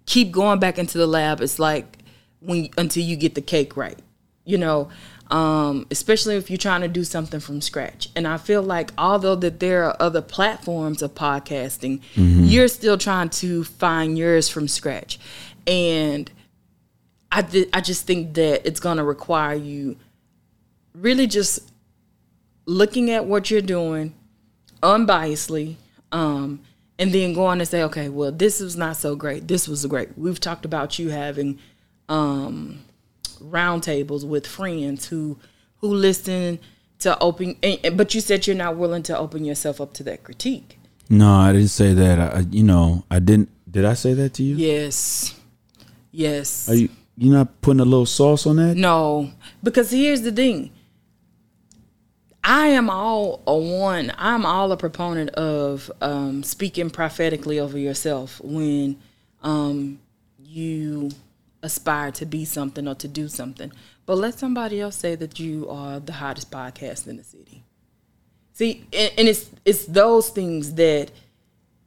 keep 0.07 0.31
going 0.31 0.59
back 0.59 0.79
into 0.79 0.99
the 0.99 1.07
lab. 1.07 1.41
It's 1.41 1.59
like 1.59 1.99
when 2.41 2.69
until 2.79 3.03
you 3.03 3.17
get 3.17 3.35
the 3.35 3.41
cake 3.41 3.77
right 3.77 3.99
you 4.47 4.57
know 4.57 4.89
um, 5.29 5.89
especially 5.91 6.37
if 6.37 6.51
you're 6.51 6.57
trying 6.57 6.83
to 6.83 6.89
do 6.89 7.03
something 7.03 7.41
from 7.41 7.61
scratch. 7.61 8.09
And 8.15 8.27
i 8.27 8.39
feel 8.39 8.63
like 8.63 8.93
although 8.97 9.35
that 9.35 9.61
there 9.61 9.85
are 9.85 9.97
other 10.01 10.23
platforms 10.23 11.03
of 11.03 11.15
podcasting 11.15 12.01
you're 12.49 12.69
still 12.69 12.97
trying 12.97 13.31
to 13.31 13.65
find 13.65 14.17
yours 14.17 14.49
from 14.49 14.69
scratch 14.69 15.19
and 15.67 16.31
I, 17.33 17.43
th- 17.43 17.69
I 17.73 17.81
just 17.81 18.07
think 18.07 18.35
that 18.35 18.67
it's 18.67 18.81
going 18.81 18.97
to 18.99 19.05
require 19.05 19.55
you 19.55 19.97
really 20.95 21.27
just 21.27 21.71
looking 22.67 23.11
at 23.11 23.27
what 23.27 23.51
you're 23.51 23.61
doing 23.61 24.15
unbiasedly 24.83 25.77
um, 26.13 26.61
and 26.99 27.13
then 27.13 27.33
going 27.35 27.59
to 27.59 27.67
say 27.67 27.83
okay 27.83 28.09
well 28.09 28.33
this 28.33 28.61
was 28.61 28.77
not 28.77 28.97
so 28.97 29.15
great 29.17 29.49
this 29.49 29.67
was 29.69 29.85
great 29.87 30.17
we've 30.17 30.41
talked 30.41 30.65
about 30.65 30.99
you 30.99 31.11
having 31.11 31.59
um, 32.09 32.81
roundtables 33.41 34.27
with 34.27 34.47
friends 34.47 35.07
who 35.09 35.39
who 35.79 35.89
listen 35.89 36.59
to 36.99 37.19
open 37.21 37.57
and, 37.63 37.97
but 37.97 38.15
you 38.15 38.21
said 38.21 38.47
you're 38.47 38.57
not 38.57 38.77
willing 38.77 39.03
to 39.03 39.17
open 39.17 39.45
yourself 39.45 39.81
up 39.81 39.93
to 39.93 40.03
that 40.03 40.23
critique 40.25 40.79
No, 41.11 41.31
I 41.31 41.53
didn't 41.53 41.69
say 41.69 41.93
that. 41.95 42.19
I- 42.19 42.47
you 42.51 42.63
know, 42.65 43.05
I 43.11 43.19
didn't. 43.21 43.51
Did 43.71 43.85
I 43.85 43.95
say 43.95 44.15
that 44.15 44.33
to 44.35 44.43
you? 44.43 44.57
yes 44.57 45.36
yes 46.17 46.69
Are 46.69 46.75
you 46.75 46.89
you 47.17 47.33
not 47.33 47.61
putting 47.63 47.81
a 47.81 47.85
little 47.85 48.07
sauce 48.07 48.47
on 48.47 48.57
that? 48.57 48.77
No, 48.77 49.31
because 49.63 49.91
here's 49.91 50.23
the 50.23 50.33
thing. 50.33 50.71
I 52.45 52.69
am 52.69 52.89
all 52.91 53.43
a 53.47 53.57
one. 53.57 54.13
I'm 54.19 54.47
all 54.47 54.71
a 54.71 54.77
proponent 54.77 55.31
of 55.31 55.91
um, 56.01 56.43
speaking 56.43 56.91
prophetically 56.91 57.59
over 57.59 57.77
yourself 57.79 58.41
when 58.45 58.99
um, 59.43 59.99
you 60.39 61.11
aspire 61.63 62.13
to 62.13 62.27
be 62.27 62.45
something 62.45 62.87
or 62.87 62.95
to 62.97 63.09
do 63.09 63.29
something. 63.29 63.73
But 64.05 64.19
let 64.19 64.39
somebody 64.39 64.81
else 64.81 64.95
say 64.95 65.17
that 65.17 65.41
you 65.41 65.69
are 65.69 65.99
the 65.99 66.13
hottest 66.13 66.53
podcast 66.53 67.09
in 67.09 67.17
the 67.17 67.25
city. 67.25 67.65
See, 68.53 68.87
and, 68.93 69.13
and 69.19 69.29
it's 69.29 69.51
it's 69.65 69.87
those 69.87 70.29
things 70.29 70.75
that 70.75 71.11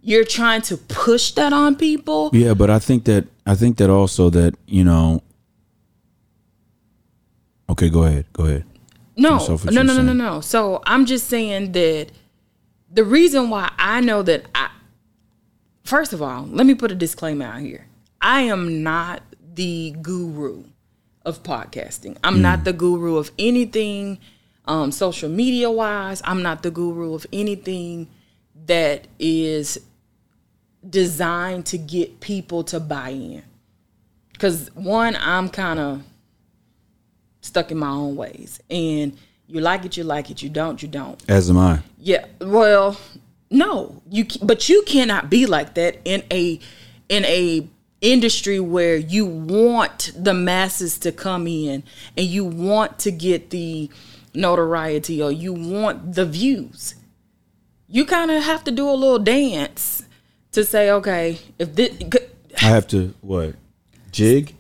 you're 0.01 0.25
trying 0.25 0.61
to 0.63 0.77
push 0.77 1.31
that 1.31 1.53
on 1.53 1.75
people. 1.75 2.31
Yeah, 2.33 2.53
but 2.53 2.69
I 2.69 2.79
think 2.79 3.05
that 3.05 3.27
I 3.49 3.55
think 3.55 3.77
that 3.77 3.89
also 3.89 4.29
that 4.29 4.53
you 4.67 4.83
know. 4.83 5.23
Okay, 7.67 7.89
go 7.89 8.03
ahead. 8.03 8.25
Go 8.31 8.45
ahead. 8.45 8.65
No, 9.17 9.37
no, 9.71 9.81
no, 9.81 9.93
no, 9.93 10.01
no, 10.03 10.13
no. 10.13 10.39
So 10.41 10.83
I'm 10.85 11.07
just 11.07 11.27
saying 11.27 11.71
that 11.71 12.09
the 12.91 13.03
reason 13.03 13.49
why 13.49 13.71
I 13.79 14.01
know 14.01 14.21
that 14.21 14.45
I, 14.53 14.69
first 15.83 16.13
of 16.13 16.21
all, 16.21 16.45
let 16.51 16.67
me 16.67 16.75
put 16.75 16.91
a 16.91 16.95
disclaimer 16.95 17.45
out 17.45 17.61
here. 17.61 17.87
I 18.21 18.41
am 18.41 18.83
not 18.83 19.23
the 19.55 19.95
guru 19.99 20.65
of 21.25 21.41
podcasting. 21.41 22.17
I'm 22.23 22.35
Mm. 22.37 22.41
not 22.41 22.63
the 22.65 22.73
guru 22.73 23.17
of 23.17 23.31
anything 23.39 24.19
um, 24.65 24.91
social 24.91 25.27
media 25.29 25.71
wise. 25.71 26.21
I'm 26.23 26.43
not 26.43 26.61
the 26.61 26.69
guru 26.69 27.15
of 27.15 27.25
anything 27.33 28.09
that 28.67 29.07
is 29.17 29.79
designed 30.87 31.65
to 31.67 31.77
get 31.77 32.19
people 32.19 32.63
to 32.65 32.79
buy 32.79 33.09
in. 33.09 33.43
Because 34.33 34.73
one, 34.75 35.17
I'm 35.19 35.49
kind 35.49 35.79
of 35.79 36.03
stuck 37.41 37.71
in 37.71 37.77
my 37.77 37.89
own 37.89 38.15
ways. 38.15 38.59
And 38.69 39.17
you 39.47 39.61
like 39.61 39.85
it, 39.85 39.97
you 39.97 40.03
like 40.03 40.31
it. 40.31 40.41
You 40.41 40.49
don't, 40.49 40.81
you 40.81 40.87
don't. 40.87 41.21
As 41.29 41.49
am 41.49 41.57
I. 41.57 41.79
Yeah. 41.97 42.25
Well, 42.39 42.97
no, 43.49 44.01
you. 44.09 44.25
But 44.41 44.69
you 44.69 44.83
cannot 44.83 45.29
be 45.29 45.45
like 45.45 45.73
that 45.73 45.97
in 46.05 46.23
a 46.31 46.59
in 47.09 47.25
a 47.25 47.67
industry 48.01 48.59
where 48.59 48.95
you 48.95 49.25
want 49.25 50.11
the 50.15 50.33
masses 50.33 50.97
to 50.99 51.11
come 51.11 51.47
in 51.47 51.83
and 52.15 52.25
you 52.25 52.45
want 52.45 52.97
to 52.99 53.11
get 53.11 53.49
the 53.49 53.89
notoriety 54.33 55.21
or 55.21 55.31
you 55.31 55.51
want 55.51 56.15
the 56.15 56.25
views. 56.25 56.95
You 57.87 58.05
kind 58.05 58.31
of 58.31 58.43
have 58.43 58.63
to 58.65 58.71
do 58.71 58.87
a 58.87 58.93
little 58.93 59.19
dance 59.19 60.03
to 60.51 60.63
say, 60.65 60.91
okay, 60.91 61.39
if 61.57 61.75
this. 61.75 61.91
I 62.61 62.65
have 62.65 62.87
to 62.89 63.13
what? 63.21 63.55
Jig. 64.11 64.55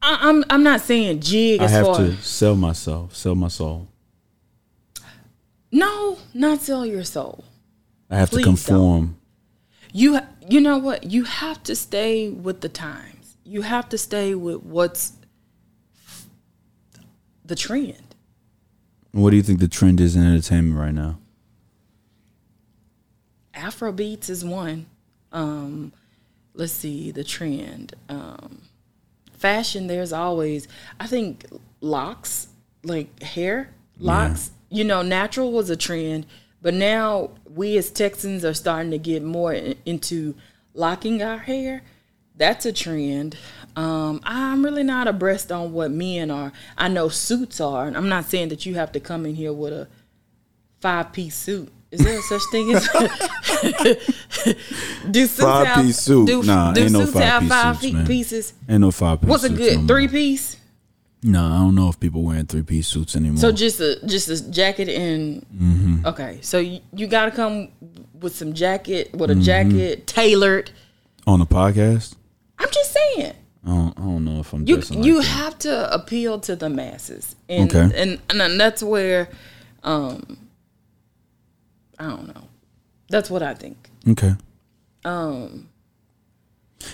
I- 0.00 0.18
I'm 0.28 0.44
I'm 0.50 0.62
not 0.64 0.80
saying 0.80 1.20
jig 1.20 1.60
I 1.60 1.68
have 1.68 1.86
far 1.86 1.96
to 1.98 2.16
sell 2.16 2.56
myself, 2.56 3.14
sell 3.14 3.34
my 3.36 3.48
soul. 3.48 3.88
no, 5.70 6.18
not 6.34 6.60
sell 6.60 6.84
your 6.84 7.04
soul. 7.04 7.44
I 8.10 8.16
have 8.16 8.30
Please 8.30 8.40
to 8.42 8.50
conform. 8.50 9.16
you 9.92 10.18
you 10.48 10.60
know 10.60 10.76
what 10.78 11.04
you 11.10 11.24
have 11.24 11.62
to 11.64 11.74
stay 11.76 12.28
with 12.28 12.60
the 12.62 12.68
times 12.68 13.36
you 13.44 13.62
have 13.62 13.88
to 13.90 13.96
stay 13.98 14.34
with 14.34 14.62
what's 14.62 15.12
the 17.44 17.54
trend 17.56 18.14
What 19.12 19.30
do 19.30 19.36
you 19.36 19.42
think 19.42 19.60
the 19.60 19.68
trend 19.68 20.00
is 20.00 20.16
in 20.16 20.22
entertainment 20.24 20.78
right 20.78 20.94
now? 20.94 21.18
Afro 23.62 23.92
beats 23.92 24.28
is 24.28 24.44
one. 24.44 24.86
Um 25.32 25.92
let's 26.54 26.72
see 26.72 27.10
the 27.10 27.24
trend. 27.24 27.94
Um 28.08 28.62
fashion 29.32 29.88
there's 29.88 30.12
always 30.12 30.68
i 31.00 31.06
think 31.08 31.44
locks 31.80 32.46
like 32.84 33.20
hair 33.24 33.70
locks 33.98 34.52
you 34.70 34.84
know 34.84 35.02
natural 35.02 35.50
was 35.50 35.68
a 35.68 35.74
trend 35.76 36.24
but 36.60 36.72
now 36.72 37.28
we 37.52 37.76
as 37.76 37.90
texans 37.90 38.44
are 38.44 38.54
starting 38.54 38.92
to 38.92 38.98
get 38.98 39.20
more 39.20 39.52
in- 39.52 39.74
into 39.84 40.36
locking 40.74 41.20
our 41.22 41.38
hair. 41.38 41.82
That's 42.36 42.64
a 42.66 42.72
trend. 42.72 43.36
Um, 43.74 44.20
i'm 44.22 44.64
really 44.64 44.84
not 44.84 45.08
abreast 45.08 45.50
on 45.50 45.72
what 45.72 45.90
men 45.90 46.30
are. 46.30 46.52
I 46.78 46.86
know 46.86 47.08
suits 47.08 47.60
are 47.60 47.86
and 47.88 47.96
i'm 47.96 48.08
not 48.08 48.26
saying 48.26 48.50
that 48.50 48.64
you 48.64 48.76
have 48.76 48.92
to 48.92 49.00
come 49.00 49.26
in 49.26 49.34
here 49.34 49.52
with 49.52 49.72
a 49.72 49.88
five 50.80 51.12
piece 51.12 51.34
suit 51.34 51.72
is 51.92 52.00
there 52.00 52.18
a 52.18 52.22
such 52.22 52.42
thing 52.50 52.72
as 52.74 52.88
do 55.10 55.26
Five-piece 55.26 55.98
suit. 55.98 56.26
Do, 56.26 56.42
Nah, 56.42 56.72
do 56.72 56.82
ain't 56.82 56.92
no 56.92 57.04
suits 57.04 57.18
have 57.18 57.42
five-piece 57.42 57.48
five 57.50 57.78
suits, 57.80 57.94
pe- 57.98 58.06
pieces? 58.06 58.52
Ain't 58.68 58.80
no 58.80 58.90
five 58.90 59.20
piece. 59.20 59.28
What's 59.30 59.44
a 59.44 59.50
good 59.50 59.80
no 59.82 59.86
three 59.86 60.08
piece? 60.08 60.56
No, 61.22 61.44
I 61.44 61.58
don't 61.58 61.74
know 61.76 61.88
if 61.88 62.00
people 62.00 62.22
wearing 62.22 62.46
three 62.46 62.62
piece 62.62 62.88
suits 62.88 63.14
anymore. 63.14 63.36
So 63.38 63.52
just 63.52 63.78
a 63.80 64.04
just 64.06 64.28
a 64.28 64.50
jacket 64.50 64.88
and 64.88 65.42
Mm-hmm. 65.54 66.06
okay. 66.06 66.38
So 66.42 66.58
you, 66.58 66.80
you 66.94 67.06
got 67.06 67.26
to 67.26 67.30
come 67.30 67.68
with 68.20 68.34
some 68.34 68.52
jacket 68.54 69.14
with 69.14 69.30
a 69.30 69.34
Mm-hmm. 69.34 69.42
jacket 69.42 70.06
tailored. 70.06 70.70
on 71.26 71.38
the 71.38 71.46
podcast, 71.46 72.16
I'm 72.58 72.70
just 72.70 72.92
saying. 72.92 73.34
I 73.64 73.68
don't, 73.68 73.96
I 73.96 74.02
don't 74.02 74.24
know 74.24 74.40
if 74.40 74.52
I'm 74.52 74.66
You 74.66 74.76
like 74.78 74.90
you 75.04 75.20
have 75.20 75.56
to 75.60 75.94
appeal 75.94 76.40
to 76.40 76.56
the 76.56 76.68
masses, 76.68 77.36
and 77.48 77.72
Okay. 77.72 78.02
and 78.02 78.18
and 78.30 78.58
that's 78.60 78.82
where, 78.82 79.28
um, 79.84 80.38
I 82.02 82.08
don't 82.08 82.26
know. 82.34 82.48
That's 83.08 83.30
what 83.30 83.42
I 83.42 83.54
think. 83.54 83.88
Okay. 84.08 84.34
Um, 85.04 85.68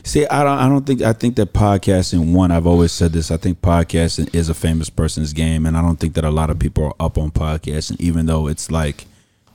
See, 0.05 0.27
I 0.27 0.45
don't. 0.45 0.59
I 0.59 0.69
don't 0.69 0.87
think. 0.87 1.01
I 1.01 1.13
think 1.15 1.37
that 1.37 1.53
podcasting. 1.55 2.35
One, 2.35 2.51
I've 2.51 2.67
always 2.67 2.93
said 2.93 3.13
this. 3.13 3.31
I 3.31 3.39
think 3.39 3.63
podcasting 3.63 4.35
is 4.35 4.49
a 4.51 4.55
famous 4.55 4.91
person's 4.91 5.33
game, 5.33 5.65
and 5.65 5.77
I 5.79 5.83
don't 5.83 5.97
think 5.99 6.13
that 6.15 6.25
a 6.25 6.31
lot 6.31 6.51
of 6.51 6.59
people 6.59 6.85
are 6.85 6.95
up 7.01 7.17
on 7.17 7.31
podcasting, 7.31 7.99
even 7.99 8.27
though 8.27 8.49
it's 8.49 8.71
like 8.71 9.07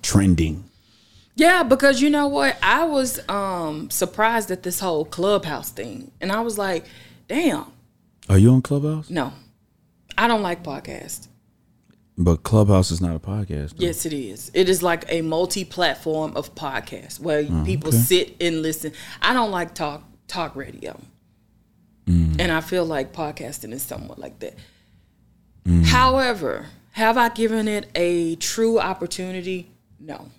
trending. 0.01 0.63
Yeah, 1.35 1.61
because 1.63 2.01
you 2.01 2.09
know 2.09 2.27
what? 2.27 2.57
I 2.63 2.83
was 2.85 3.19
um 3.29 3.91
surprised 3.91 4.49
at 4.49 4.63
this 4.63 4.79
whole 4.79 5.05
clubhouse 5.05 5.69
thing. 5.69 6.11
And 6.19 6.31
I 6.31 6.39
was 6.41 6.57
like, 6.57 6.85
damn, 7.27 7.65
Are 8.27 8.37
you 8.39 8.51
on 8.53 8.61
Clubhouse? 8.63 9.09
no. 9.11 9.33
I 10.15 10.27
don't 10.27 10.43
like 10.43 10.63
podcasts. 10.63 11.27
But 12.17 12.43
Clubhouse 12.43 12.91
is 12.91 13.01
not 13.01 13.15
a 13.15 13.19
podcast. 13.19 13.77
though. 13.77 13.85
Yes, 13.85 14.05
it 14.05 14.13
is. 14.13 14.51
It 14.53 14.69
is 14.69 14.83
like 14.83 15.05
a 15.09 15.21
multi-platform 15.21 16.33
of 16.35 16.53
podcasts 16.53 17.19
where 17.19 17.45
oh, 17.49 17.63
people 17.65 17.89
okay. 17.89 17.97
sit 17.97 18.35
and 18.39 18.61
listen. 18.61 18.91
I 19.21 19.33
don't 19.33 19.51
like 19.51 19.73
talk 19.73 20.03
talk 20.27 20.55
radio. 20.55 20.99
Mm. 22.05 22.39
And 22.39 22.51
I 22.51 22.61
feel 22.61 22.85
like 22.85 23.13
podcasting 23.13 23.71
is 23.71 23.81
somewhat 23.81 24.19
like 24.19 24.39
that. 24.39 24.55
Mm. 25.65 25.85
However, 25.85 26.67
have 26.91 27.17
I 27.17 27.29
given 27.29 27.67
it 27.67 27.89
a 27.95 28.35
true 28.35 28.79
opportunity? 28.79 29.71
No. 29.99 30.29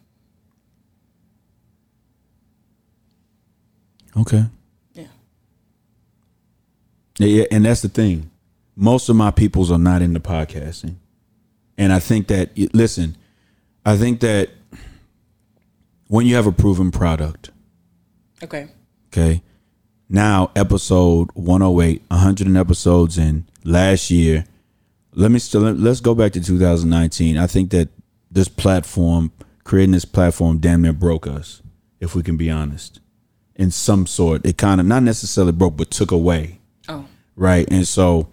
Okay. 4.17 4.45
Yeah. 4.93 5.07
Yeah, 7.19 7.27
yeah, 7.27 7.45
and 7.51 7.65
that's 7.65 7.83
the 7.83 7.89
thing. 7.89 8.31
Most 8.77 9.09
of 9.09 9.17
my 9.17 9.31
peoples 9.31 9.71
are 9.71 9.79
not 9.79 10.03
into 10.03 10.21
podcasting, 10.21 10.97
and 11.79 11.93
I 11.93 11.99
think 11.99 12.29
that 12.29 12.51
listen, 12.75 13.17
I 13.85 13.97
think 13.97 14.21
that 14.21 14.51
when 16.09 16.27
you 16.27 16.35
have 16.37 16.47
a 16.47 16.53
proven 16.53 16.91
product, 16.91 17.51
Okay. 18.43 18.69
okay, 19.09 19.43
now 20.09 20.51
episode 20.55 21.31
108, 21.35 22.03
100 22.09 22.57
episodes 22.57 23.19
in 23.19 23.47
last 23.65 24.11
year. 24.11 24.45
Let 25.17 25.31
me 25.31 25.39
still 25.39 25.63
let's 25.63 26.01
go 26.01 26.15
back 26.15 26.33
to 26.33 26.41
2019. 26.43 27.39
I 27.39 27.47
think 27.47 27.71
that 27.71 27.89
this 28.31 28.49
platform, 28.49 29.31
creating 29.63 29.93
this 29.93 30.05
platform, 30.05 30.59
damn 30.59 30.83
near 30.83 30.93
broke 30.93 31.27
us, 31.27 31.63
if 32.01 32.15
we 32.17 32.23
can 32.23 32.37
be 32.37 32.51
honest. 32.51 33.01
In 33.55 33.71
some 33.71 34.07
sort, 34.09 34.45
it 34.45 34.59
kind 34.59 34.81
of 34.81 34.87
not 34.87 35.05
necessarily 35.05 35.53
broke, 35.53 35.77
but 35.77 35.91
took 35.93 36.11
away. 36.11 36.59
Oh, 36.89 37.05
right? 37.37 37.67
And 37.71 37.87
so, 37.87 38.29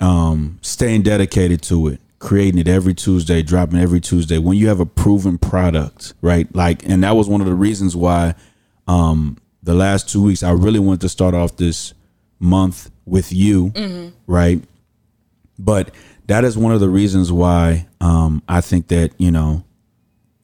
um, 0.00 0.58
staying 0.60 1.02
dedicated 1.02 1.62
to 1.62 1.86
it, 1.86 2.00
creating 2.18 2.60
it 2.60 2.68
every 2.68 2.94
Tuesday, 2.94 3.42
dropping 3.42 3.78
every 3.78 4.00
Tuesday. 4.00 4.38
When 4.38 4.56
you 4.56 4.68
have 4.68 4.80
a 4.80 4.86
proven 4.86 5.38
product, 5.38 6.14
right? 6.20 6.52
Like, 6.54 6.84
and 6.88 7.04
that 7.04 7.16
was 7.16 7.28
one 7.28 7.40
of 7.40 7.46
the 7.46 7.54
reasons 7.54 7.94
why, 7.94 8.34
um, 8.86 9.38
the 9.62 9.74
last 9.74 10.08
two 10.08 10.22
weeks 10.22 10.42
I 10.42 10.50
really 10.52 10.78
wanted 10.78 11.02
to 11.02 11.08
start 11.08 11.34
off 11.34 11.56
this 11.56 11.94
month 12.38 12.90
with 13.04 13.32
you, 13.32 14.12
right? 14.26 14.62
But 15.58 15.94
that 16.26 16.44
is 16.44 16.56
one 16.56 16.72
of 16.72 16.80
the 16.80 16.88
reasons 16.88 17.32
why 17.32 17.86
um, 18.00 18.42
I 18.48 18.60
think 18.60 18.88
that 18.88 19.12
you 19.18 19.30
know 19.30 19.64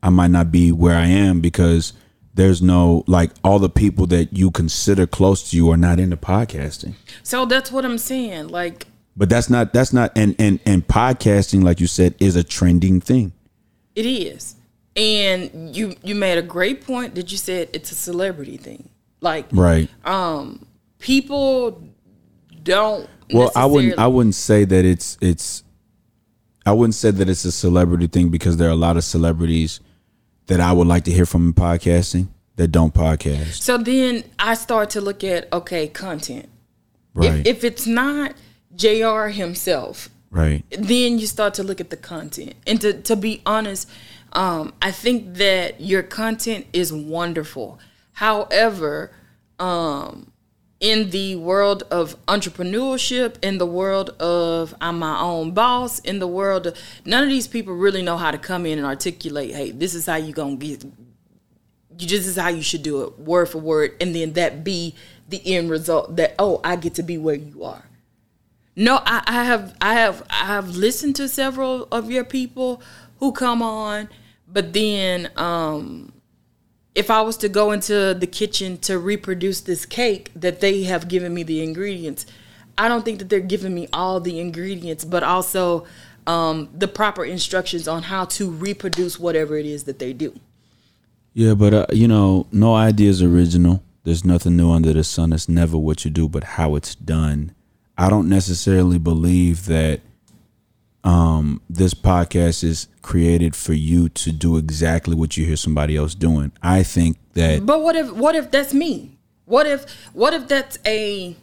I 0.03 0.11
might 0.11 0.31
not 0.31 0.51
be 0.51 0.73
where 0.73 0.97
I 0.97 1.07
am 1.07 1.41
because 1.41 1.93
there's 2.35 2.61
no 2.61 3.05
like 3.07 3.31
all 3.45 3.59
the 3.59 3.69
people 3.71 4.07
that 4.09 4.33
you 4.33 4.51
consider 4.51 5.07
close 5.07 5.51
to 5.51 5.57
you 5.57 5.71
are 5.71 5.77
not 5.77 6.01
into 6.01 6.17
podcasting. 6.17 6.95
so 7.23 7.47
that's 7.47 7.71
what 7.71 7.85
I'm 7.85 7.99
saying. 7.99 8.49
Like, 8.49 8.87
But 9.17 9.29
that's 9.29 9.49
not 9.49 9.73
that's 9.73 9.93
not 9.93 10.13
and 10.17 10.35
and 10.39 10.59
and 10.67 10.87
podcasting, 10.87 11.63
like 11.63 11.81
you 11.81 11.87
said, 11.87 12.15
is 12.19 12.35
a 12.37 12.43
trending 12.45 13.01
thing. 13.01 13.33
it 13.95 14.07
is, 14.07 14.57
and 14.97 15.75
you 15.77 15.95
you 16.03 16.15
made 16.17 16.37
a 16.39 16.43
great 16.43 16.85
point 16.85 17.15
that 17.15 17.31
you 17.31 17.39
said 17.39 17.69
it's 17.73 17.93
a 17.93 17.95
celebrity 17.95 18.57
thing. 18.57 18.89
Like, 19.21 19.47
Right. 19.53 19.89
um, 20.05 20.67
people 20.99 21.81
don't. 22.63 23.09
well, 23.33 23.51
I 23.55 23.67
wouldn't 23.67 23.99
I 23.99 24.07
wouldn't 24.09 24.35
say 24.35 24.65
that 24.65 24.85
it's 24.85 25.17
it's 25.21 25.63
I 26.67 26.73
wouldn't 26.73 26.95
say 26.95 27.11
that 27.13 27.29
it's 27.29 27.45
a 27.45 27.53
celebrity 27.53 28.07
thing 28.09 28.31
because 28.31 28.57
there 28.57 28.69
are 28.69 28.73
a 28.73 28.77
lot 28.77 28.97
of 28.97 29.05
celebrities 29.05 29.81
that 30.47 30.61
I 30.61 30.73
would 30.73 30.87
like 30.89 31.05
to 31.05 31.13
hear 31.13 31.25
from 31.27 31.47
in 31.47 31.53
podcasting 31.55 32.29
that 32.57 32.69
don't 32.69 32.93
podcast. 32.93 33.63
So 33.63 33.79
then 33.79 34.25
I 34.39 34.55
start 34.55 34.91
to 34.91 35.01
look 35.01 35.23
at 35.25 35.51
okay, 35.53 35.87
content. 35.89 36.49
Right. 37.15 37.47
If, 37.47 37.59
if 37.59 37.65
it's 37.65 37.87
not 37.87 38.35
Jr. 38.77 39.27
himself, 39.27 40.09
right. 40.31 40.65
then 40.71 41.19
you 41.19 41.27
start 41.27 41.55
to 41.55 41.63
look 41.63 41.81
at 41.81 41.91
the 41.91 41.97
content. 41.97 42.55
And 42.67 42.81
to, 42.81 43.01
to 43.03 43.17
be 43.17 43.43
honest, 43.47 43.89
um, 44.33 44.75
I 44.83 44.91
think 44.91 45.35
that 45.35 45.81
your 45.81 46.03
content 46.03 46.67
is 46.73 46.93
wonderful. 46.93 47.79
However, 48.13 49.13
um, 49.59 50.33
in 50.81 51.11
the 51.11 51.37
world 51.37 51.85
of 51.91 52.17
entrepreneurship, 52.27 53.37
in 53.43 53.59
the 53.59 53.67
world 53.67 54.11
of 54.21 54.75
I'm 54.81 54.99
my 54.99 55.19
own 55.21 55.53
boss, 55.53 55.99
in 56.01 56.19
the 56.19 56.27
world 56.27 56.67
of 56.67 56.79
none 57.05 57.23
of 57.23 57.31
these 57.31 57.47
people 57.47 57.75
really 57.75 58.03
know 58.03 58.17
how 58.17 58.31
to 58.31 58.39
come 58.39 58.67
in 58.67 58.79
and 58.79 58.87
articulate, 58.87 59.55
hey, 59.55 59.71
this 59.71 59.95
is 59.95 60.07
how 60.07 60.17
you're 60.17 60.35
gonna 60.35 60.57
get 60.57 60.85
you 60.85 60.93
this 61.97 62.27
is 62.27 62.37
how 62.37 62.49
you 62.49 62.63
should 62.63 62.83
do 62.83 63.05
it, 63.05 63.19
word 63.19 63.49
for 63.49 63.59
word, 63.59 63.95
and 64.01 64.15
then 64.15 64.33
that 64.33 64.65
be 64.65 64.95
the 65.29 65.41
end 65.55 65.71
result 65.71 66.17
that 66.17 66.35
oh, 66.39 66.61
I 66.65 66.77
get 66.77 66.95
to 66.95 67.03
be 67.03 67.19
where 67.19 67.37
you 67.37 67.65
are. 67.65 67.85
No, 68.77 69.01
I, 69.05 69.23
I 69.27 69.45
have 69.45 69.77
I 69.81 69.95
have 69.95 70.23
I 70.31 70.47
have 70.47 70.77
listened 70.77 71.17
to 71.17 71.29
several 71.29 71.87
of 71.93 72.11
your 72.11 72.25
people 72.25 72.83
who 73.19 73.33
come 73.33 73.63
on, 73.63 74.09
but 74.49 74.73
then 74.73 75.31
um 75.37 76.13
if 76.95 77.11
I 77.11 77.23
was 77.23 77.37
to 77.39 77.49
go 77.49 77.73
into 77.73 78.15
the 78.15 78.27
kitchen 78.27 78.79
to 78.79 78.99
reproduce 78.99 79.61
this 79.61 79.85
cake 79.85 80.31
that 80.37 80.61
they 80.61 80.85
have 80.85 81.09
given 81.09 81.35
me 81.35 81.43
the 81.43 81.63
ingredients, 81.63 82.25
I 82.79 82.89
don't 82.89 83.05
think 83.05 83.19
that 83.19 83.29
they're 83.29 83.41
giving 83.41 83.75
me 83.75 83.89
all 83.93 84.21
the 84.21 84.39
ingredients, 84.39 85.05
but 85.05 85.23
also 85.23 85.87
um, 86.27 86.69
the 86.73 86.89
proper 86.89 87.25
instructions 87.25 87.89
on 87.89 88.05
how 88.05 88.25
to 88.27 88.51
reproduce 88.51 89.19
whatever 89.19 89.57
it 89.57 89.67
is 89.67 89.85
that 89.85 89.99
they 89.99 90.13
do. 90.13 90.39
Yeah, 91.33 91.55
but 91.55 91.75
uh, 91.75 91.87
you 91.93 92.07
know, 92.07 92.47
no 92.53 92.75
idea 92.75 93.11
is 93.11 93.23
original. 93.23 93.83
There's 94.05 94.25
nothing 94.25 94.57
new 94.57 94.71
under 94.71 94.93
the 94.93 95.03
sun. 95.03 95.33
It's 95.33 95.49
never 95.49 95.77
what 95.77 96.05
you 96.05 96.11
do, 96.11 96.29
but 96.29 96.45
how 96.45 96.77
it's 96.77 96.95
done. 96.95 97.55
I 97.97 98.11
don't 98.11 98.29
necessarily 98.29 98.99
believe 98.99 99.67
that 99.67 100.01
um, 101.05 101.61
this 101.69 101.95
podcast 101.95 102.65
is 102.65 102.89
created 103.03 103.55
for 103.55 103.75
you 103.75 104.09
to 104.09 104.33
do 104.33 104.57
exactly 104.57 105.15
what 105.15 105.37
you 105.37 105.45
hear 105.45 105.57
somebody 105.57 105.97
else 105.97 106.15
doing. 106.15 106.51
I 106.63 106.83
think 106.83 107.19
that 107.35 107.67
But 107.67 107.83
what 107.83 107.95
if 107.95 108.11
what 108.13 108.35
if 108.35 108.51
that's 108.51 108.73
me? 108.73 109.19
What 109.45 109.67
if 109.67 109.85
what 110.13 110.33
if 110.33 110.49
that's 110.49 110.79
a 110.87 111.37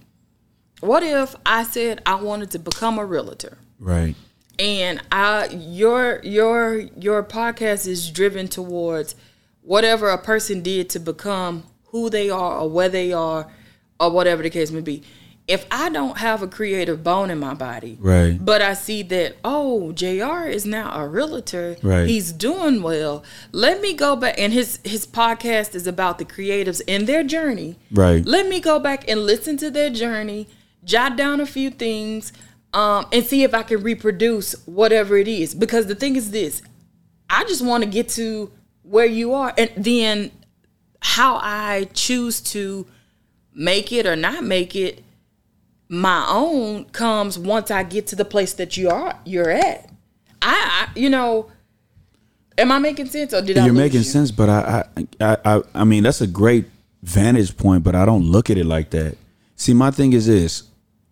what 0.79 1.03
if 1.03 1.35
I 1.45 1.63
said 1.63 2.01
I 2.05 2.15
wanted 2.15 2.51
to 2.51 2.59
become 2.59 2.97
a 2.97 3.05
realtor? 3.05 3.59
right, 3.79 4.15
and 4.57 5.01
I 5.11 5.47
your 5.51 6.19
your 6.23 6.79
your 6.97 7.23
podcast 7.23 7.87
is 7.87 8.09
driven 8.09 8.47
towards 8.47 9.15
whatever 9.61 10.09
a 10.09 10.17
person 10.17 10.61
did 10.63 10.89
to 10.89 10.99
become 10.99 11.63
who 11.85 12.09
they 12.09 12.29
are 12.31 12.59
or 12.59 12.69
where 12.69 12.89
they 12.89 13.13
are 13.13 13.47
or 13.99 14.09
whatever 14.09 14.41
the 14.41 14.49
case 14.49 14.71
may 14.71 14.81
be. 14.81 15.03
If 15.51 15.65
I 15.69 15.89
don't 15.89 16.17
have 16.17 16.41
a 16.41 16.47
creative 16.47 17.03
bone 17.03 17.29
in 17.29 17.37
my 17.39 17.53
body, 17.53 17.97
Right. 17.99 18.37
but 18.43 18.61
I 18.61 18.73
see 18.73 19.03
that 19.03 19.35
oh, 19.43 19.91
Jr. 19.91 20.47
is 20.47 20.65
now 20.65 20.91
a 20.97 21.05
realtor, 21.07 21.75
Right. 21.83 22.07
he's 22.07 22.31
doing 22.31 22.81
well. 22.81 23.23
Let 23.51 23.81
me 23.81 23.93
go 23.93 24.15
back 24.15 24.35
and 24.39 24.53
his 24.53 24.79
his 24.85 25.05
podcast 25.05 25.75
is 25.75 25.87
about 25.87 26.19
the 26.19 26.25
creatives 26.25 26.81
and 26.87 27.05
their 27.05 27.23
journey. 27.23 27.75
Right. 27.91 28.25
Let 28.25 28.47
me 28.47 28.59
go 28.61 28.79
back 28.79 29.09
and 29.09 29.25
listen 29.25 29.57
to 29.57 29.69
their 29.69 29.89
journey, 29.89 30.47
jot 30.85 31.17
down 31.17 31.41
a 31.41 31.45
few 31.45 31.69
things, 31.69 32.31
um, 32.73 33.05
and 33.11 33.25
see 33.25 33.43
if 33.43 33.53
I 33.53 33.63
can 33.63 33.83
reproduce 33.83 34.53
whatever 34.65 35.17
it 35.17 35.27
is. 35.27 35.53
Because 35.53 35.87
the 35.87 35.95
thing 35.95 36.15
is 36.15 36.31
this, 36.31 36.61
I 37.29 37.43
just 37.43 37.61
want 37.63 37.83
to 37.83 37.89
get 37.89 38.07
to 38.09 38.51
where 38.83 39.05
you 39.05 39.33
are, 39.33 39.53
and 39.57 39.69
then 39.75 40.31
how 41.01 41.39
I 41.41 41.89
choose 41.93 42.39
to 42.55 42.85
make 43.53 43.91
it 43.91 44.05
or 44.05 44.15
not 44.15 44.43
make 44.45 44.75
it 44.77 45.03
my 45.91 46.25
own 46.29 46.85
comes 46.85 47.37
once 47.37 47.69
I 47.69 47.83
get 47.83 48.07
to 48.07 48.15
the 48.15 48.23
place 48.23 48.53
that 48.53 48.77
you 48.77 48.89
are 48.89 49.19
you're 49.25 49.49
at. 49.49 49.89
I, 50.41 50.87
I 50.87 50.99
you 50.99 51.09
know, 51.09 51.51
am 52.57 52.71
I 52.71 52.79
making 52.79 53.07
sense 53.07 53.33
or 53.33 53.41
did 53.41 53.57
I 53.57 53.65
you're 53.65 53.73
making 53.73 53.99
you? 53.99 54.05
sense. 54.05 54.31
But 54.31 54.47
I, 54.49 54.85
I, 54.95 55.07
I, 55.19 55.37
I, 55.57 55.61
I 55.75 55.83
mean, 55.83 56.03
that's 56.03 56.21
a 56.21 56.27
great 56.27 56.65
vantage 57.03 57.57
point. 57.57 57.83
But 57.83 57.93
I 57.95 58.05
don't 58.05 58.23
look 58.23 58.49
at 58.49 58.57
it 58.57 58.65
like 58.65 58.91
that. 58.91 59.17
See, 59.57 59.73
my 59.73 59.91
thing 59.91 60.13
is 60.13 60.27
this. 60.27 60.63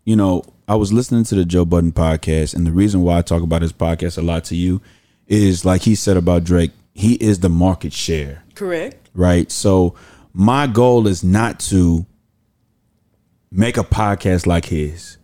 You 0.05 0.15
know, 0.15 0.43
I 0.67 0.75
was 0.75 0.93
listening 0.93 1.25
to 1.25 1.35
the 1.35 1.43
Joe 1.43 1.65
Budden 1.65 1.91
podcast, 1.91 2.55
and 2.55 2.65
the 2.65 2.71
reason 2.71 3.01
why 3.01 3.17
I 3.17 3.21
talk 3.21 3.43
about 3.43 3.61
his 3.61 3.73
podcast 3.73 4.17
a 4.17 4.21
lot 4.21 4.45
to 4.45 4.55
you 4.55 4.81
is 5.27 5.65
like 5.65 5.81
he 5.81 5.93
said 5.93 6.15
about 6.15 6.45
Drake. 6.45 6.71
He 6.93 7.15
is 7.15 7.41
the 7.41 7.49
market 7.49 7.91
share. 7.91 8.43
Correct. 8.55 9.09
right? 9.13 9.51
So 9.51 9.95
my 10.33 10.67
goal 10.67 11.05
is 11.05 11.21
not 11.23 11.59
to 11.61 12.05
make 13.51 13.77
a 13.77 13.83
podcast 13.83 14.45
like 14.45 14.65
his 14.65 15.17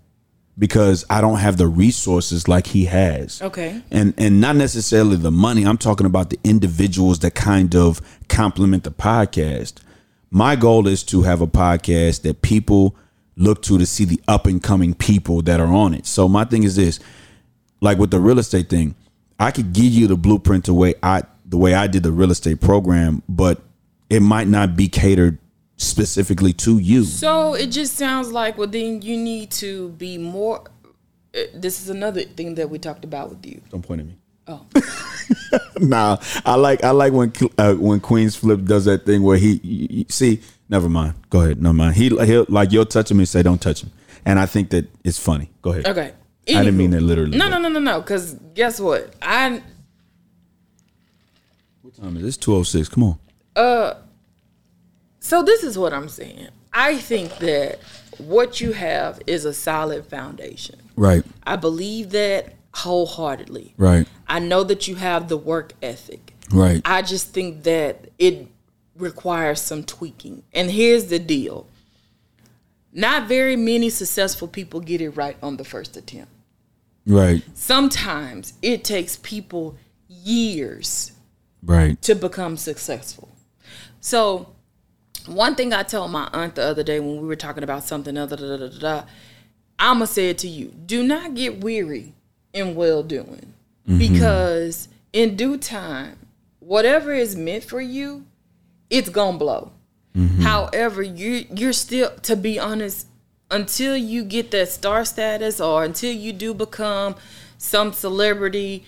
because 0.57 1.05
I 1.09 1.21
don't 1.21 1.37
have 1.37 1.57
the 1.57 1.67
resources 1.67 2.47
like 2.47 2.67
he 2.67 2.85
has. 2.85 3.41
Okay. 3.41 3.81
And 3.91 4.13
and 4.17 4.39
not 4.39 4.55
necessarily 4.55 5.17
the 5.17 5.31
money. 5.31 5.65
I'm 5.65 5.77
talking 5.77 6.05
about 6.05 6.29
the 6.29 6.39
individuals 6.43 7.19
that 7.19 7.35
kind 7.35 7.75
of 7.75 8.01
complement 8.27 8.83
the 8.83 8.91
podcast. 8.91 9.75
My 10.31 10.55
goal 10.55 10.87
is 10.87 11.03
to 11.05 11.23
have 11.23 11.41
a 11.41 11.47
podcast 11.47 12.23
that 12.23 12.41
people 12.41 12.95
look 13.37 13.61
to 13.63 13.77
to 13.77 13.85
see 13.85 14.05
the 14.05 14.21
up 14.27 14.47
and 14.47 14.63
coming 14.63 14.93
people 14.93 15.41
that 15.43 15.59
are 15.59 15.73
on 15.73 15.93
it. 15.93 16.05
So 16.05 16.27
my 16.27 16.45
thing 16.45 16.63
is 16.63 16.75
this, 16.75 16.99
like 17.81 17.97
with 17.97 18.11
the 18.11 18.19
real 18.19 18.39
estate 18.39 18.69
thing, 18.69 18.95
I 19.39 19.51
could 19.51 19.73
give 19.73 19.85
you 19.85 20.07
the 20.07 20.15
blueprint 20.15 20.65
the 20.65 20.73
way 20.73 20.95
I 21.03 21.23
the 21.45 21.57
way 21.57 21.73
I 21.73 21.87
did 21.87 22.03
the 22.03 22.11
real 22.11 22.31
estate 22.31 22.61
program, 22.61 23.21
but 23.29 23.61
it 24.09 24.21
might 24.21 24.47
not 24.47 24.75
be 24.75 24.87
catered 24.87 25.37
specifically 25.77 26.53
to 26.53 26.77
you. 26.79 27.03
So 27.03 27.53
it 27.53 27.67
just 27.67 27.95
sounds 27.95 28.31
like, 28.31 28.57
well, 28.57 28.67
then 28.67 29.01
you 29.01 29.17
need 29.17 29.51
to 29.51 29.89
be 29.89 30.17
more. 30.17 30.63
uh, 31.35 31.39
This 31.53 31.81
is 31.81 31.89
another 31.89 32.21
thing 32.23 32.55
that 32.55 32.69
we 32.69 32.79
talked 32.79 33.03
about 33.03 33.29
with 33.29 33.45
you. 33.45 33.61
Don't 33.69 33.81
point 33.81 34.01
at 34.01 34.07
me. 34.07 34.15
Oh, 34.47 34.63
nah, 35.79 36.17
I 36.45 36.53
like 36.55 36.83
I 36.83 36.91
like 36.91 37.11
when 37.13 37.33
uh, 37.57 37.73
when 37.73 37.99
Queenzflip 37.99 38.65
does 38.67 38.85
that 38.85 39.03
thing 39.03 39.23
where 39.23 39.37
he 39.37 39.59
you- 39.63 39.87
you- 39.89 40.05
see. 40.09 40.41
Never 40.69 40.87
mind. 40.89 41.13
Go 41.29 41.41
ahead. 41.41 41.61
Never 41.61 41.73
mind. 41.73 41.95
He 41.95 42.09
he'll 42.09 42.45
like 42.47 42.71
you'll 42.71 42.85
touch 42.85 43.09
him 43.09 43.17
and 43.19 43.27
say 43.27 43.41
don't 43.43 43.59
touch 43.61 43.81
him, 43.83 43.91
and 44.23 44.37
I 44.39 44.45
think 44.45 44.69
that 44.69 44.87
it's 45.03 45.17
funny. 45.19 45.49
Go 45.63 45.71
ahead. 45.71 45.87
okay. 45.87 46.13
I 46.47 46.63
didn't 46.63 46.77
mean 46.77 46.91
that 46.91 47.01
literally. 47.01 47.35
No, 47.37 47.49
no, 47.49 47.57
no, 47.57 47.69
no, 47.69 47.79
no. 47.79 48.01
Because 48.01 48.35
guess 48.53 48.79
what? 48.79 49.15
I 49.19 49.63
What 51.81 51.95
time 51.95 52.15
is 52.17 52.23
it? 52.23 52.27
It's 52.27 52.37
two 52.37 52.53
oh 52.55 52.61
six. 52.63 52.87
Come 52.87 53.03
on. 53.03 53.17
So 55.25 55.41
this 55.43 55.63
is 55.63 55.77
what 55.77 55.91
I'm 55.91 56.07
saying. 56.09 56.49
I 56.71 56.97
think 56.97 57.37
that 57.39 57.79
what 58.19 58.61
you 58.61 58.73
have 58.73 59.19
is 59.25 59.43
a 59.45 59.53
solid 59.53 60.05
foundation. 60.05 60.79
Right. 60.95 61.23
I 61.43 61.55
believe 61.55 62.11
that 62.11 62.53
wholeheartedly. 62.75 63.73
Right. 63.77 64.07
I 64.27 64.39
know 64.39 64.63
that 64.63 64.87
you 64.87 64.95
have 64.95 65.27
the 65.27 65.37
work 65.37 65.73
ethic. 65.81 66.33
Right. 66.51 66.81
I 66.85 67.01
just 67.01 67.29
think 67.29 67.63
that 67.63 68.09
it 68.19 68.47
requires 68.97 69.61
some 69.61 69.83
tweaking. 69.83 70.43
And 70.53 70.69
here's 70.69 71.05
the 71.05 71.19
deal. 71.19 71.67
not 72.97 73.27
very 73.27 73.57
many 73.57 73.89
successful 73.89 74.47
people 74.47 74.79
get 74.79 75.01
it 75.01 75.09
right 75.09 75.35
on 75.43 75.57
the 75.57 75.65
first 75.65 75.97
attempt. 75.97 76.31
Right. 77.05 77.43
Sometimes 77.53 78.53
it 78.61 78.85
takes 78.85 79.17
people 79.17 79.75
years 80.07 81.11
Right. 81.61 82.01
to 82.03 82.15
become 82.15 82.55
successful. 82.55 83.27
So, 83.99 84.55
one 85.27 85.55
thing 85.55 85.73
I 85.73 85.83
told 85.83 86.11
my 86.11 86.29
aunt 86.33 86.55
the 86.55 86.63
other 86.63 86.83
day 86.83 86.99
when 86.99 87.21
we 87.21 87.27
were 87.27 87.35
talking 87.35 87.63
about 87.63 87.83
something 87.83 88.17
other, 88.17 88.35
da, 88.35 88.47
da, 88.47 88.57
da, 88.57 88.67
da, 88.67 88.79
da, 88.79 89.03
I'm 89.79 89.97
gonna 89.97 90.07
say 90.07 90.29
it 90.29 90.37
to 90.39 90.47
you: 90.47 90.73
Do 90.85 91.03
not 91.03 91.33
get 91.35 91.63
weary 91.63 92.13
in 92.53 92.75
well 92.75 93.03
doing, 93.03 93.53
because 93.97 94.87
in 95.13 95.35
due 95.35 95.57
time, 95.57 96.17
whatever 96.59 97.13
is 97.13 97.35
meant 97.35 97.63
for 97.63 97.81
you, 97.81 98.25
it's 98.89 99.09
gonna 99.09 99.37
blow. 99.37 99.71
However, 100.41 101.01
you 101.03 101.45
you're 101.53 101.73
still, 101.73 102.09
to 102.21 102.35
be 102.37 102.57
honest, 102.57 103.07
until 103.51 103.97
you 103.97 104.23
get 104.23 104.51
that 104.51 104.69
star 104.69 105.03
status 105.03 105.59
or 105.59 105.83
until 105.83 106.13
you 106.13 106.31
do 106.31 106.53
become 106.53 107.15
some 107.57 107.91
celebrity, 107.91 108.85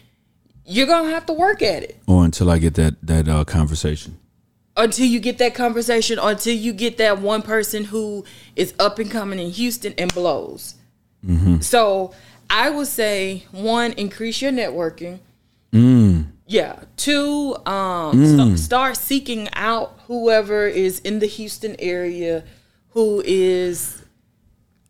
you're 0.65 0.87
gonna 0.87 1.09
have 1.09 1.25
to 1.25 1.33
work 1.33 1.61
at 1.61 1.83
it. 1.83 1.97
Or 2.07 2.23
until 2.23 2.49
I 2.49 2.59
get 2.59 2.75
that 2.75 2.95
that 3.03 3.27
uh, 3.27 3.43
conversation. 3.43 4.17
Until 4.77 5.05
you 5.05 5.19
get 5.19 5.39
that 5.39 5.55
conversation 5.55 6.19
until 6.19 6.55
you 6.55 6.71
get 6.71 6.97
that 6.97 7.19
one 7.19 7.41
person 7.41 7.83
who 7.83 8.23
is 8.55 8.73
up 8.79 8.99
and 8.99 9.09
coming 9.11 9.39
in 9.39 9.49
Houston 9.49 9.93
and 9.97 10.13
blows. 10.13 10.75
So 11.61 12.13
I 12.49 12.69
would 12.69 12.87
say 12.87 13.45
one, 13.51 13.91
increase 13.93 14.41
your 14.41 14.51
networking. 14.51 15.19
Yeah. 16.49 16.79
Two, 16.95 17.57
um, 17.65 18.25
st- 18.25 18.59
start 18.59 18.95
seeking 18.95 19.49
out 19.53 19.99
whoever 20.07 20.65
is 20.67 20.99
in 20.99 21.19
the 21.19 21.25
Houston 21.27 21.75
area 21.79 22.45
who 22.91 23.21
is 23.25 24.01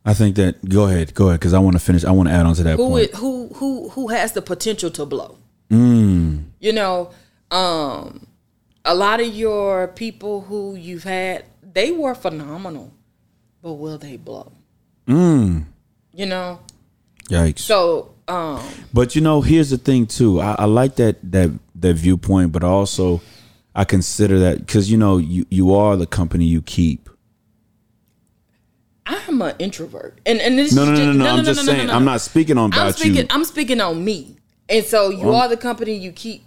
I 0.06 0.14
think 0.14 0.36
that. 0.38 0.70
Go 0.70 0.86
ahead. 0.86 1.14
Go 1.14 1.28
ahead, 1.28 1.40
because 1.40 1.54
I 1.54 1.60
want 1.60 1.76
to 1.76 1.80
finish. 1.80 2.06
I 2.06 2.12
want 2.12 2.30
to 2.30 2.34
add 2.34 2.46
on 2.46 2.54
to 2.56 2.64
that 2.64 2.78
who 2.78 2.90
point. 2.90 3.10
is, 3.10 3.18
who 3.18 3.50
who 3.56 3.90
who 3.90 4.08
has 4.08 4.32
the 4.32 4.42
potential 4.42 4.90
to 4.92 5.06
blow. 5.06 5.38
You 6.60 6.72
know, 6.72 7.12
um, 7.52 8.27
a 8.88 8.96
lot 8.96 9.20
of 9.20 9.28
your 9.28 9.90
people 9.90 10.42
who 10.42 10.76
you've 10.76 11.04
had, 11.04 11.46
they 11.62 11.92
were 11.92 12.16
phenomenal, 12.16 12.94
but 13.62 13.74
will 13.74 13.98
they 13.98 14.18
blow? 14.18 14.52
You 15.08 16.26
know, 16.26 16.60
Yikes. 17.30 17.60
so 17.60 18.14
um, 18.28 18.62
But 18.94 19.16
you 19.16 19.22
know, 19.22 19.42
here's 19.42 19.70
the 19.70 19.78
thing 19.78 20.06
too. 20.08 20.42
I, 20.42 20.56
I 20.60 20.66
like 20.66 20.96
that 20.96 21.18
that 21.32 21.52
that 21.76 21.94
viewpoint, 21.94 22.52
but 22.52 22.64
also 22.64 23.22
I 23.76 23.84
consider 23.86 24.40
that 24.40 24.60
because 24.66 24.90
you 24.92 24.98
know 24.98 25.18
you 25.18 25.46
you 25.50 25.74
are 25.76 25.96
the 25.96 26.08
company 26.08 26.46
you 26.46 26.62
keep. 26.62 27.08
I'm 29.06 29.42
an 29.42 29.56
introvert, 29.60 30.20
and 30.26 30.42
and 30.42 30.58
this 30.60 30.74
No, 30.74 30.84
is 30.84 30.90
no, 30.90 30.96
no, 30.96 30.98
just- 31.06 31.18
no. 31.20 31.24
no 31.26 31.32
I'm 31.38 31.46
just 31.46 31.66
saying. 31.66 31.90
I'm 31.90 32.04
not 32.06 32.20
speaking 32.22 32.58
on 32.58 32.74
I'm 32.74 32.80
about 32.80 32.96
speaking. 32.96 33.18
you. 33.18 33.28
I'm 33.30 33.46
speaking 33.46 33.80
on 33.80 34.04
me, 34.04 34.38
and 34.68 34.84
so 34.84 35.10
you 35.10 35.30
Um, 35.30 35.36
are 35.36 35.48
the 35.48 35.58
company 35.58 35.96
you 35.96 36.12
keep. 36.12 36.44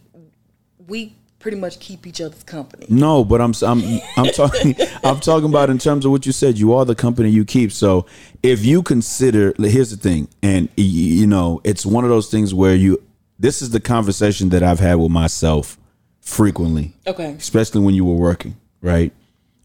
We 0.86 1.14
pretty 1.40 1.56
much 1.56 1.80
keep 1.80 2.06
each 2.06 2.20
other's 2.20 2.44
company. 2.44 2.86
No, 2.88 3.24
but 3.24 3.40
I'm 3.40 3.52
I'm 3.66 3.82
I'm 4.16 4.26
talking 4.34 4.76
I'm 5.02 5.18
talking 5.18 5.48
about 5.48 5.70
in 5.70 5.78
terms 5.78 6.04
of 6.04 6.12
what 6.12 6.24
you 6.26 6.32
said. 6.32 6.56
You 6.58 6.74
are 6.74 6.84
the 6.84 6.94
company 6.94 7.30
you 7.30 7.44
keep. 7.44 7.72
So 7.72 8.06
if 8.42 8.64
you 8.64 8.82
consider, 8.82 9.52
here's 9.58 9.90
the 9.90 9.96
thing, 9.96 10.28
and 10.42 10.68
you 10.76 11.26
know, 11.26 11.60
it's 11.64 11.84
one 11.84 12.04
of 12.04 12.10
those 12.10 12.30
things 12.30 12.54
where 12.54 12.76
you. 12.76 13.02
This 13.38 13.62
is 13.62 13.70
the 13.70 13.80
conversation 13.80 14.50
that 14.50 14.62
I've 14.62 14.80
had 14.80 14.96
with 14.96 15.10
myself 15.10 15.78
frequently, 16.20 16.92
Okay. 17.06 17.30
especially 17.38 17.80
when 17.80 17.94
you 17.94 18.04
were 18.04 18.14
working, 18.14 18.56
right, 18.82 19.12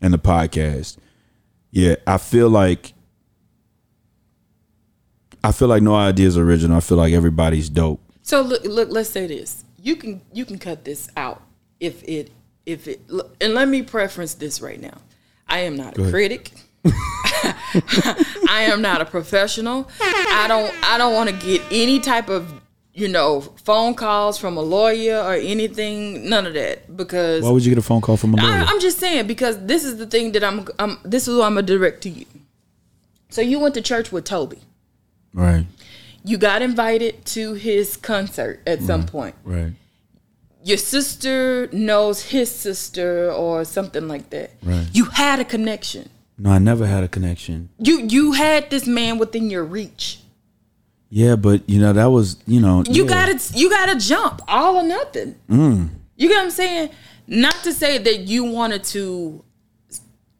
and 0.01 0.13
the 0.13 0.17
podcast. 0.17 0.97
Yeah, 1.71 1.95
I 2.07 2.17
feel 2.17 2.49
like. 2.49 2.93
I 5.43 5.51
feel 5.51 5.67
like 5.67 5.83
no 5.83 5.93
idea 5.93 6.25
is 6.27 6.37
original. 6.37 6.77
I 6.77 6.79
feel 6.79 6.97
like 6.97 7.13
everybody's 7.13 7.69
dope. 7.69 8.01
So 8.23 8.41
look, 8.41 8.63
look. 8.63 8.89
Let's 8.89 9.09
say 9.09 9.27
this. 9.27 9.63
You 9.81 9.95
can 9.95 10.21
you 10.33 10.45
can 10.45 10.57
cut 10.57 10.83
this 10.85 11.09
out 11.15 11.43
if 11.79 12.03
it 12.03 12.31
if 12.65 12.87
it. 12.87 13.01
And 13.41 13.53
let 13.53 13.67
me 13.67 13.81
preference 13.83 14.33
this 14.35 14.61
right 14.61 14.79
now. 14.81 14.97
I 15.47 15.59
am 15.59 15.75
not 15.77 15.97
a 15.97 16.01
ahead. 16.01 16.13
critic. 16.13 16.51
I 17.35 18.67
am 18.71 18.81
not 18.81 19.01
a 19.01 19.05
professional. 19.05 19.89
I 20.01 20.45
don't 20.47 20.73
I 20.83 20.97
don't 20.97 21.13
want 21.13 21.29
to 21.29 21.35
get 21.45 21.61
any 21.71 21.99
type 21.99 22.29
of 22.29 22.61
you 22.93 23.07
know 23.07 23.41
phone 23.41 23.93
calls 23.93 24.37
from 24.37 24.57
a 24.57 24.61
lawyer 24.61 25.17
or 25.19 25.33
anything. 25.33 26.29
None 26.29 26.45
of 26.45 26.53
that 26.53 26.95
because 26.95 27.43
Why 27.43 27.49
would 27.51 27.65
you 27.65 27.71
get 27.71 27.77
a 27.77 27.81
phone 27.81 28.01
call 28.01 28.17
from 28.17 28.33
a 28.33 28.37
lawyer? 28.37 28.51
I, 28.51 28.63
I'm 28.63 28.79
just 28.79 28.99
saying 28.99 29.27
because 29.27 29.63
this 29.65 29.83
is 29.83 29.97
the 29.97 30.05
thing 30.05 30.31
that 30.33 30.43
I'm. 30.43 30.67
I'm 30.79 30.97
this 31.03 31.27
is 31.27 31.35
what 31.37 31.45
I'm 31.45 31.55
gonna 31.55 31.63
direct 31.67 32.01
to 32.03 32.09
you. 32.09 32.25
So 33.29 33.41
you 33.41 33.59
went 33.59 33.73
to 33.75 33.81
church 33.81 34.11
with 34.11 34.23
Toby. 34.23 34.59
right, 35.33 35.65
You 36.23 36.37
got 36.37 36.61
invited 36.61 37.25
to 37.25 37.53
his 37.53 37.97
concert 37.97 38.61
at 38.65 38.81
some 38.81 39.05
point. 39.05 39.35
right, 39.43 39.73
Your 40.65 40.77
sister 40.79 41.69
knows 41.71 42.23
his 42.23 42.49
sister 42.49 43.31
or 43.31 43.63
something 43.65 44.07
like 44.07 44.31
that. 44.31 44.49
Right. 44.63 44.87
You 44.93 45.05
had 45.05 45.39
a 45.39 45.45
connection. 45.45 46.09
No, 46.39 46.49
I 46.49 46.57
never 46.57 46.87
had 46.87 47.03
a 47.03 47.07
connection. 47.07 47.69
You 47.77 47.99
you 48.07 48.31
had 48.31 48.71
this 48.71 48.87
man 48.87 49.19
within 49.19 49.51
your 49.51 49.63
reach. 49.63 50.21
Yeah, 51.09 51.35
but 51.35 51.69
you 51.69 51.79
know 51.79 51.93
that 51.93 52.07
was 52.07 52.37
you 52.47 52.59
know 52.59 52.83
You 52.89 53.03
yeah. 53.03 53.09
gotta 53.09 53.57
you 53.57 53.69
gotta 53.69 53.99
jump 53.99 54.41
all 54.47 54.77
or 54.77 54.83
nothing. 54.83 55.35
Mm. 55.47 55.89
You 56.17 56.29
get 56.29 56.35
what 56.37 56.45
I'm 56.45 56.51
saying? 56.51 56.89
Not 57.27 57.55
to 57.63 57.71
say 57.71 57.99
that 57.99 58.21
you 58.21 58.43
wanted 58.45 58.83
to, 58.85 59.43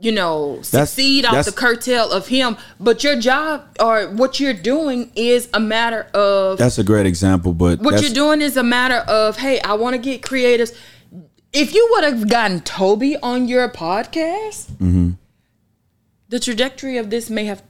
you 0.06 0.12
know, 0.12 0.60
succeed 0.62 1.26
off 1.26 1.32
that's- 1.32 1.46
the 1.48 1.52
curtail 1.52 2.12
of 2.12 2.28
him, 2.28 2.56
but 2.80 3.04
your 3.04 3.20
job 3.20 3.64
or 3.80 4.06
what 4.22 4.40
you're 4.40 4.54
doing 4.54 5.12
is 5.16 5.50
a 5.54 5.60
matter 5.60 6.04
of 6.14 6.58
That's 6.60 6.78
a 6.78 6.84
great 6.84 7.06
example, 7.08 7.54
but 7.54 7.80
what 7.80 8.02
you're 8.02 8.14
doing 8.14 8.40
is 8.42 8.56
a 8.56 8.64
matter 8.64 8.98
of 9.22 9.38
hey, 9.38 9.60
I 9.62 9.74
want 9.74 9.96
to 9.96 10.02
get 10.02 10.22
creatives. 10.22 10.72
If 11.52 11.74
you 11.74 11.88
would 11.92 12.04
have 12.04 12.30
gotten 12.30 12.60
Toby 12.62 13.18
on 13.18 13.48
your 13.48 13.68
podcast, 13.70 14.68
Mm-hmm. 14.74 15.12
the 16.30 16.40
trajectory 16.40 16.98
of 16.98 17.10
this 17.10 17.30
may 17.30 17.46
have 17.46 17.64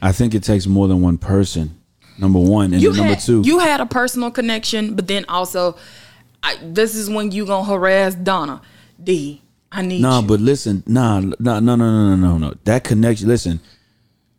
I 0.00 0.12
think 0.12 0.34
it 0.34 0.42
takes 0.44 0.66
more 0.66 0.86
than 0.88 1.00
one 1.02 1.18
person. 1.18 1.74
Number 2.18 2.38
one, 2.38 2.72
and 2.72 2.82
number 2.82 3.14
two. 3.16 3.42
you 3.44 3.58
had 3.60 3.80
a 3.80 3.86
personal 3.86 4.30
connection, 4.32 4.94
but 4.96 5.06
then 5.06 5.24
also, 5.28 5.76
I, 6.42 6.56
this 6.62 6.94
is 6.96 7.08
when 7.08 7.30
you 7.30 7.46
gonna 7.46 7.64
harass 7.64 8.14
Donna 8.16 8.60
D. 9.02 9.40
I 9.70 9.82
need 9.82 10.00
nah, 10.00 10.20
you. 10.20 10.26
but 10.26 10.40
listen, 10.40 10.82
nah, 10.86 11.20
no, 11.20 11.34
no, 11.38 11.60
no, 11.60 11.76
no, 11.76 11.76
no, 11.76 12.16
no, 12.16 12.38
no. 12.38 12.54
That 12.64 12.84
connection. 12.84 13.28
Listen, 13.28 13.60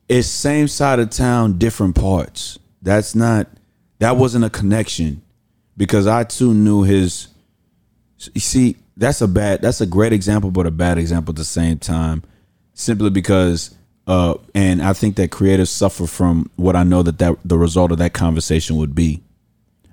it's 0.07 0.27
same 0.27 0.67
side 0.67 0.99
of 0.99 1.09
town, 1.11 1.57
different 1.57 1.95
parts. 1.95 2.57
That's 2.81 3.15
not. 3.15 3.47
That 3.99 4.17
wasn't 4.17 4.45
a 4.45 4.49
connection, 4.49 5.21
because 5.77 6.07
I 6.07 6.23
too 6.23 6.53
knew 6.53 6.83
his. 6.83 7.27
You 8.33 8.41
see, 8.41 8.77
that's 8.97 9.21
a 9.21 9.27
bad. 9.27 9.61
That's 9.61 9.81
a 9.81 9.85
great 9.85 10.13
example, 10.13 10.51
but 10.51 10.65
a 10.65 10.71
bad 10.71 10.97
example 10.97 11.31
at 11.33 11.37
the 11.37 11.45
same 11.45 11.77
time. 11.77 12.23
Simply 12.73 13.09
because, 13.09 13.75
uh, 14.07 14.35
and 14.55 14.81
I 14.81 14.93
think 14.93 15.15
that 15.17 15.31
creatives 15.31 15.67
suffer 15.67 16.07
from 16.07 16.49
what 16.55 16.75
I 16.75 16.83
know 16.83 17.03
that 17.03 17.19
that 17.19 17.37
the 17.45 17.57
result 17.57 17.91
of 17.91 17.97
that 17.99 18.13
conversation 18.13 18.77
would 18.77 18.95
be. 18.95 19.21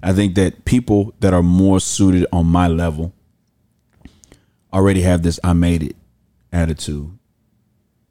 I 0.03 0.12
think 0.12 0.35
that 0.37 0.64
people 0.64 1.14
that 1.20 1.35
are 1.35 1.42
more 1.42 1.81
suited 1.81 2.27
on 2.33 2.46
my 2.46 2.68
level 2.68 3.12
already 4.76 5.02
have 5.02 5.22
this 5.22 5.40
I 5.42 5.52
made 5.54 5.82
it 5.82 5.96
attitude. 6.52 7.18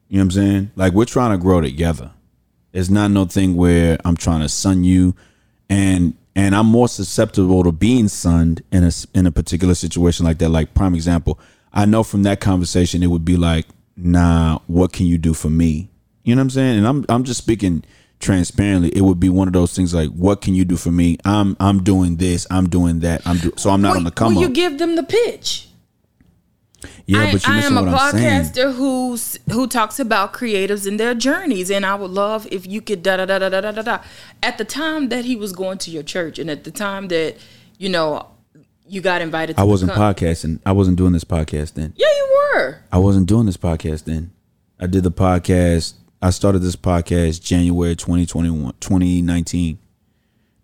You 0.08 0.18
know 0.18 0.20
what 0.20 0.22
I'm 0.24 0.32
saying? 0.32 0.72
Like 0.76 0.94
we're 0.94 1.06
trying 1.06 1.32
to 1.32 1.38
grow 1.38 1.62
together. 1.62 2.12
It's 2.74 2.90
not 2.90 3.12
no 3.12 3.26
thing 3.26 3.56
where 3.56 3.98
I'm 4.04 4.18
trying 4.18 4.42
to 4.42 4.50
sun 4.50 4.84
you 4.84 5.16
and 5.70 6.16
and 6.36 6.54
I'm 6.54 6.66
more 6.66 6.90
susceptible 6.90 7.64
to 7.64 7.72
being 7.72 8.08
sunned 8.08 8.62
in 8.72 8.84
a 8.84 8.92
in 9.14 9.26
a 9.26 9.32
particular 9.32 9.76
situation 9.76 10.26
like 10.26 10.40
that. 10.40 10.50
Like 10.50 10.74
prime 10.74 10.94
example, 10.94 11.40
I 11.74 11.86
know 11.86 12.04
from 12.04 12.24
that 12.24 12.42
conversation 12.42 13.02
it 13.04 13.08
would 13.08 13.24
be 13.24 13.38
like, 13.38 13.66
"Nah, 13.96 14.60
what 14.68 14.92
can 14.92 15.06
you 15.06 15.18
do 15.18 15.34
for 15.34 15.50
me?" 15.50 15.90
You 16.24 16.36
know 16.36 16.40
what 16.42 16.46
I'm 16.46 16.50
saying? 16.50 16.78
And 16.80 16.88
I'm 16.88 17.06
I'm 17.08 17.24
just 17.24 17.38
speaking 17.38 17.84
transparently. 18.20 18.90
It 18.90 19.02
would 19.02 19.20
be 19.20 19.30
one 19.30 19.48
of 19.48 19.54
those 19.54 19.74
things 19.74 19.94
like, 19.94 20.10
"What 20.10 20.42
can 20.42 20.54
you 20.56 20.66
do 20.66 20.76
for 20.76 20.92
me?" 20.92 21.18
I'm 21.24 21.56
I'm 21.60 21.84
doing 21.84 22.18
this, 22.18 22.46
I'm 22.52 22.68
doing 22.68 23.00
that. 23.00 23.22
I'm 23.26 23.38
do- 23.38 23.54
so 23.56 23.70
I'm 23.70 23.82
not 23.82 23.92
will, 23.92 23.98
on 24.00 24.04
the 24.04 24.12
come 24.12 24.36
will 24.36 24.42
you 24.42 24.50
give 24.50 24.78
them 24.78 24.96
the 24.96 25.04
pitch? 25.04 25.70
Yeah, 27.06 27.20
I, 27.20 27.32
but 27.34 27.48
you 27.48 27.54
I 27.54 27.60
am 27.60 27.78
a 27.78 27.84
podcaster 27.84 28.74
who's 28.74 29.38
who 29.52 29.68
talks 29.68 30.00
about 30.00 30.34
creatives 30.34 30.88
and 30.88 31.00
their 31.00 31.14
journeys, 31.14 31.70
and 31.70 31.86
I 31.86 31.96
would 31.96 32.12
love 32.12 32.48
if 32.52 32.66
you 32.68 32.82
could 32.82 33.04
da 33.04 33.18
da 33.18 33.26
da 33.26 33.40
da 33.40 33.50
da 33.50 33.72
da 33.72 33.82
da. 33.82 34.00
At 34.42 34.58
the 34.58 34.66
time 34.66 35.10
that 35.10 35.26
he 35.26 35.36
was 35.36 35.52
going 35.54 35.78
to 35.80 35.92
your 35.92 36.04
church, 36.04 36.40
and 36.40 36.50
at 36.50 36.64
the 36.64 36.72
time 36.72 37.08
that 37.10 37.38
you 37.78 37.90
know 37.90 38.28
you 38.88 39.02
got 39.02 39.22
invited, 39.22 39.58
I 39.60 39.64
wasn't 39.64 39.92
become, 39.92 40.16
podcasting. 40.16 40.60
I 40.66 40.72
wasn't 40.72 40.98
doing 40.98 41.14
this 41.14 41.24
podcast 41.24 41.74
then. 41.74 41.94
Yeah, 41.96 42.08
you 42.08 42.52
were. 42.54 42.82
I 42.92 42.98
wasn't 42.98 43.28
doing 43.28 43.46
this 43.46 43.58
podcast 43.58 44.06
then. 44.06 44.32
I 44.80 44.88
did 44.88 45.04
the 45.04 45.12
podcast. 45.12 45.94
I 46.22 46.30
started 46.32 46.60
this 46.60 46.76
podcast 46.76 47.42
January 47.42 47.96
2021, 47.96 48.74
2019. 48.80 49.78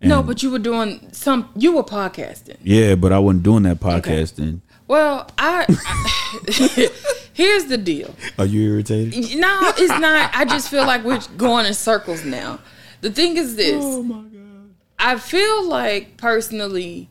And 0.00 0.08
no, 0.08 0.22
but 0.22 0.42
you 0.42 0.50
were 0.50 0.58
doing 0.58 1.08
some. 1.12 1.48
You 1.54 1.76
were 1.76 1.84
podcasting. 1.84 2.56
Yeah, 2.62 2.96
but 2.96 3.12
I 3.12 3.20
wasn't 3.20 3.44
doing 3.44 3.62
that 3.62 3.78
podcasting. 3.78 4.48
Okay. 4.48 4.60
Well, 4.88 5.30
I, 5.38 5.64
I 5.68 6.88
here's 7.32 7.66
the 7.66 7.78
deal. 7.78 8.14
Are 8.38 8.46
you 8.46 8.72
irritated? 8.72 9.36
No, 9.38 9.72
it's 9.76 10.00
not. 10.00 10.30
I 10.34 10.44
just 10.44 10.68
feel 10.68 10.84
like 10.86 11.04
we're 11.04 11.20
going 11.36 11.66
in 11.66 11.74
circles 11.74 12.24
now. 12.24 12.58
The 13.00 13.10
thing 13.10 13.36
is 13.36 13.56
this. 13.56 13.82
Oh 13.84 14.02
my 14.02 14.22
god. 14.22 14.74
I 14.98 15.18
feel 15.18 15.64
like 15.68 16.16
personally, 16.16 17.08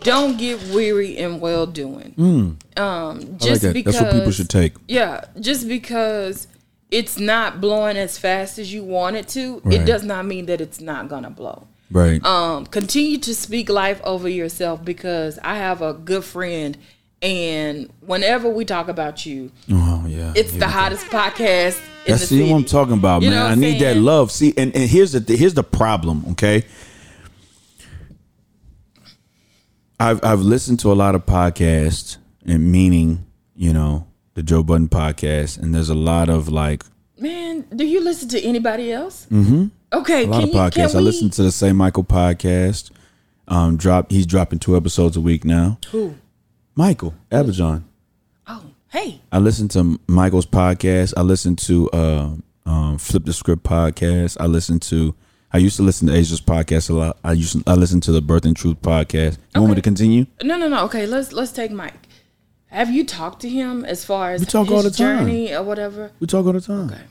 don't 0.00 0.38
get 0.38 0.60
weary 0.74 1.16
in 1.16 1.40
well 1.40 1.66
doing. 1.66 2.14
Um, 2.18 2.58
Mm. 2.76 3.28
Like 3.30 3.36
just 3.38 3.62
that. 3.62 3.74
because 3.74 3.94
That's 3.94 4.06
what 4.06 4.14
people 4.14 4.32
should 4.32 4.48
take. 4.50 4.74
Yeah, 4.88 5.24
just 5.40 5.68
because 5.68 6.48
it's 6.90 7.18
not 7.18 7.60
blowing 7.60 7.96
as 7.96 8.18
fast 8.18 8.58
as 8.58 8.72
you 8.72 8.82
want 8.82 9.16
it 9.16 9.28
to, 9.28 9.60
Right. 9.64 9.80
it 9.80 9.84
does 9.84 10.02
not 10.02 10.26
mean 10.26 10.46
that 10.46 10.60
it's 10.60 10.80
not 10.80 11.08
gonna 11.08 11.30
blow. 11.30 11.68
Right. 11.92 12.24
Um, 12.24 12.66
continue 12.66 13.18
to 13.18 13.34
speak 13.34 13.68
life 13.68 14.00
over 14.04 14.28
yourself 14.28 14.84
because 14.84 15.38
I 15.44 15.56
have 15.56 15.82
a 15.82 15.92
good 15.92 16.24
friend, 16.24 16.76
and 17.22 17.90
whenever 18.00 18.48
we 18.48 18.64
talk 18.64 18.88
about 18.88 19.26
you, 19.26 19.50
oh 19.70 20.04
yeah. 20.08 20.32
it's 20.34 20.52
the 20.52 20.68
hottest 20.68 21.06
podcast 21.06 21.78
in 22.06 22.12
That's 22.12 22.22
the 22.22 22.26
see 22.26 22.50
what 22.50 22.56
I'm 22.56 22.64
talking 22.64 22.94
about, 22.94 23.22
You 23.22 23.30
man. 23.30 23.52
I 23.52 23.54
need 23.54 23.80
that 23.80 23.96
love. 23.96 24.30
See, 24.30 24.54
and, 24.56 24.74
and 24.74 24.88
here's 24.88 25.12
the 25.12 25.36
here's 25.36 25.54
the 25.54 25.64
problem. 25.64 26.24
Okay, 26.32 26.64
I've 29.98 30.24
I've 30.24 30.40
listened 30.40 30.80
to 30.80 30.92
a 30.92 30.94
lot 30.94 31.14
of 31.14 31.26
podcasts, 31.26 32.16
and 32.46 32.72
meaning 32.72 33.26
you 33.54 33.72
know 33.72 34.06
the 34.34 34.42
Joe 34.42 34.62
Budden 34.62 34.88
podcast, 34.88 35.58
and 35.58 35.74
there's 35.74 35.90
a 35.90 35.94
lot 35.94 36.28
of 36.28 36.48
like 36.48 36.84
Man, 37.18 37.66
do 37.76 37.84
you 37.84 38.00
listen 38.00 38.30
to 38.30 38.40
anybody 38.40 38.90
else? 38.90 39.26
Mm-hmm. 39.30 39.66
Okay, 39.92 40.24
a 40.24 40.26
lot 40.26 40.40
can 40.40 40.42
of 40.44 40.54
you, 40.54 40.60
podcasts. 40.60 40.94
I 40.94 41.00
listen 41.00 41.28
to 41.30 41.42
the 41.42 41.52
St. 41.52 41.76
Michael 41.76 42.04
podcast. 42.04 42.90
Um, 43.46 43.76
drop. 43.76 44.10
He's 44.10 44.24
dropping 44.24 44.58
two 44.60 44.74
episodes 44.74 45.18
a 45.18 45.20
week 45.20 45.44
now. 45.44 45.78
Who? 45.90 46.14
Michael 46.80 47.12
Abajon. 47.30 47.82
Oh, 48.46 48.64
hey. 48.88 49.20
I 49.30 49.36
listen 49.38 49.68
to 49.68 50.00
Michael's 50.06 50.46
podcast. 50.46 51.12
I 51.14 51.20
listen 51.20 51.54
to 51.56 51.90
uh, 51.90 52.30
um, 52.64 52.96
Flip 52.96 53.22
the 53.26 53.34
Script 53.34 53.64
podcast. 53.64 54.38
I 54.40 54.46
listen 54.46 54.80
to. 54.88 55.14
I 55.52 55.58
used 55.58 55.76
to 55.76 55.82
listen 55.82 56.08
to 56.08 56.14
Asia's 56.14 56.40
podcast 56.40 56.88
a 56.88 56.94
lot. 56.94 57.18
I 57.22 57.32
used 57.32 57.52
to, 57.52 57.62
I 57.70 57.74
listen 57.74 58.00
to 58.00 58.12
the 58.12 58.22
Birth 58.22 58.46
and 58.46 58.56
Truth 58.56 58.80
podcast. 58.80 59.36
You 59.54 59.60
want 59.60 59.72
me 59.72 59.74
to 59.74 59.82
continue? 59.82 60.24
No, 60.42 60.56
no, 60.56 60.68
no. 60.68 60.84
Okay, 60.86 61.04
let's 61.04 61.34
let's 61.34 61.52
take 61.52 61.70
Mike. 61.70 62.08
Have 62.68 62.90
you 62.90 63.04
talked 63.04 63.42
to 63.42 63.48
him 63.50 63.84
as 63.84 64.02
far 64.02 64.32
as 64.32 64.40
We 64.40 64.46
talk 64.46 64.68
his 64.68 64.74
all 64.74 64.82
the 64.82 64.90
time. 64.90 65.18
journey 65.18 65.52
or 65.52 65.62
whatever? 65.62 66.12
We 66.18 66.26
talk 66.28 66.46
all 66.46 66.54
the 66.54 66.62
time. 66.62 66.86
Okay. 66.86 67.02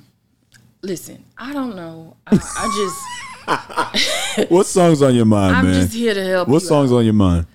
Listen, 0.82 1.24
I 1.38 1.54
don't 1.54 1.76
know. 1.76 2.18
I, 2.26 2.32
I 2.58 4.40
just 4.40 4.50
What 4.52 4.66
songs 4.66 5.04
on 5.04 5.14
your 5.14 5.26
mind, 5.26 5.56
I'm 5.56 5.66
man? 5.66 5.80
just 5.80 5.94
here 5.94 6.16
to 6.16 6.26
help 6.26 6.48
you. 6.48 6.54
what 6.56 6.64
songs 6.64 6.92
out. 6.92 6.96
on 6.96 7.06
your 7.06 7.14
mind? 7.14 7.46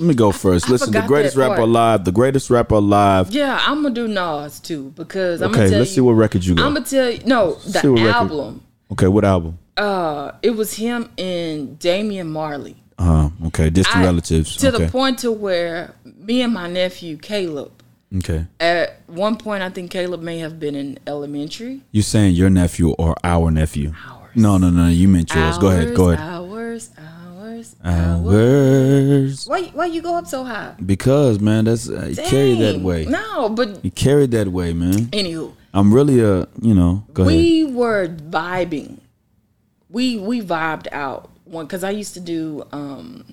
Let 0.00 0.06
me 0.08 0.14
go 0.14 0.32
first. 0.32 0.66
I 0.68 0.72
listen, 0.72 0.92
the 0.92 1.02
greatest 1.02 1.36
rapper 1.36 1.56
part. 1.56 1.68
alive. 1.68 2.04
The 2.06 2.12
greatest 2.12 2.48
rapper 2.48 2.76
alive. 2.76 3.30
Yeah, 3.32 3.60
I'm 3.66 3.82
gonna 3.82 3.94
do 3.94 4.08
Nas 4.08 4.58
too 4.58 4.92
because 4.96 5.42
I'm 5.42 5.50
Okay, 5.50 5.56
gonna 5.58 5.68
tell 5.68 5.72
you. 5.74 5.78
let's 5.80 5.90
you, 5.90 5.94
see 5.96 6.00
what 6.00 6.12
record 6.12 6.44
you 6.44 6.54
got. 6.54 6.66
I'm 6.66 6.72
gonna 6.74 6.86
tell 6.86 7.10
you. 7.10 7.20
No, 7.26 7.48
what 7.50 7.82
the 7.82 7.90
record- 7.90 8.08
album. 8.10 8.62
okay, 8.92 9.08
what 9.08 9.24
album? 9.26 9.58
Uh, 9.76 10.32
it 10.42 10.50
was 10.56 10.72
him 10.74 11.10
and 11.18 11.78
Damian 11.78 12.30
Marley. 12.30 12.76
Uh, 12.98 13.28
okay, 13.46 13.68
distant 13.70 13.98
I- 13.98 14.04
relatives. 14.04 14.56
To 14.56 14.68
okay, 14.74 14.84
the 14.86 14.90
point 14.90 15.18
to 15.20 15.30
where 15.32 15.94
me 16.18 16.40
and 16.42 16.54
my 16.54 16.66
nephew 16.68 17.18
Caleb. 17.18 17.70
okay. 18.18 18.46
At 18.58 19.02
one 19.06 19.36
point, 19.36 19.62
I 19.62 19.68
think 19.68 19.90
Caleb 19.90 20.22
may 20.22 20.38
have 20.38 20.58
been 20.58 20.74
in 20.74 20.98
elementary. 21.06 21.82
You're 21.92 22.02
saying 22.02 22.34
your 22.34 22.48
nephew 22.50 22.90
or 22.92 23.14
our 23.22 23.50
nephew? 23.50 23.92
Ours. 24.08 24.30
No, 24.34 24.56
no, 24.58 24.70
no. 24.70 24.88
You 24.88 25.08
meant 25.08 25.34
yours. 25.34 25.58
go 25.58 25.68
ahead. 25.68 25.94
Go 25.94 26.10
ahead. 26.10 26.20
Hours, 26.26 26.39
hours. 27.84 29.46
Why? 29.46 29.62
Why 29.74 29.86
you 29.86 30.02
go 30.02 30.16
up 30.16 30.26
so 30.26 30.44
high? 30.44 30.74
Because 30.84 31.40
man, 31.40 31.64
that's 31.64 31.88
uh, 31.88 32.06
you 32.06 32.16
carry 32.16 32.54
that 32.56 32.80
way. 32.80 33.04
No, 33.06 33.48
but 33.48 33.84
You 33.84 33.90
carry 33.90 34.26
that 34.26 34.48
way, 34.48 34.72
man. 34.72 35.06
anywho, 35.12 35.52
I'm 35.72 35.92
really 35.92 36.20
a, 36.20 36.46
you 36.60 36.74
know. 36.74 37.04
Go 37.12 37.22
ahead. 37.22 37.36
we 37.36 37.64
were 37.64 38.08
vibing. 38.08 38.98
We 39.88 40.18
we 40.18 40.40
vibed 40.40 40.88
out 40.92 41.30
one 41.44 41.66
because 41.66 41.84
I 41.84 41.90
used 41.90 42.14
to 42.14 42.20
do 42.20 42.64
um, 42.72 43.24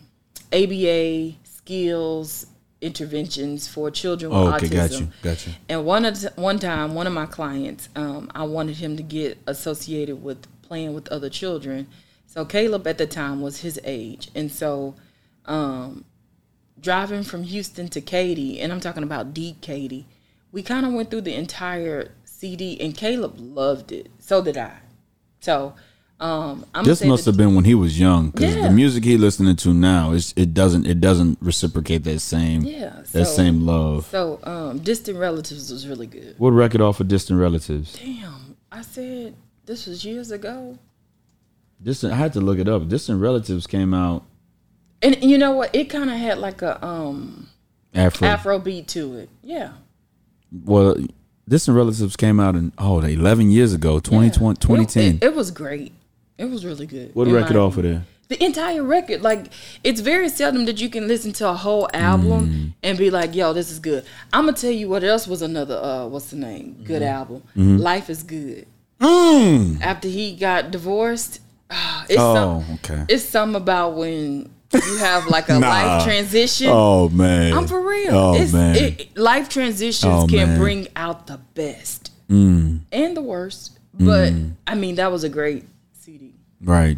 ABA 0.53 1.33
skills 1.43 2.47
interventions 2.79 3.67
for 3.67 3.89
children 3.89 4.31
with 4.31 4.39
Oh, 4.39 4.53
okay, 4.55 4.67
autism. 4.67 4.71
got 4.75 4.91
you, 4.99 5.07
got 5.23 5.47
you. 5.47 5.53
And 5.67 5.83
one 5.83 6.05
of 6.05 6.21
the- 6.21 6.31
one 6.35 6.59
time, 6.59 6.93
one 6.93 7.07
of 7.07 7.13
my 7.13 7.25
clients, 7.25 7.89
um, 7.95 8.29
I 8.35 8.43
wanted 8.43 8.77
him 8.77 8.97
to 8.97 9.03
get 9.03 9.39
associated 9.47 10.21
with 10.23 10.45
playing 10.61 10.93
with 10.93 11.07
other 11.09 11.27
children. 11.29 11.87
So 12.37 12.45
Caleb 12.45 12.85
at 12.85 12.99
the 12.99 13.07
time 13.07 13.41
was 13.41 13.61
his 13.61 13.79
age, 13.83 14.29
and 14.35 14.51
so 14.51 14.93
um, 15.45 16.05
driving 16.79 17.23
from 17.23 17.41
Houston 17.41 17.87
to 17.87 17.99
Katy, 17.99 18.59
and 18.61 18.71
I'm 18.71 18.79
talking 18.79 19.01
about 19.01 19.33
deep 19.33 19.59
Katy, 19.59 20.05
we 20.51 20.61
kind 20.61 20.85
of 20.85 20.93
went 20.93 21.09
through 21.09 21.21
the 21.21 21.33
entire 21.33 22.11
CD, 22.25 22.79
and 22.79 22.95
Caleb 22.95 23.37
loved 23.39 23.91
it. 23.91 24.11
So 24.19 24.43
did 24.43 24.55
I. 24.55 24.73
So 25.39 25.73
um, 26.19 26.63
I'm 26.75 26.83
This 26.85 27.03
must 27.03 27.25
have 27.25 27.37
been 27.37 27.55
when 27.55 27.65
he 27.65 27.73
was 27.73 27.99
young, 27.99 28.29
because 28.29 28.53
Yeah. 28.55 28.67
the 28.67 28.71
music 28.71 29.03
he 29.03 29.17
listening 29.17 29.55
to 29.55 29.73
now 29.73 30.11
is 30.11 30.35
it 30.37 30.53
doesn't 30.53 30.85
it 30.85 31.01
doesn't 31.01 31.39
reciprocate 31.41 32.03
that 32.03 32.19
same 32.19 32.61
Yeah, 32.61 33.01
that 33.13 33.25
so- 33.25 33.35
same 33.35 33.65
love. 33.65 34.05
So 34.11 34.39
um, 34.43 34.77
distant 34.77 35.17
relatives 35.17 35.71
was 35.71 35.87
really 35.87 36.05
good. 36.05 36.35
What 36.37 36.51
record 36.51 36.81
off 36.81 36.99
of 36.99 37.07
Distant 37.07 37.39
Relatives? 37.39 37.93
Damn, 37.93 38.57
I 38.71 38.83
said 38.83 39.33
this 39.65 39.87
was 39.87 40.05
years 40.05 40.29
ago. 40.29 40.77
Distant. 41.81 42.13
I 42.13 42.15
had 42.15 42.33
to 42.33 42.41
look 42.41 42.59
it 42.59 42.67
up. 42.67 42.87
Distant 42.87 43.21
Relatives 43.21 43.67
came 43.67 43.93
out 43.93 44.23
And 45.01 45.21
you 45.23 45.37
know 45.37 45.51
what? 45.51 45.73
It 45.75 45.89
kind 45.89 46.09
of 46.09 46.17
had 46.17 46.37
like 46.39 46.61
a 46.61 46.83
um 46.85 47.49
Afro. 47.93 48.27
Afro 48.27 48.59
beat 48.59 48.87
to 48.89 49.17
it. 49.17 49.29
Yeah. 49.43 49.71
Well, 50.65 50.95
Distant 51.47 51.77
Relatives 51.77 52.15
came 52.15 52.39
out 52.39 52.55
in 52.55 52.71
oh, 52.77 52.99
11 52.99 53.51
years 53.51 53.73
ago, 53.73 53.99
2020, 53.99 54.49
Yeah. 54.57 54.61
2010. 54.61 55.15
It, 55.15 55.23
it 55.23 55.35
was 55.35 55.51
great. 55.51 55.93
It 56.37 56.45
was 56.45 56.65
really 56.65 56.85
good. 56.85 57.13
what 57.15 57.27
record 57.27 57.55
off 57.57 57.77
of 57.77 57.83
there? 57.83 58.05
The 58.29 58.43
entire 58.43 58.83
record. 58.83 59.21
Like 59.21 59.47
it's 59.83 60.01
very 60.01 60.27
seldom 60.29 60.65
that 60.65 60.81
you 60.81 60.89
can 60.89 61.07
listen 61.07 61.31
to 61.33 61.47
a 61.49 61.53
whole 61.53 61.87
album 61.93 62.49
Mm. 62.49 62.73
and 62.83 62.97
be 62.97 63.09
like, 63.09 63.33
"Yo, 63.35 63.53
this 63.53 63.71
is 63.71 63.79
good." 63.79 64.03
I'm 64.33 64.45
gonna 64.45 64.57
tell 64.57 64.69
you 64.71 64.89
what 64.89 65.03
else 65.03 65.27
was 65.27 65.41
another. 65.41 65.77
uh 65.77 66.07
What's 66.07 66.31
the 66.31 66.35
name? 66.35 66.81
Good 66.83 67.01
Mm-hmm. 67.01 67.17
album. 67.19 67.77
Life 67.79 68.09
is 68.09 68.23
good. 68.23 68.65
Mm. 68.99 69.79
After 69.81 70.07
he 70.09 70.35
got 70.35 70.71
divorced, 70.71 71.39
it's 72.09 72.15
Oh, 72.19 72.63
some, 72.65 72.73
okay. 72.75 73.05
It's 73.09 73.23
something 73.23 73.55
about 73.61 73.95
when 73.95 74.49
you 74.73 74.97
have 74.97 75.27
like 75.27 75.49
a 75.49 75.53
Nah. 75.59 75.67
life 75.69 76.03
transition. 76.03 76.67
Oh 76.71 77.09
man. 77.09 77.53
I'm 77.53 77.67
for 77.67 77.81
real. 77.81 78.15
Oh 78.15 78.35
it's, 78.35 78.53
man. 78.53 78.75
It, 78.75 79.17
life 79.17 79.49
transitions 79.49 80.23
Oh, 80.23 80.27
can 80.27 80.49
man. 80.49 80.59
bring 80.59 80.87
out 80.95 81.27
the 81.27 81.37
best 81.53 82.11
Mm. 82.29 82.81
and 82.91 83.15
the 83.15 83.21
worst. 83.21 83.79
But 83.93 84.33
I 84.67 84.75
mean, 84.75 84.95
that 84.95 85.11
was 85.11 85.23
a 85.23 85.29
great 85.29 85.65
CD. 85.93 86.33
right. 86.61 86.97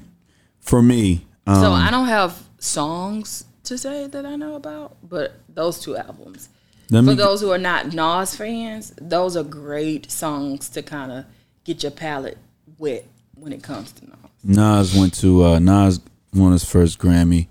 For 0.59 0.82
me, 0.82 1.26
um, 1.47 1.55
So 1.61 1.72
I 1.72 1.89
don't 1.91 2.07
have 2.07 2.41
songs 2.59 3.45
to 3.63 3.78
say 3.78 4.07
that 4.07 4.26
I 4.26 4.36
know 4.36 4.55
about, 4.55 4.97
but 5.07 5.34
those 5.47 5.80
two 5.80 5.95
albums. 5.97 6.49
For 6.89 7.01
me 7.03 7.13
those 7.15 7.39
who 7.41 7.51
are 7.51 7.57
not 7.59 7.93
Nas 7.93 8.36
fans, 8.36 8.93
those 8.99 9.38
are 9.38 9.43
great 9.43 10.09
songs 10.11 10.70
to 10.70 10.82
kind 10.82 11.11
of 11.11 11.26
get 11.63 11.84
your 11.84 11.91
palate 11.91 12.38
wet 12.80 13.05
when 13.36 13.53
it 13.53 13.61
comes 13.63 13.91
to 13.93 14.05
Nas. 14.05 14.15
Nas 14.43 14.95
went 14.95 15.13
to 15.15 15.43
uh, 15.43 15.59
Nas 15.59 15.99
won 16.33 16.51
his 16.53 16.63
first 16.63 16.99
Grammy 16.99 17.47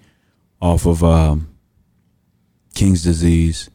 off 0.60 0.86
of 0.86 1.02
um, 1.04 1.48
King's 2.74 3.02
Disease. 3.02 3.70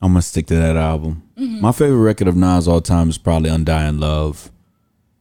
I'm 0.00 0.10
gonna 0.12 0.22
stick 0.22 0.46
to 0.46 0.54
that 0.54 0.76
album. 0.76 1.22
Mm-hmm. 1.38 1.60
My 1.60 1.72
favorite 1.72 1.98
record 2.02 2.28
of 2.28 2.36
Nas 2.36 2.68
all 2.68 2.80
time 2.80 3.08
is 3.10 3.18
probably 3.18 3.50
Undying 3.50 3.98
Love, 3.98 4.50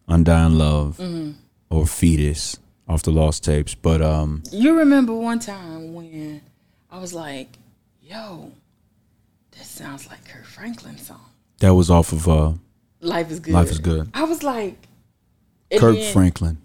Undying 0.07 0.57
Love, 0.57 0.97
Mm-hmm. 0.97 1.31
or 1.69 1.85
Fetus 1.87 2.57
off 2.87 3.03
the 3.03 3.11
Lost 3.11 3.43
Tapes. 3.43 3.73
But 3.75 4.01
um, 4.01 4.43
You 4.51 4.77
remember 4.77 5.13
one 5.13 5.39
time 5.39 5.93
when 5.93 6.41
I 6.91 6.99
was 6.99 7.13
like, 7.13 7.57
"Yo, 8.01 8.51
this 9.51 9.67
sounds 9.67 10.07
like 10.07 10.25
Kirk 10.27 10.45
Franklin's 10.45 11.07
song." 11.07 11.21
that 11.59 11.73
was 11.73 11.89
off 11.89 12.11
of 12.13 12.27
uh, 12.29 12.53
Life 13.01 13.31
is 13.31 13.39
good. 13.39 13.53
Life 13.55 13.71
is 13.71 13.79
Good. 13.79 14.09
I 14.13 14.23
was 14.25 14.43
like, 14.43 14.75
Kirk 15.75 15.95
then- 15.95 16.13
Franklin. 16.13 16.57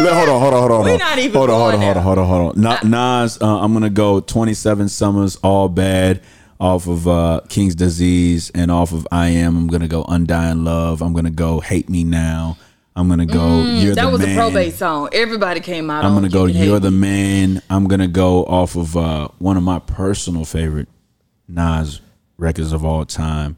Look, 0.00 0.12
hold 0.12 0.28
on, 0.28 0.40
hold 0.40 0.54
on, 0.54 0.60
hold 0.60 0.72
on. 0.72 0.80
We're 0.82 0.88
hold 0.90 1.00
not 1.00 1.18
even 1.18 1.36
hold 1.36 1.50
on, 1.50 1.60
hold 1.60 1.74
on, 1.74 1.80
hold 1.80 1.96
on, 1.96 2.02
hold 2.02 2.18
on, 2.18 2.26
hold 2.26 2.56
on. 2.56 2.60
Na- 2.60 3.22
Nas, 3.22 3.38
uh, 3.40 3.60
I'm 3.60 3.72
gonna 3.72 3.90
go 3.90 4.20
27 4.20 4.88
Summers, 4.88 5.36
All 5.36 5.68
Bad, 5.68 6.20
off 6.60 6.86
of 6.88 7.06
uh, 7.08 7.40
King's 7.48 7.74
Disease, 7.74 8.50
and 8.54 8.70
off 8.70 8.92
of 8.92 9.06
I 9.12 9.28
Am. 9.28 9.56
I'm 9.56 9.66
gonna 9.68 9.88
go 9.88 10.04
Undying 10.08 10.64
Love. 10.64 11.00
I'm 11.02 11.12
gonna 11.12 11.30
go 11.30 11.60
Hate 11.60 11.88
Me 11.88 12.04
Now. 12.04 12.56
I'm 12.96 13.08
gonna 13.08 13.26
go 13.26 13.62
You're 13.62 13.92
Mm, 13.92 13.94
That 13.96 14.04
the 14.06 14.10
was 14.10 14.20
Man. 14.20 14.36
a 14.36 14.40
probate 14.40 14.74
song. 14.74 15.08
Everybody 15.12 15.60
came 15.60 15.90
out. 15.90 16.04
I'm 16.04 16.14
gonna 16.14 16.28
go 16.28 16.44
You 16.46 16.64
You're 16.64 16.80
the 16.80 16.90
Me. 16.90 16.98
Man. 16.98 17.62
I'm 17.70 17.86
gonna 17.86 18.08
go 18.08 18.44
off 18.44 18.76
of 18.76 18.96
uh, 18.96 19.28
one 19.38 19.56
of 19.56 19.62
my 19.62 19.78
personal 19.78 20.44
favorite 20.44 20.88
Nas 21.48 22.00
records 22.36 22.72
of 22.72 22.84
all 22.84 23.04
time, 23.04 23.56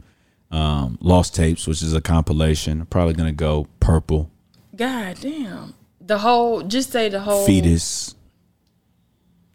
um, 0.51 0.99
Lost 1.01 1.35
Tapes, 1.35 1.67
which 1.67 1.83
is 1.83 1.95
a 1.95 2.01
compilation. 2.01 2.81
I'm 2.81 2.87
probably 2.87 3.15
gonna 3.15 3.33
go 3.33 3.67
Purple, 3.81 4.31
God 4.77 5.17
damn. 5.21 5.75
The 6.01 6.19
whole, 6.19 6.63
just 6.63 6.93
say 6.93 7.09
the 7.09 7.21
whole 7.21 7.45
Fetus. 7.47 8.15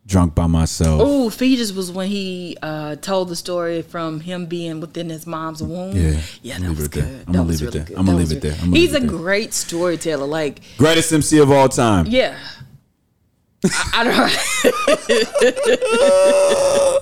drunk 0.06 0.36
by 0.36 0.48
myself. 0.48 1.00
Oh, 1.04 1.30
fetus 1.30 1.72
was 1.72 1.92
when 1.92 2.08
he 2.10 2.58
uh, 2.62 2.96
told 2.98 3.30
the 3.30 3.36
story 3.36 3.82
from 3.84 4.20
him 4.20 4.46
being 4.48 4.82
within 4.82 5.10
his 5.10 5.26
mom's 5.26 5.64
womb. 5.64 5.96
Yeah. 5.96 6.20
yeah, 6.42 6.58
that 6.60 6.70
was 6.70 6.80
leave 6.80 6.88
it 6.88 6.92
there. 6.92 7.04
good. 7.04 7.24
I'm 7.28 7.34
gonna 7.34 7.48
leave 7.48 7.62
it 7.62 7.72
there. 7.72 7.86
I'm 7.98 8.06
gonna 8.06 8.18
leave 8.18 8.32
it 8.32 8.42
there. 8.42 8.52
He's 8.54 8.94
a 8.94 8.96
leave 8.96 8.96
it 8.96 9.00
there. 9.08 9.18
great 9.20 9.54
storyteller. 9.54 10.26
Like, 10.28 10.62
Greatest 10.78 11.14
MC 11.14 11.38
of 11.40 11.52
all 11.52 11.70
time. 11.70 12.06
yeah. 12.08 12.38
I, 13.64 13.92
I 13.94 14.04
don't. 14.04 14.18
Know. 14.18 14.28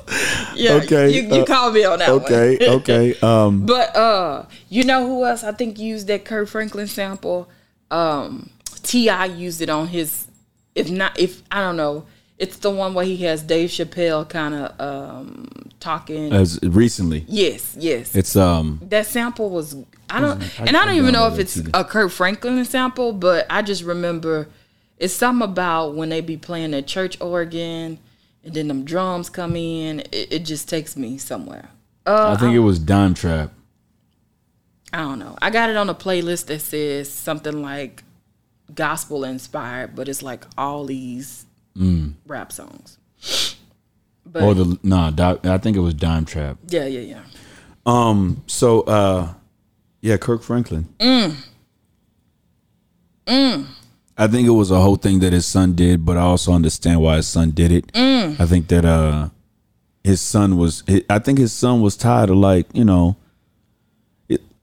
Yeah. 0.55 0.73
Okay, 0.83 1.09
You, 1.11 1.21
you 1.35 1.41
uh, 1.43 1.45
called 1.45 1.73
me 1.73 1.85
on 1.85 1.99
that 1.99 2.11
one. 2.11 2.21
Okay, 2.23 2.57
okay. 2.67 3.15
Um, 3.23 3.65
But 3.65 3.95
uh, 3.95 4.45
you 4.67 4.83
know 4.83 5.07
who 5.07 5.23
else 5.23 5.41
I 5.43 5.53
think 5.53 5.79
used 5.79 6.07
that 6.07 6.25
Kirk 6.25 6.49
Franklin 6.49 6.87
sample? 6.87 7.47
Um, 7.91 8.49
T.I. 8.83 9.25
used 9.25 9.61
it 9.61 9.69
on 9.69 9.87
his. 9.87 10.27
If 10.75 10.89
not, 10.89 11.19
if 11.19 11.41
I 11.51 11.61
don't 11.61 11.77
know, 11.77 12.05
it's 12.37 12.57
the 12.57 12.69
one 12.71 12.93
where 12.93 13.05
he 13.05 13.17
has 13.17 13.41
Dave 13.43 13.69
Chappelle 13.69 14.27
kind 14.29 14.53
of 14.55 14.79
um 14.79 15.47
talking. 15.79 16.31
as 16.31 16.59
recently, 16.63 17.25
yes, 17.27 17.75
yes. 17.79 18.15
it's 18.15 18.35
um, 18.35 18.79
that 18.83 19.05
sample 19.07 19.49
was 19.49 19.75
I 20.09 20.21
don't 20.21 20.41
I- 20.59 20.65
and 20.65 20.77
I 20.77 20.85
don't 20.85 20.95
even 20.95 21.13
know 21.13 21.27
if 21.27 21.39
it's 21.39 21.57
it 21.57 21.67
a 21.73 21.83
Kirk 21.83 22.11
Franklin 22.11 22.63
sample, 22.65 23.11
but 23.13 23.45
I 23.49 23.61
just 23.61 23.83
remember 23.83 24.47
it's 24.97 25.13
something 25.13 25.47
about 25.47 25.95
when 25.95 26.09
they 26.09 26.21
be 26.21 26.37
playing 26.37 26.73
at 26.73 26.87
church 26.87 27.19
organ 27.21 27.99
and 28.43 28.53
then 28.53 28.67
them 28.69 28.85
drums 28.85 29.29
come 29.29 29.55
in. 29.55 29.99
It, 30.11 30.31
it 30.31 30.39
just 30.45 30.69
takes 30.69 30.95
me 30.95 31.17
somewhere. 31.17 31.69
Uh, 32.05 32.35
I 32.37 32.39
think 32.39 32.53
it 32.55 32.59
was 32.59 32.79
Dime 32.79 33.13
Trap. 33.13 33.51
I 34.91 34.97
don't 34.97 35.19
know. 35.19 35.37
I 35.41 35.49
got 35.49 35.69
it 35.69 35.77
on 35.77 35.89
a 35.89 35.95
playlist 35.95 36.47
that 36.47 36.61
says 36.61 37.11
something 37.11 37.61
like 37.61 38.03
gospel 38.73 39.23
inspired, 39.23 39.95
but 39.95 40.07
it's 40.09 40.23
like 40.23 40.45
all 40.57 40.85
these 40.85 41.45
rap 42.25 42.51
songs. 42.51 42.97
But 44.25 44.43
Or 44.43 44.53
the 44.53 44.79
nah, 44.83 45.11
I 45.43 45.57
think 45.57 45.77
it 45.77 45.81
was 45.81 45.93
Dime 45.93 46.25
Trap. 46.25 46.57
yeah, 46.67 46.85
yeah, 46.85 47.01
yeah. 47.01 47.21
Um, 47.85 48.43
so 48.47 48.81
uh, 48.81 49.33
yeah, 50.01 50.17
Kirk 50.17 50.43
Franklin. 50.43 50.87
Mm. 50.99 51.35
I 54.17 54.27
think 54.27 54.47
it 54.47 54.51
was 54.51 54.69
a 54.69 54.79
whole 54.81 54.97
thing 54.97 55.19
that 55.19 55.31
his 55.31 55.45
son 55.45 55.75
did, 55.75 56.05
but 56.05 56.17
I 56.17 56.21
also 56.21 56.51
understand 56.51 57.01
why 57.01 57.15
his 57.17 57.27
son 57.27 57.51
did 57.51 57.71
it. 57.71 57.91
Mm. 57.93 58.39
I 58.39 58.45
think 58.45 58.67
that 58.67 58.83
uh, 58.83 59.29
his 60.03 60.19
son 60.19 60.57
was. 60.57 60.83
I 61.09 61.19
think 61.19 61.37
his 61.39 61.53
son 61.53 61.81
was 61.81 61.95
tired 61.95 62.29
of 62.29 62.35
like 62.35 62.67
you 62.73 62.83
know, 62.83 63.15
it, 63.15 63.15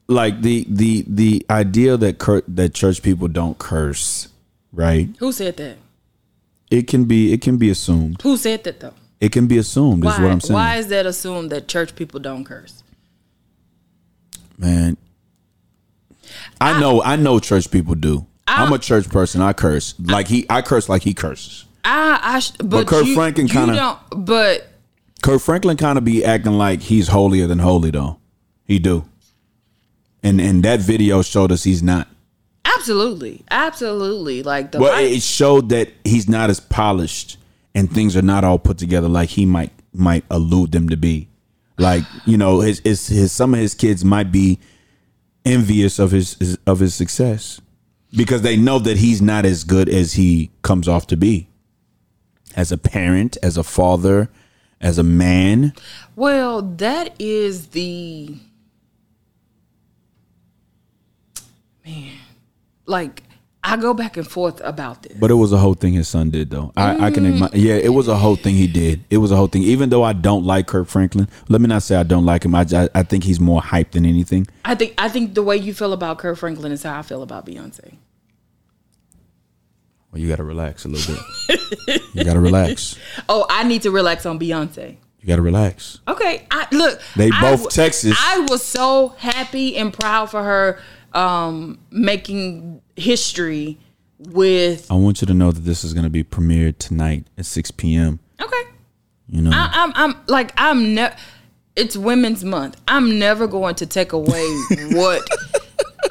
like 0.09 0.43
the 0.43 0.67
the 0.69 1.05
the 1.09 1.47
idea 1.51 1.97
that 1.97 2.19
cur- 2.19 2.45
that 2.49 2.75
church 2.75 3.03
people 3.03 3.29
don't 3.29 3.59
curse, 3.59 4.29
right? 4.73 5.09
Who 5.19 5.33
said 5.33 5.57
that? 5.59 5.79
It 6.71 6.87
can 6.89 7.05
be 7.05 7.33
it 7.33 7.41
can 7.43 7.57
be 7.57 7.71
assumed. 7.71 8.23
Who 8.23 8.37
said 8.37 8.65
that 8.65 8.81
though? 8.81 8.95
It 9.21 9.33
can 9.33 9.47
be 9.47 9.59
assumed. 9.59 10.05
Is 10.05 10.07
Why? 10.07 10.23
what 10.23 10.31
I'm 10.33 10.41
saying. 10.41 10.55
Why 10.55 10.77
is 10.77 10.89
that 10.89 11.07
assumed 11.07 11.51
that 11.51 11.69
church 11.69 11.97
people 11.97 12.21
don't 12.21 12.45
curse? 12.45 12.83
man. 14.59 14.97
I 16.61 16.81
know, 16.81 17.03
I 17.03 17.17
know 17.17 17.39
church 17.39 17.71
people 17.71 17.95
do. 17.95 18.27
I, 18.49 18.65
am 18.65 18.73
a 18.73 18.79
church 18.79 19.09
person. 19.09 19.41
I 19.43 19.53
curse 19.53 19.95
like 19.99 20.29
he. 20.29 20.47
I 20.49 20.63
curse 20.63 20.89
like 20.89 21.03
he 21.03 21.15
curses. 21.15 21.65
I, 21.85 22.19
I, 22.23 22.39
sh- 22.41 22.53
but, 22.59 22.87
Kirk 22.87 23.07
you, 23.07 23.15
Franklin 23.15 23.49
kinda- 23.49 24.01
But 24.11 24.69
Kirk 25.23 25.41
Franklin 25.41 25.77
kind 25.77 25.99
of 25.99 26.05
be 26.05 26.25
acting 26.25 26.55
like 26.55 26.81
he's 26.81 27.09
holier 27.09 27.47
than 27.47 27.59
holy 27.61 27.91
though. 27.91 28.19
He 28.65 28.79
do. 28.79 29.05
And 30.23 30.41
and 30.41 30.63
that 30.65 30.81
video 30.81 31.23
showed 31.23 31.53
us 31.53 31.65
he's 31.65 31.83
not. 31.83 32.09
absolutely, 32.65 33.45
absolutely, 33.51 34.43
like 34.43 34.73
the 34.73 34.81
Well, 34.81 34.99
it 34.99 35.23
showed 35.23 35.69
that 35.71 35.89
he's 36.05 36.29
not 36.29 36.51
as 36.51 36.61
polished 36.61 37.39
and 37.77 37.93
things 37.93 38.17
are 38.17 38.23
not 38.23 38.43
all 38.43 38.59
put 38.59 38.79
together 38.79 39.09
like 39.09 39.29
he 39.29 39.45
might 39.45 39.71
might 39.93 40.25
allude 40.31 40.73
them 40.73 40.89
to 40.89 40.97
be. 40.97 41.29
Like 41.79 42.05
you 42.25 42.39
know, 42.39 42.61
his 42.61 42.81
his, 42.81 43.07
his 43.07 43.33
some 43.33 43.53
of 43.55 43.61
his 43.61 43.75
kids 43.75 44.05
might 44.05 44.33
be 44.33 44.59
envious 45.45 45.99
of 45.99 46.11
his, 46.11 46.35
his 46.39 46.59
of 46.67 46.81
his 46.81 46.95
success 46.95 47.61
because 48.17 48.41
they 48.43 48.57
know 48.57 48.79
that 48.79 48.97
he's 48.97 49.21
not 49.21 49.45
as 49.45 49.63
good 49.63 49.89
as 49.89 50.15
he 50.15 50.51
comes 50.63 50.89
off 50.89 51.07
to 51.09 51.17
be. 51.17 51.49
As 52.57 52.73
a 52.73 52.79
parent, 52.79 53.37
as 53.43 53.59
a 53.59 53.63
father, 53.63 54.31
as 54.81 54.97
a 54.97 55.03
man, 55.03 55.75
well, 56.17 56.63
that 56.63 57.15
is 57.19 57.69
the 57.69 58.37
man. 61.87 62.13
Like 62.87 63.23
I 63.65 63.77
go 63.77 63.95
back 63.95 64.17
and 64.17 64.27
forth 64.27 64.61
about 64.63 65.03
this. 65.03 65.17
But 65.19 65.31
it 65.33 65.35
was 65.35 65.53
a 65.53 65.57
whole 65.59 65.75
thing 65.75 65.93
his 65.95 66.07
son 66.07 66.31
did, 66.31 66.51
though. 66.51 66.73
I, 66.77 67.07
I 67.07 67.11
can, 67.11 67.25
Mm. 67.25 67.39
admi- 67.39 67.51
yeah, 67.55 67.75
it 67.75 67.89
was 67.89 68.07
a 68.07 68.17
whole 68.17 68.37
thing 68.37 68.55
he 68.55 68.69
did. 68.69 69.03
It 69.11 69.17
was 69.17 69.33
a 69.33 69.37
whole 69.37 69.49
thing. 69.49 69.63
Even 69.65 69.89
though 69.89 70.05
I 70.05 70.13
don't 70.13 70.45
like 70.45 70.69
Kirk 70.69 70.87
Franklin, 70.87 71.27
let 71.49 71.61
me 71.61 71.67
not 71.67 71.83
say 71.83 71.97
I 71.97 72.05
don't 72.05 72.25
like 72.25 72.45
him. 72.45 72.55
I, 72.55 72.65
I, 72.73 72.89
I 72.95 73.03
think 73.03 73.25
he's 73.25 73.41
more 73.41 73.61
hype 73.61 73.91
than 73.91 74.05
anything. 74.07 74.47
I 74.65 74.77
think 74.77 74.95
I 74.99 75.09
think 75.09 75.35
the 75.35 75.43
way 75.43 75.57
you 75.57 75.75
feel 75.75 75.93
about 75.93 76.19
Kirk 76.19 76.39
Franklin 76.39 76.71
is 76.71 76.85
how 76.85 76.97
I 76.97 77.03
feel 77.03 77.23
about 77.25 77.45
Beyonce. 77.45 77.97
Well, 80.13 80.23
you 80.23 80.29
got 80.29 80.37
to 80.37 80.45
relax 80.45 80.85
a 80.85 80.89
little 80.89 81.15
bit. 81.49 82.01
you 82.15 82.25
got 82.25 82.35
to 82.35 82.41
relax. 82.41 82.97
Oh, 83.29 83.47
I 83.51 83.65
need 83.65 83.83
to 83.83 83.91
relax 83.91 84.25
on 84.27 84.39
Beyonce. 84.39 84.97
You 85.21 85.27
got 85.27 85.37
to 85.37 85.43
relax. 85.43 85.99
Okay, 86.07 86.47
I 86.53 86.69
look. 86.71 87.01
They 87.17 87.31
both 87.31 87.41
w- 87.65 87.69
Texas. 87.71 88.17
I 88.21 88.47
was 88.49 88.65
so 88.65 89.09
happy 89.19 89.77
and 89.77 89.93
proud 89.93 90.31
for 90.31 90.43
her 90.45 90.81
um, 91.17 91.79
making 91.91 92.83
history 92.95 93.79
with. 94.19 94.91
I 94.91 94.95
want 94.95 95.21
you 95.21 95.27
to 95.27 95.35
know 95.35 95.51
that 95.51 95.61
this 95.61 95.83
is 95.83 95.93
going 95.93 96.05
to 96.05 96.11
be 96.11 96.23
premiered 96.23 96.79
tonight 96.79 97.27
at 97.37 97.47
6 97.47 97.71
p.m. 97.73 98.21
Okay, 98.41 98.63
You 99.29 99.43
know, 99.43 99.51
I, 99.53 99.71
I'm 99.73 99.93
I'm 99.97 100.15
like 100.29 100.53
I'm 100.57 100.95
never. 100.95 101.17
It's 101.75 101.97
Women's 101.97 102.45
Month. 102.45 102.81
I'm 102.87 103.19
never 103.19 103.47
going 103.47 103.75
to 103.77 103.87
take 103.87 104.13
away 104.13 104.47
what 104.93 105.27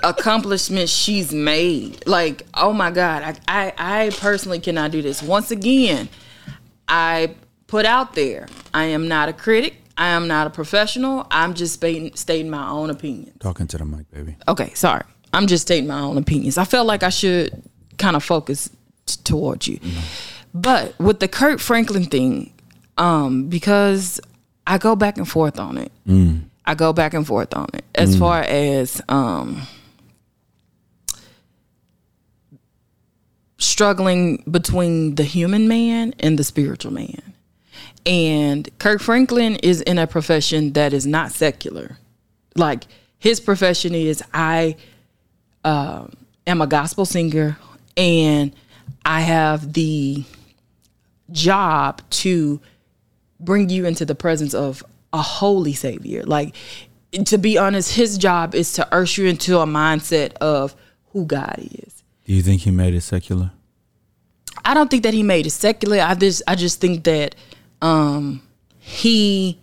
accomplishments 0.03 0.91
she's 0.91 1.34
made. 1.34 2.06
Like, 2.06 2.45
oh 2.53 2.74
my 2.74 2.91
God, 2.91 3.24
I, 3.24 3.36
I 3.47 3.74
I 3.78 4.10
personally 4.18 4.60
cannot 4.60 4.91
do 4.91 5.01
this. 5.01 5.22
Once 5.24 5.51
again, 5.51 6.10
I 6.88 7.36
put 7.68 7.86
out 7.86 8.16
there. 8.16 8.47
I 8.74 8.86
am 8.86 9.08
not 9.08 9.30
a 9.30 9.34
critic. 9.34 9.76
I 9.98 10.10
am 10.10 10.28
not 10.28 10.48
a 10.48 10.50
professional. 10.50 11.26
I'm 11.32 11.54
just 11.54 11.74
stating, 11.76 12.14
stating 12.16 12.50
my 12.50 12.68
own 12.70 12.89
opinion. 12.89 13.32
talking 13.39 13.68
to 13.68 13.78
the 13.78 13.86
mic, 13.86 14.10
baby. 14.12 14.36
Okay, 14.48 14.74
sorry. 14.74 15.04
I'm 15.34 15.48
just 15.48 15.64
stating 15.64 15.88
my 15.88 16.00
own 16.00 16.18
opinions. 16.18 16.58
I 16.58 16.66
felt 16.66 16.86
like 16.88 17.04
I 17.04 17.10
should 17.10 17.64
kind 17.98 18.16
of 18.16 18.24
focus 18.24 18.70
t- 19.06 19.16
towards 19.24 19.68
you. 19.68 19.80
But 20.54 20.98
with 21.00 21.20
the 21.20 21.28
Kirk 21.28 21.60
Franklin 21.60 22.06
thing, 22.06 22.54
um, 22.98 23.48
because 23.48 24.20
I 24.68 24.78
go 24.78 24.96
back 24.96 25.18
and 25.18 25.28
forth 25.28 25.60
on 25.60 25.78
it. 25.78 25.91
I 26.66 26.74
go 26.76 26.93
back 26.93 27.14
and 27.14 27.26
forth 27.28 27.54
on 27.54 27.68
it 27.74 27.84
as 27.93 28.18
far 28.18 28.41
as 28.41 29.02
um, 29.10 29.62
struggling 33.58 34.43
between 34.50 35.16
the 35.16 35.24
human 35.24 35.68
man 35.68 36.14
and 36.20 36.38
the 36.39 36.43
spiritual 36.43 36.91
man. 36.93 37.22
And 38.06 38.70
Kirk 38.78 39.01
Franklin 39.01 39.56
is 39.58 39.82
in 39.82 39.97
a 39.97 40.06
profession 40.06 40.74
that 40.74 40.93
is 40.93 41.08
not 41.08 41.32
secular. 41.32 41.97
Like 42.56 42.86
his 43.18 43.39
profession 43.39 43.95
is 43.95 44.24
I 44.34 44.76
um, 45.64 46.16
am 46.45 46.62
a 46.62 46.68
gospel 46.68 47.06
singer 47.06 47.58
and 47.97 48.56
I 49.03 49.22
have 49.22 49.74
the 49.74 50.24
job 51.32 52.01
to 52.10 52.62
bring 53.39 53.70
you 53.70 53.86
into 53.86 54.06
the 54.06 54.16
presence 54.16 54.53
of 54.53 54.84
a 55.12 55.22
holy 55.22 55.74
savior. 55.74 56.24
Like 56.24 56.56
to 57.26 57.38
be 57.38 57.58
honest, 57.58 57.95
his 57.95 58.18
job 58.18 58.53
is 58.53 58.74
to 58.74 58.93
usher 58.93 59.24
you 59.24 59.30
into 59.30 59.60
a 59.60 59.66
mindset 59.66 60.34
of 60.34 60.76
who 61.12 61.26
God 61.26 61.56
is. 61.58 62.03
Do 62.26 62.34
you 62.34 62.41
think 62.41 62.62
he 62.62 62.72
made 62.72 62.93
it 62.93 63.01
secular? 63.01 63.51
I 64.64 64.74
don't 64.74 64.89
think 64.89 65.03
that 65.03 65.14
he 65.14 65.24
made 65.24 65.45
it 65.45 65.51
secular. 65.51 65.99
I 65.99 66.16
just 66.16 66.41
I 66.47 66.56
just 66.56 66.82
think 66.82 67.03
that 67.06 67.36
um 67.86 68.42
he 68.80 69.60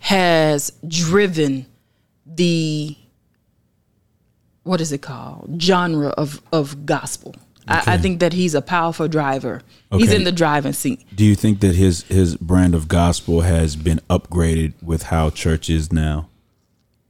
has 0.00 0.72
driven 0.86 1.66
the 2.26 2.96
what 4.62 4.80
is 4.80 4.92
it 4.92 5.02
called? 5.02 5.60
Genre 5.60 6.08
of 6.08 6.42
of 6.52 6.86
gospel. 6.86 7.34
I, 7.68 7.94
I 7.94 7.98
think 7.98 8.20
that 8.20 8.32
he's 8.32 8.54
a 8.54 8.62
powerful 8.62 9.06
driver. 9.06 9.62
He's 9.92 10.12
in 10.12 10.24
the 10.24 10.32
driving 10.32 10.72
seat. 10.72 11.04
Do 11.14 11.24
you 11.24 11.34
think 11.34 11.60
that 11.60 11.74
his 11.74 12.02
his 12.04 12.36
brand 12.36 12.74
of 12.74 12.88
gospel 12.88 13.42
has 13.42 13.76
been 13.76 14.00
upgraded 14.08 14.72
with 14.82 15.04
how 15.04 15.30
church 15.30 15.68
is 15.70 15.92
now? 15.92 16.28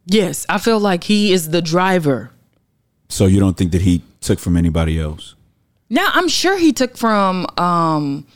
Yes, 0.07 0.45
I 0.49 0.59
feel 0.59 0.81
like 0.81 1.05
he 1.05 1.33
is 1.33 1.51
the 1.51 1.63
driver. 1.63 2.31
So 3.09 3.27
you 3.27 3.41
don't 3.41 3.57
think 3.57 3.73
that 3.73 3.83
he 3.83 4.03
took 4.21 4.39
from 4.39 4.57
anybody 4.57 4.99
else? 4.99 5.35
Now 5.89 6.11
I'm 6.13 6.29
sure 6.29 6.59
he 6.59 6.73
took 6.73 6.97
from 6.97 7.47
um 7.57 8.27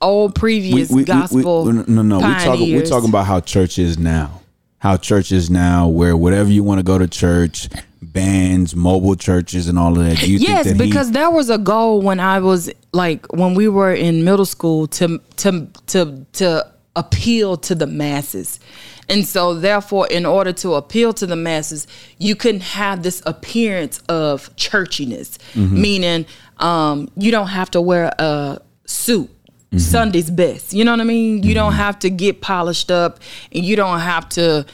old 0.00 0.34
previous 0.34 0.90
gospel. 1.04 1.64
no, 1.66 1.84
no, 1.86 2.02
no. 2.02 2.18
We're 2.18 2.38
talking. 2.38 2.74
We're 2.74 2.86
talking 2.86 3.08
about 3.08 3.26
how 3.26 3.40
church 3.40 3.78
is 3.78 3.98
now. 3.98 4.42
how 4.78 4.96
church 4.96 5.32
is 5.32 5.50
now, 5.50 5.88
where 5.88 6.16
whatever 6.16 6.50
you 6.50 6.62
want 6.62 6.78
to 6.78 6.84
go 6.84 6.98
to 6.98 7.08
church, 7.08 7.68
bands, 8.02 8.76
mobile 8.76 9.16
churches, 9.16 9.68
and 9.68 9.78
all 9.78 9.98
of 9.98 10.04
that. 10.04 10.18
Do 10.18 10.30
you 10.30 10.38
yes, 10.38 10.64
think 10.64 10.78
that 10.78 10.84
because 10.84 11.12
there 11.12 11.30
was 11.30 11.50
a 11.50 11.58
goal 11.58 12.02
when 12.02 12.20
I 12.20 12.38
was 12.40 12.70
like 12.92 13.32
when 13.32 13.54
we 13.54 13.68
were 13.68 13.92
in 13.92 14.24
middle 14.24 14.46
school 14.46 14.86
to 14.88 15.20
to 15.36 15.68
to 15.86 16.26
to 16.34 16.72
appeal 16.94 17.56
to 17.58 17.74
the 17.74 17.86
masses. 17.86 18.60
And 19.08 19.24
so 19.24 19.54
therefore 19.54 20.08
in 20.08 20.26
order 20.26 20.52
to 20.54 20.74
appeal 20.74 21.12
to 21.14 21.26
the 21.26 21.36
masses, 21.36 21.86
you 22.18 22.34
couldn't 22.34 22.62
have 22.62 23.02
this 23.02 23.22
appearance 23.24 23.98
of 24.08 24.54
churchiness, 24.56 25.38
meaning 25.54 26.26
um, 26.58 27.08
you 27.16 27.30
don't 27.30 27.48
have 27.48 27.70
to 27.72 27.80
wear 27.80 28.12
a 28.18 28.60
suit. 28.86 29.30
Mm-hmm. 29.76 29.90
Sunday's 29.90 30.30
best. 30.30 30.72
You 30.72 30.84
know 30.84 30.92
what 30.92 31.00
I 31.00 31.04
mean? 31.04 31.42
You 31.42 31.54
don't 31.54 31.72
mm-hmm. 31.72 31.80
have 31.80 31.98
to 32.00 32.10
get 32.10 32.40
polished 32.40 32.90
up 32.90 33.20
and 33.52 33.64
you 33.64 33.76
don't 33.76 34.00
have 34.00 34.28
to 34.30 34.66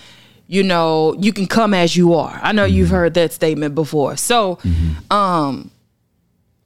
you 0.49 0.63
know, 0.63 1.15
you 1.19 1.33
can 1.33 1.47
come 1.47 1.73
as 1.73 1.97
you 1.97 2.13
are. 2.13 2.39
I 2.43 2.53
know 2.53 2.67
you've 2.67 2.89
mm-hmm. 2.89 2.97
heard 2.97 3.15
that 3.15 3.33
statement 3.33 3.75
before. 3.75 4.19
So, 4.19 4.59
um, 5.11 5.71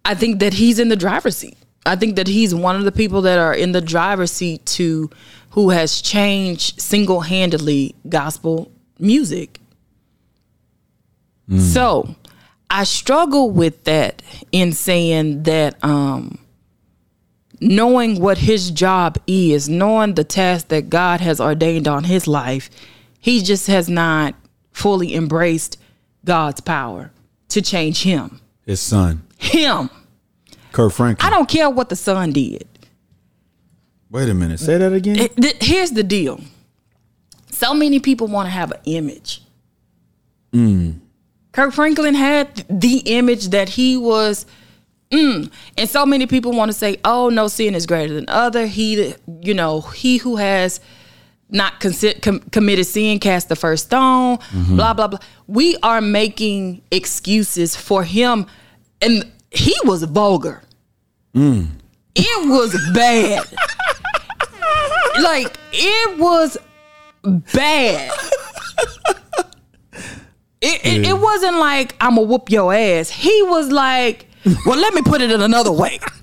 I 0.05 0.15
think 0.15 0.41
that 0.41 0.55
he's 0.55 0.81
in 0.81 0.89
the 0.89 0.97
driver's 0.97 1.37
seat. 1.37 1.57
I 1.85 1.95
think 1.95 2.17
that 2.17 2.27
he's 2.27 2.53
one 2.53 2.75
of 2.75 2.85
the 2.85 2.91
people 2.91 3.23
that 3.23 3.39
are 3.39 3.55
in 3.55 3.73
the 3.73 3.81
driver's 3.81 4.33
seat 4.33 4.67
to 4.67 5.09
who 5.51 5.71
has 5.71 6.03
changed 6.03 6.81
single 6.81 7.21
handedly 7.21 7.95
gospel 8.09 8.71
music. 8.99 9.61
Mm. 11.49 11.61
So 11.61 12.15
I 12.69 12.85
struggle 12.85 13.51
with 13.51 13.85
that 13.85 14.23
in 14.53 14.73
saying 14.73 15.45
that 15.45 15.83
um, 15.85 16.39
knowing 17.61 18.21
what 18.21 18.39
his 18.39 18.71
job 18.71 19.19
is, 19.27 19.69
knowing 19.69 20.15
the 20.15 20.25
task 20.25 20.69
that 20.69 20.91
God 20.91 21.21
has 21.21 21.41
ordained 21.41 21.89
on 21.89 22.05
his 22.05 22.27
life, 22.27 22.71
he 23.19 23.43
just 23.43 23.67
has 23.67 23.89
not 23.89 24.35
fully 24.73 25.15
embraced 25.15 25.79
God's 26.25 26.61
power 26.61 27.11
to 27.49 27.63
change 27.63 28.03
him. 28.03 28.41
his 28.65 28.81
son, 28.81 29.27
Him. 29.39 29.91
Kirk 30.73 30.93
Franklin? 30.93 31.27
I 31.27 31.31
don't 31.35 31.49
care 31.49 31.71
what 31.71 31.89
the 31.89 31.97
son 31.97 32.33
did. 32.33 32.67
Wait 34.11 34.29
a 34.29 34.35
minute. 34.35 34.61
Say 34.61 34.77
that 34.79 34.93
again. 34.93 35.29
Here's 35.61 35.91
the 35.93 36.03
deal. 36.03 36.41
So 37.51 37.73
many 37.75 38.01
people 38.01 38.27
want 38.27 38.47
to 38.47 38.51
have 38.51 38.73
an 38.73 38.81
image. 38.85 39.43
Mm. 40.53 41.01
Kirk 41.53 41.73
Franklin 41.73 42.15
had 42.15 42.65
the 42.69 42.99
image 43.07 43.49
that 43.49 43.71
he 43.71 43.97
was, 43.97 44.45
mm, 45.11 45.51
and 45.79 45.89
so 45.89 46.05
many 46.07 46.27
people 46.27 46.53
want 46.53 46.71
to 46.71 46.77
say, 46.77 46.99
"Oh, 47.05 47.29
no 47.29 47.49
sin 47.49 47.75
is 47.75 47.87
greater 47.87 48.15
than 48.15 48.29
other." 48.29 48.67
He, 48.67 49.15
you 49.43 49.55
know, 49.55 49.81
he 49.81 50.19
who 50.19 50.37
has 50.37 50.81
not 51.49 51.81
consi- 51.81 52.21
com- 52.23 52.41
committed 52.51 52.87
sin 52.87 53.19
cast 53.21 53.49
the 53.49 53.57
first 53.57 53.87
stone. 53.87 54.39
Blah 54.53 54.95
blah 54.95 55.09
blah. 55.09 55.19
We 55.47 55.77
are 55.83 56.01
making 56.01 56.83
excuses 56.91 57.77
for 57.77 58.03
him, 58.05 58.47
and 59.01 59.31
he 59.51 59.75
was 59.85 60.03
vulgar. 60.05 60.63
It 62.15 62.49
was 62.49 62.75
bad. 62.95 63.45
like 65.23 65.57
it 65.73 66.19
was 66.19 66.57
bad. 67.53 68.11
It, 70.63 70.85
it, 70.85 71.07
it 71.07 71.19
wasn't 71.21 71.57
like 71.59 71.95
I'm 72.01 72.17
gonna 72.17 72.23
whoop 72.27 72.51
your 72.51 72.73
ass. 72.75 73.11
He 73.11 73.43
was 73.43 73.71
like, 73.71 74.26
well, 74.65 74.79
let 74.79 74.95
me 74.95 75.03
put 75.03 75.21
it 75.21 75.31
in 75.31 75.41
another 75.41 75.73
way. 75.73 75.99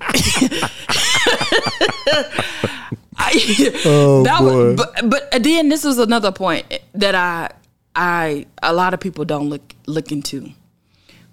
I, 3.16 3.80
Oh, 3.84 4.22
that 4.24 4.40
boy. 4.40 4.74
Was, 4.74 4.76
but 4.76 5.10
but 5.30 5.42
then 5.42 5.68
this 5.68 5.84
was 5.84 5.98
another 5.98 6.32
point 6.32 6.66
that 6.94 7.14
I 7.14 7.50
I 7.94 8.46
a 8.62 8.72
lot 8.72 8.92
of 8.94 9.00
people 9.00 9.24
don't 9.24 9.48
look 9.48 9.74
look 9.86 10.10
into. 10.12 10.50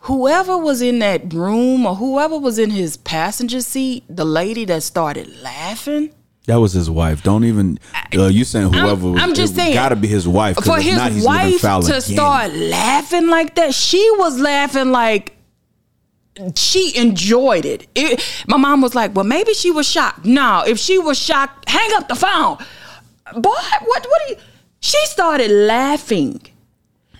Whoever 0.05 0.57
was 0.57 0.81
in 0.81 0.99
that 0.99 1.31
room 1.33 1.85
or 1.85 1.95
whoever 1.95 2.37
was 2.37 2.57
in 2.57 2.71
his 2.71 2.97
passenger 2.97 3.61
seat, 3.61 4.03
the 4.09 4.25
lady 4.25 4.65
that 4.65 4.81
started 4.83 5.27
laughing. 5.41 6.11
That 6.47 6.55
was 6.55 6.73
his 6.73 6.89
wife. 6.89 7.21
Don't 7.21 7.43
even. 7.43 7.77
Uh, 8.15 8.23
you 8.25 8.43
saying 8.43 8.73
whoever? 8.73 9.05
I'm, 9.07 9.13
was, 9.13 9.21
I'm 9.23 9.33
just 9.35 9.53
it 9.53 9.57
saying. 9.57 9.73
Got 9.75 9.89
to 9.89 9.95
be 9.95 10.07
his 10.07 10.27
wife. 10.27 10.55
'cause 10.57 10.65
For 10.65 10.79
his 10.81 10.97
not, 10.97 11.11
he's 11.11 11.23
wife 11.23 11.59
foul 11.61 11.81
to 11.83 11.91
again. 11.91 12.01
start 12.01 12.51
laughing 12.53 13.27
like 13.27 13.55
that, 13.55 13.75
she 13.75 14.07
was 14.17 14.39
laughing 14.39 14.91
like 14.91 15.37
she 16.55 16.95
enjoyed 16.97 17.65
it. 17.65 17.87
it. 17.95 18.23
My 18.47 18.57
mom 18.57 18.81
was 18.81 18.95
like, 18.95 19.15
"Well, 19.15 19.25
maybe 19.25 19.53
she 19.53 19.71
was 19.71 19.87
shocked." 19.87 20.25
No, 20.25 20.63
if 20.65 20.79
she 20.79 20.97
was 20.97 21.17
shocked, 21.17 21.69
hang 21.69 21.91
up 21.95 22.07
the 22.07 22.15
phone. 22.15 22.57
Boy, 23.33 23.49
what? 23.49 23.83
What? 23.83 24.05
Are 24.05 24.29
you? 24.29 24.35
She 24.79 25.05
started 25.05 25.51
laughing. 25.51 26.41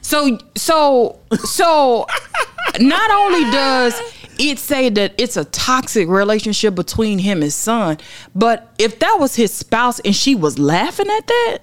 So, 0.02 0.40
so, 0.56 1.20
so. 1.44 2.08
not 2.80 3.12
only 3.12 3.50
does 3.52 4.00
it 4.40 4.60
say 4.60 4.90
that 4.90 5.14
it's 5.18 5.38
a 5.38 5.46
toxic 5.46 6.08
relationship 6.08 6.76
between 6.76 7.20
him 7.20 7.38
and 7.38 7.44
his 7.44 7.56
son, 7.56 7.98
but 8.34 8.74
if 8.78 9.00
that 9.00 9.18
was 9.20 9.36
his 9.36 9.54
spouse 9.54 10.00
and 10.00 10.16
she 10.16 10.36
was 10.36 10.58
laughing 10.58 11.10
at 11.10 11.28
that, 11.28 11.60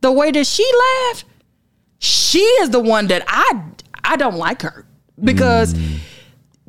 the 0.00 0.12
way 0.12 0.30
that 0.30 0.46
she 0.46 0.68
laughed, 1.08 1.24
she 1.98 2.40
is 2.40 2.70
the 2.70 2.80
one 2.80 3.08
that 3.08 3.24
I 3.26 3.62
I 4.02 4.16
don't 4.16 4.36
like 4.36 4.62
her 4.62 4.86
because 5.22 5.74
mm. 5.74 5.98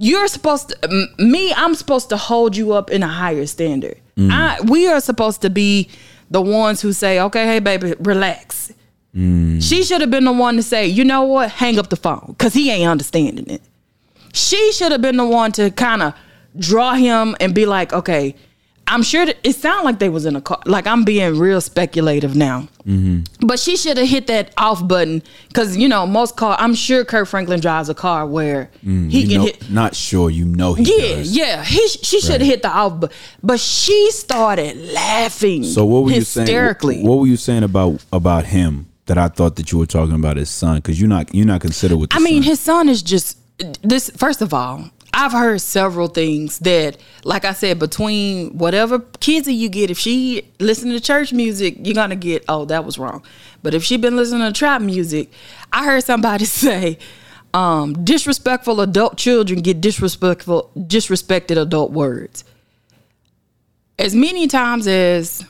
You're 0.02 0.28
supposed 0.28 0.70
to 0.70 1.08
me 1.20 1.54
I'm 1.54 1.76
supposed 1.76 2.10
to 2.10 2.18
hold 2.18 2.58
you 2.58 2.74
up 2.74 2.90
in 2.90 3.04
a 3.04 3.08
higher 3.08 3.46
standard. 3.46 4.00
Mm. 4.18 4.32
I 4.32 4.60
we 4.62 4.88
are 4.88 5.00
supposed 5.00 5.42
to 5.44 5.50
be 5.52 5.90
the 6.32 6.42
ones 6.42 6.82
who 6.82 6.92
say, 6.92 7.20
"Okay, 7.20 7.46
hey 7.46 7.60
baby, 7.60 7.94
relax." 8.00 8.74
Mm. 9.16 9.62
She 9.62 9.84
should 9.84 10.02
have 10.02 10.10
been 10.10 10.26
the 10.26 10.32
one 10.32 10.56
to 10.56 10.64
say, 10.64 10.88
"You 10.88 11.06
know 11.06 11.22
what? 11.24 11.52
Hang 11.52 11.78
up 11.78 11.90
the 11.90 11.96
phone 11.96 12.36
cuz 12.40 12.54
he 12.54 12.72
ain't 12.72 12.90
understanding 12.90 13.48
it." 13.48 13.62
She 14.34 14.72
should 14.72 14.92
have 14.92 15.04
been 15.04 15.18
the 15.18 15.26
one 15.26 15.52
to 15.54 15.70
kind 15.70 16.02
of 16.02 16.14
draw 16.58 16.96
him 16.96 17.36
and 17.40 17.54
be 17.54 17.68
like, 17.68 17.94
"Okay, 17.94 18.36
I'm 18.92 19.04
sure 19.04 19.26
it 19.44 19.56
sounded 19.56 19.84
like 19.86 20.00
they 20.00 20.10
was 20.10 20.26
in 20.26 20.36
a 20.36 20.42
car. 20.42 20.60
Like 20.66 20.86
I'm 20.86 21.04
being 21.04 21.40
real 21.40 21.62
speculative 21.62 22.36
now. 22.36 22.68
Mm-hmm. 22.86 23.46
But 23.48 23.60
she 23.60 23.78
should 23.78 23.98
have 23.98 24.08
hit 24.08 24.28
that 24.28 24.54
off 24.58 24.86
button 24.88 25.24
because 25.48 25.78
you 25.78 25.88
know 25.88 26.06
most 26.06 26.36
car. 26.36 26.56
I'm 26.60 26.76
sure 26.76 27.06
Kirk 27.06 27.28
Franklin 27.28 27.60
drives 27.62 27.90
a 27.90 27.94
car 27.96 28.26
where 28.28 28.70
mm, 28.86 29.10
he 29.10 29.22
You 29.22 29.28
can 29.28 29.38
know, 29.38 29.46
hit. 29.46 29.70
Not 29.72 29.96
sure. 29.96 30.30
You 30.30 30.46
know 30.46 30.74
he 30.74 30.84
Yeah, 30.84 31.16
does. 31.16 31.36
yeah. 31.38 31.64
He 31.64 31.88
she 31.88 32.20
should 32.22 32.42
have 32.42 32.50
hit 32.54 32.62
the 32.64 32.70
off 32.70 33.00
button, 33.00 33.16
but 33.42 33.60
she 33.60 34.12
started 34.12 34.78
laughing. 34.94 35.64
So 35.64 35.86
what 35.86 36.04
were 36.04 36.12
you 36.12 36.22
saying? 36.22 36.48
hysterically? 36.48 37.02
What 37.04 37.20
were 37.20 37.28
you 37.28 37.38
saying 37.38 37.64
about 37.64 38.04
about 38.12 38.46
him 38.46 38.88
that 39.06 39.18
I 39.18 39.28
thought 39.30 39.56
that 39.56 39.72
you 39.72 39.78
were 39.78 39.86
talking 39.86 40.16
about 40.16 40.38
his 40.38 40.50
son? 40.50 40.78
Because 40.78 41.00
you're 41.00 41.10
not 41.10 41.34
you're 41.34 41.46
not 41.48 41.62
considered 41.62 41.98
with. 41.98 42.10
The 42.10 42.18
I 42.18 42.20
mean, 42.20 42.42
son. 42.42 42.50
his 42.50 42.60
son 42.60 42.90
is 42.90 43.02
just 43.02 43.38
this. 43.84 44.10
First 44.18 44.42
of 44.42 44.54
all, 44.54 44.90
I've 45.14 45.34
heard 45.34 45.60
several 45.60 46.08
things 46.08 46.60
that, 46.60 46.98
like 47.24 47.44
I 47.44 47.52
said, 47.54 47.80
between 47.80 48.58
whatever 48.58 49.00
kids 49.20 49.48
you 49.48 49.68
get, 49.68 49.90
if 49.90 49.98
she 50.00 50.50
listening 50.60 50.94
to 50.94 51.02
church 51.02 51.34
music, 51.34 51.76
you're 51.84 51.96
gonna 51.96 52.16
get, 52.16 52.46
oh, 52.48 52.66
that 52.66 52.86
was 52.86 52.98
wrong. 52.98 53.24
But 53.62 53.74
if 53.74 53.84
she 53.84 53.98
been 53.98 54.16
listening 54.16 54.48
to 54.48 54.58
trap 54.58 54.82
music, 54.82 55.30
I 55.74 55.86
heard 55.86 56.04
somebody 56.04 56.46
say, 56.46 56.98
um, 57.54 58.06
disrespectful 58.06 58.80
adult 58.80 59.18
children 59.18 59.62
get 59.62 59.82
disrespectful, 59.82 60.72
disrespected 60.78 61.62
adult 61.62 61.92
words. 61.92 62.46
As 64.00 64.16
many 64.16 64.48
times 64.48 64.88
as 64.88 65.46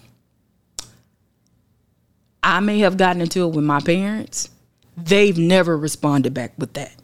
I 2.41 2.59
may 2.59 2.79
have 2.79 2.97
gotten 2.97 3.21
into 3.21 3.47
it 3.47 3.55
with 3.55 3.63
my 3.63 3.79
parents, 3.79 4.49
they've 4.97 5.37
never 5.37 5.77
responded 5.77 6.33
back 6.33 6.53
with 6.57 6.73
that. 6.73 6.95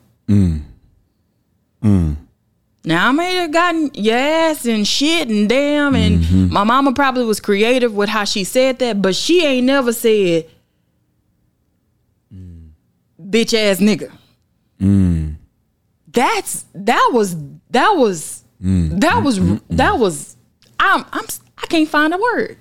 Now 2.88 3.10
I 3.10 3.12
may 3.12 3.36
have 3.36 3.52
gotten 3.52 3.92
yes 3.96 4.66
and 4.66 4.88
shit 4.88 5.28
and 5.28 5.50
damn, 5.50 5.94
and 5.94 6.24
mm-hmm. 6.24 6.54
my 6.54 6.64
mama 6.64 6.94
probably 6.94 7.26
was 7.26 7.42
creative 7.42 7.94
with 7.94 8.08
how 8.08 8.24
she 8.24 8.46
said 8.46 8.80
that, 8.80 9.02
but 9.02 9.14
she 9.14 9.46
ain't 9.46 9.68
never 9.68 9.92
said 9.92 10.50
mm. 12.34 12.70
bitch 13.22 13.54
ass 13.54 13.82
nigga. 13.82 14.10
Mm. 14.80 15.36
That's 16.08 16.64
that 16.74 17.10
was 17.12 17.36
that 17.72 17.92
was 17.98 18.46
mm. 18.64 19.02
that 19.02 19.22
was 19.22 19.38
that 19.64 20.00
was 20.00 20.38
I'm 20.80 21.04
I'm 21.12 21.26
I 21.58 21.68
can't 21.68 21.90
find 21.90 22.14
a 22.14 22.18
word. 22.18 22.58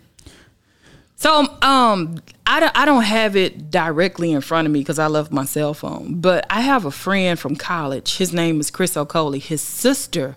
So 1.16 1.46
um 1.62 2.18
I 2.46 2.60
don't 2.60 2.76
I 2.76 2.84
don't 2.84 3.02
have 3.02 3.36
it 3.36 3.70
directly 3.70 4.32
in 4.32 4.40
front 4.42 4.66
of 4.66 4.72
me 4.72 4.80
because 4.80 4.98
I 4.98 5.08
left 5.08 5.32
my 5.32 5.44
cell 5.44 5.74
phone. 5.74 6.20
But 6.20 6.46
I 6.50 6.60
have 6.60 6.84
a 6.84 6.90
friend 6.90 7.38
from 7.38 7.56
college. 7.56 8.18
His 8.18 8.32
name 8.32 8.60
is 8.60 8.70
Chris 8.70 8.96
O'Coley. 8.96 9.40
His 9.40 9.62
sister, 9.62 10.36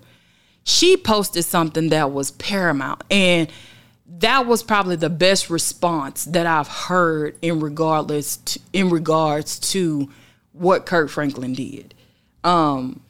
she 0.64 0.98
posted 0.98 1.46
something 1.46 1.90
that 1.90 2.12
was 2.12 2.32
paramount. 2.32 3.04
And 3.12 3.52
that 4.20 4.48
was 4.48 4.64
probably 4.64 4.96
the 4.96 5.10
best 5.10 5.50
response 5.50 6.26
that 6.26 6.48
I've 6.48 6.68
heard 6.68 7.38
in 7.42 7.60
regardless 7.60 8.38
to, 8.38 8.60
in 8.74 8.90
regards 8.90 9.60
to 9.72 10.10
what 10.54 10.86
Kirk 10.86 11.10
Franklin 11.10 11.54
did. 11.54 11.94
Um 12.44 13.02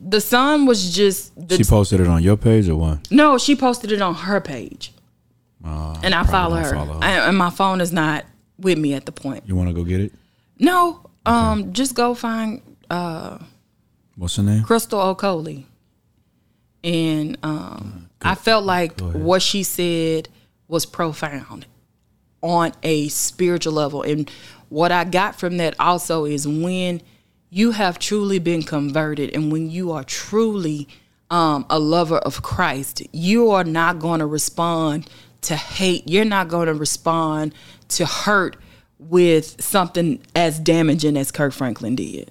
the 0.00 0.20
son 0.20 0.66
was 0.66 0.94
just 0.94 1.34
the 1.48 1.56
she 1.56 1.64
posted 1.64 1.98
it 1.98 2.06
on 2.06 2.22
your 2.22 2.36
page 2.36 2.68
or 2.68 2.76
what? 2.76 3.10
no, 3.10 3.36
she 3.38 3.56
posted 3.56 3.90
it 3.90 4.00
on 4.00 4.14
her 4.14 4.40
page. 4.40 4.92
And 5.64 6.14
I 6.14 6.24
follow 6.24 6.56
her. 6.56 6.74
follow 6.74 6.94
her. 6.94 7.04
I- 7.04 7.28
and 7.28 7.36
my 7.36 7.50
phone 7.50 7.80
is 7.80 7.92
not 7.92 8.24
with 8.58 8.78
me 8.78 8.94
at 8.94 9.06
the 9.06 9.12
point. 9.12 9.44
You 9.46 9.56
want 9.56 9.68
to 9.68 9.74
go 9.74 9.84
get 9.84 10.00
it? 10.00 10.12
No, 10.58 11.00
um, 11.26 11.72
just 11.72 11.94
go 11.94 12.14
find 12.14 12.62
uh, 12.90 13.38
What's 14.16 14.36
her 14.36 14.42
name? 14.42 14.62
Crystal 14.64 15.14
Okoli. 15.14 15.64
And 16.84 17.38
um, 17.42 18.08
I 18.22 18.34
felt 18.34 18.64
like 18.64 19.00
what 19.00 19.42
she 19.42 19.62
said 19.62 20.28
was 20.68 20.86
profound 20.86 21.66
on 22.42 22.72
a 22.82 23.08
spiritual 23.08 23.72
level. 23.72 24.02
And 24.02 24.30
what 24.68 24.92
I 24.92 25.04
got 25.04 25.38
from 25.38 25.56
that 25.56 25.74
also 25.80 26.24
is 26.24 26.46
when 26.46 27.02
you 27.50 27.72
have 27.72 27.98
truly 27.98 28.38
been 28.38 28.62
converted 28.62 29.34
and 29.34 29.50
when 29.50 29.70
you 29.70 29.90
are 29.92 30.04
truly 30.04 30.88
um, 31.30 31.66
a 31.68 31.78
lover 31.78 32.18
of 32.18 32.42
Christ, 32.42 33.02
you 33.12 33.50
are 33.50 33.64
not 33.64 33.98
going 33.98 34.20
to 34.20 34.26
respond 34.26 35.08
to 35.42 35.56
hate. 35.56 36.08
You're 36.08 36.24
not 36.24 36.48
going 36.48 36.66
to 36.66 36.74
respond 36.74 37.54
to 37.88 38.06
hurt 38.06 38.56
with 38.98 39.62
something 39.62 40.20
as 40.34 40.58
damaging 40.58 41.16
as 41.16 41.30
Kirk 41.30 41.52
Franklin 41.52 41.96
did. 41.96 42.30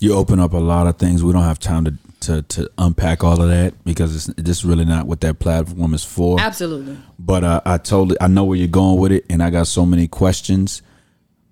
You 0.00 0.14
open 0.14 0.40
up 0.40 0.52
a 0.52 0.58
lot 0.58 0.86
of 0.86 0.98
things. 0.98 1.24
We 1.24 1.32
don't 1.32 1.42
have 1.42 1.58
time 1.58 1.84
to 1.84 1.94
to, 2.20 2.42
to 2.42 2.70
unpack 2.78 3.22
all 3.22 3.40
of 3.40 3.48
that 3.48 3.74
because 3.84 4.28
it's 4.28 4.42
just 4.42 4.64
really 4.64 4.84
not 4.84 5.06
what 5.06 5.20
that 5.20 5.38
platform 5.38 5.94
is 5.94 6.04
for. 6.04 6.40
Absolutely. 6.40 6.98
But 7.18 7.44
uh, 7.44 7.60
I 7.64 7.78
totally 7.78 8.16
I 8.20 8.26
know 8.26 8.44
where 8.44 8.58
you're 8.58 8.68
going 8.68 8.98
with 8.98 9.12
it, 9.12 9.24
and 9.30 9.42
I 9.42 9.50
got 9.50 9.66
so 9.66 9.86
many 9.86 10.08
questions. 10.08 10.82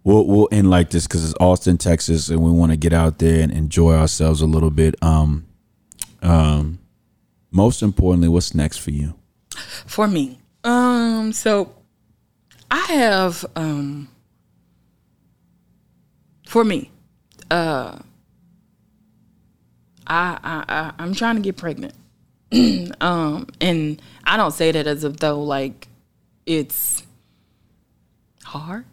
We'll 0.03 0.27
we'll 0.27 0.49
end 0.51 0.71
like 0.71 0.91
this 0.91 1.07
because 1.07 1.25
it's 1.25 1.35
Austin, 1.41 1.79
Texas, 1.79 2.29
and 2.29 2.43
we 2.43 2.51
want 2.51 2.73
to 2.73 2.77
get 2.77 2.93
out 2.93 3.19
there 3.19 3.43
and 3.43 3.53
enjoy 3.53 3.95
ourselves 3.95 4.41
a 4.41 4.47
little 4.47 4.71
bit. 4.71 4.95
Um, 5.03 5.47
um, 6.23 6.79
most 7.51 7.83
importantly, 7.83 8.29
what's 8.29 8.55
next 8.55 8.79
for 8.79 8.91
you? 8.91 9.15
For 9.87 10.09
me, 10.09 10.41
um, 10.65 11.33
so 11.33 11.75
I 12.71 12.81
have 12.81 13.45
um, 13.55 14.09
for 16.47 16.65
me, 16.65 16.91
uh, 17.51 17.99
I 20.07 20.39
I, 20.43 20.65
I 20.69 20.93
I'm 20.99 21.15
trying 21.15 21.37
to 21.37 21.43
get 21.43 21.57
pregnant, 21.57 21.95
um, 23.01 23.47
and 23.61 24.01
I 24.25 24.37
don't 24.37 24.53
say 24.53 24.73
that 24.73 24.87
as 24.87 25.05
if 25.05 25.19
though 25.19 25.43
like 25.43 25.89
it's 26.47 27.03
hard, 28.45 28.85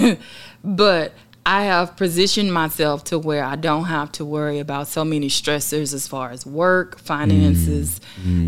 but 0.64 1.12
I 1.48 1.62
have 1.66 1.96
positioned 1.96 2.52
myself 2.52 3.04
to 3.04 3.20
where 3.20 3.44
I 3.44 3.54
don't 3.54 3.84
have 3.84 4.10
to 4.12 4.24
worry 4.24 4.58
about 4.58 4.88
so 4.88 5.04
many 5.04 5.28
stressors 5.28 5.94
as 5.94 6.08
far 6.08 6.32
as 6.32 6.44
work, 6.44 6.98
finances. 6.98 8.00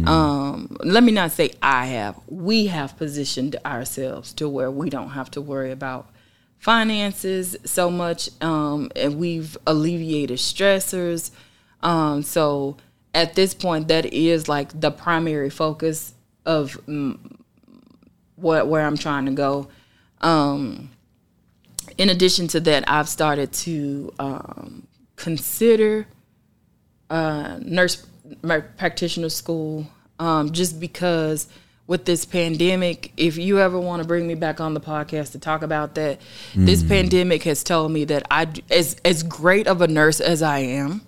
Um, 0.09 0.77
let 0.83 1.05
me 1.05 1.13
not 1.13 1.31
say 1.31 1.53
I 1.63 1.87
have. 1.87 2.19
We 2.27 2.67
have 2.67 2.97
positioned 2.97 3.55
ourselves 3.65 4.33
to 4.35 4.49
where 4.49 4.69
we 4.69 4.91
don't 4.91 5.11
have 5.11 5.31
to 5.31 5.41
worry 5.41 5.71
about 5.71 6.11
finances 6.59 7.57
so 7.65 7.89
much, 7.89 8.31
um, 8.43 8.91
and 8.97 9.17
we've 9.17 9.57
alleviated 9.65 10.39
stressors. 10.39 11.31
Um, 11.85 12.25
so 12.25 12.79
at 13.15 13.35
this 13.35 13.55
point, 13.55 13.87
that 13.89 14.07
is 14.07 14.49
like 14.49 14.81
the 14.81 14.91
primary 14.91 15.51
focus 15.51 16.15
of 16.45 16.73
mm, 16.89 17.17
what 18.35 18.67
where 18.67 18.85
I'm 18.85 18.97
trying 18.97 19.27
to 19.27 19.33
go. 19.33 19.69
In 21.99 22.09
addition 22.11 22.47
to 22.49 22.61
that, 22.61 22.85
I've 22.89 23.09
started 23.09 23.53
to 23.65 24.15
um, 24.21 24.87
consider 25.17 26.07
uh, 27.11 27.59
nurse 27.61 28.07
practitioner 28.77 29.29
school 29.29 29.87
um, 30.21 30.53
just 30.53 30.79
because 30.79 31.49
with 31.89 32.05
this 32.05 32.25
pandemic, 32.27 33.13
if 33.17 33.39
you 33.39 33.59
ever 33.61 33.81
want 33.81 34.03
to 34.03 34.07
bring 34.07 34.27
me 34.29 34.35
back 34.35 34.61
on 34.61 34.75
the 34.75 34.81
podcast 34.81 35.33
to 35.33 35.39
talk 35.39 35.63
about 35.63 35.95
that, 35.95 36.21
this 36.55 36.83
pandemic 36.89 37.43
has 37.45 37.65
told 37.65 37.91
me 37.91 38.05
that 38.05 38.25
I, 38.31 38.47
as 38.71 38.95
as 39.05 39.23
great 39.23 39.67
of 39.67 39.81
a 39.81 39.89
nurse 39.89 40.21
as 40.21 40.43
I 40.43 40.59
am, 40.59 41.01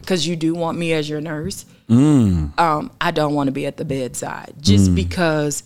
because 0.00 0.26
you 0.26 0.34
do 0.36 0.54
want 0.54 0.76
me 0.76 0.92
as 0.92 1.08
your 1.08 1.20
nurse, 1.20 1.64
um, 1.88 2.90
I 3.00 3.12
don't 3.12 3.32
want 3.34 3.46
to 3.46 3.52
be 3.52 3.64
at 3.64 3.76
the 3.76 3.84
bedside 3.84 4.54
just 4.60 4.90
because 4.96 5.62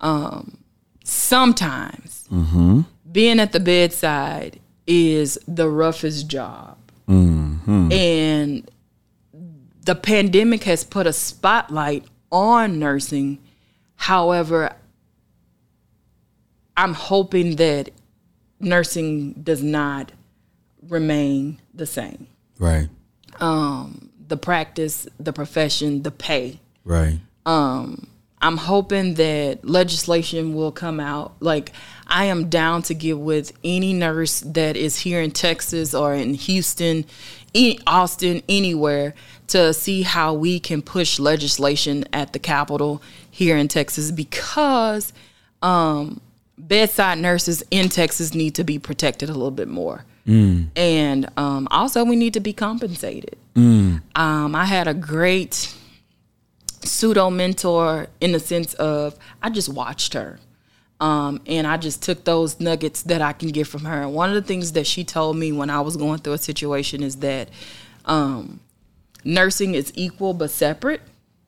um, 0.00 0.56
sometimes 1.04 2.28
being 3.10 3.40
at 3.40 3.52
the 3.52 3.60
bedside 3.60 4.60
is 4.86 5.38
the 5.46 5.68
roughest 5.68 6.28
job. 6.28 6.76
Mm-hmm. 7.08 7.92
And 7.92 8.70
the 9.84 9.94
pandemic 9.94 10.64
has 10.64 10.84
put 10.84 11.06
a 11.06 11.12
spotlight 11.12 12.04
on 12.30 12.78
nursing. 12.78 13.38
However, 13.96 14.74
I'm 16.76 16.94
hoping 16.94 17.56
that 17.56 17.90
nursing 18.60 19.32
does 19.34 19.62
not 19.62 20.12
remain 20.88 21.60
the 21.74 21.86
same. 21.86 22.28
Right, 22.58 22.88
um, 23.40 24.10
The 24.26 24.36
practice, 24.36 25.06
the 25.18 25.32
profession, 25.32 26.02
the 26.02 26.10
pay. 26.10 26.60
right. 26.84 27.18
Um, 27.46 28.08
I'm 28.42 28.58
hoping 28.58 29.14
that 29.14 29.64
legislation 29.64 30.54
will 30.54 30.70
come 30.70 31.00
out. 31.00 31.36
Like, 31.40 31.72
I 32.08 32.24
am 32.26 32.48
down 32.48 32.82
to 32.82 32.94
get 32.94 33.18
with 33.18 33.52
any 33.62 33.92
nurse 33.92 34.40
that 34.40 34.76
is 34.76 34.98
here 35.00 35.20
in 35.20 35.30
Texas 35.30 35.94
or 35.94 36.14
in 36.14 36.34
Houston, 36.34 37.04
e- 37.54 37.78
Austin, 37.86 38.42
anywhere 38.48 39.14
to 39.48 39.72
see 39.74 40.02
how 40.02 40.34
we 40.34 40.58
can 40.60 40.82
push 40.82 41.18
legislation 41.18 42.04
at 42.12 42.32
the 42.32 42.38
Capitol 42.38 43.02
here 43.30 43.56
in 43.56 43.68
Texas 43.68 44.10
because 44.10 45.12
um, 45.62 46.20
bedside 46.56 47.18
nurses 47.18 47.62
in 47.70 47.88
Texas 47.88 48.34
need 48.34 48.54
to 48.54 48.64
be 48.64 48.78
protected 48.78 49.28
a 49.28 49.32
little 49.32 49.50
bit 49.50 49.68
more. 49.68 50.04
And 50.76 51.28
um, 51.38 51.68
also, 51.70 52.04
we 52.04 52.16
need 52.16 52.34
to 52.34 52.40
be 52.40 52.52
compensated. 52.52 53.36
Um, 54.14 54.54
I 54.54 54.66
had 54.66 54.86
a 54.86 54.92
great 54.94 55.74
pseudo 56.84 57.30
mentor 57.30 58.08
in 58.20 58.32
the 58.32 58.40
sense 58.40 58.74
of 58.74 59.16
I 59.42 59.48
just 59.50 59.68
watched 59.70 60.14
her. 60.14 60.38
Um, 61.00 61.40
and 61.46 61.66
I 61.66 61.76
just 61.76 62.02
took 62.02 62.24
those 62.24 62.58
nuggets 62.58 63.02
that 63.02 63.22
I 63.22 63.32
can 63.32 63.50
get 63.50 63.66
from 63.68 63.84
her. 63.84 64.02
And 64.02 64.14
one 64.14 64.30
of 64.30 64.34
the 64.34 64.42
things 64.42 64.72
that 64.72 64.86
she 64.86 65.04
told 65.04 65.36
me 65.36 65.52
when 65.52 65.70
I 65.70 65.80
was 65.80 65.96
going 65.96 66.18
through 66.18 66.32
a 66.32 66.38
situation 66.38 67.02
is 67.04 67.16
that 67.16 67.50
um, 68.04 68.58
nursing 69.24 69.74
is 69.76 69.92
equal 69.94 70.34
but 70.34 70.50
separate. 70.50 71.00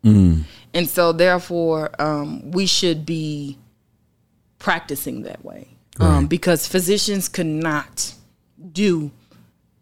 And 0.03 0.89
so, 0.89 1.13
therefore, 1.13 1.91
um, 2.01 2.53
we 2.53 2.65
should 2.67 3.05
be 3.05 3.59
practicing 4.59 5.23
that 5.23 5.45
way 5.45 5.69
um, 5.99 6.09
Right. 6.21 6.29
because 6.29 6.67
physicians 6.67 7.29
cannot 7.29 8.15
do 8.73 9.11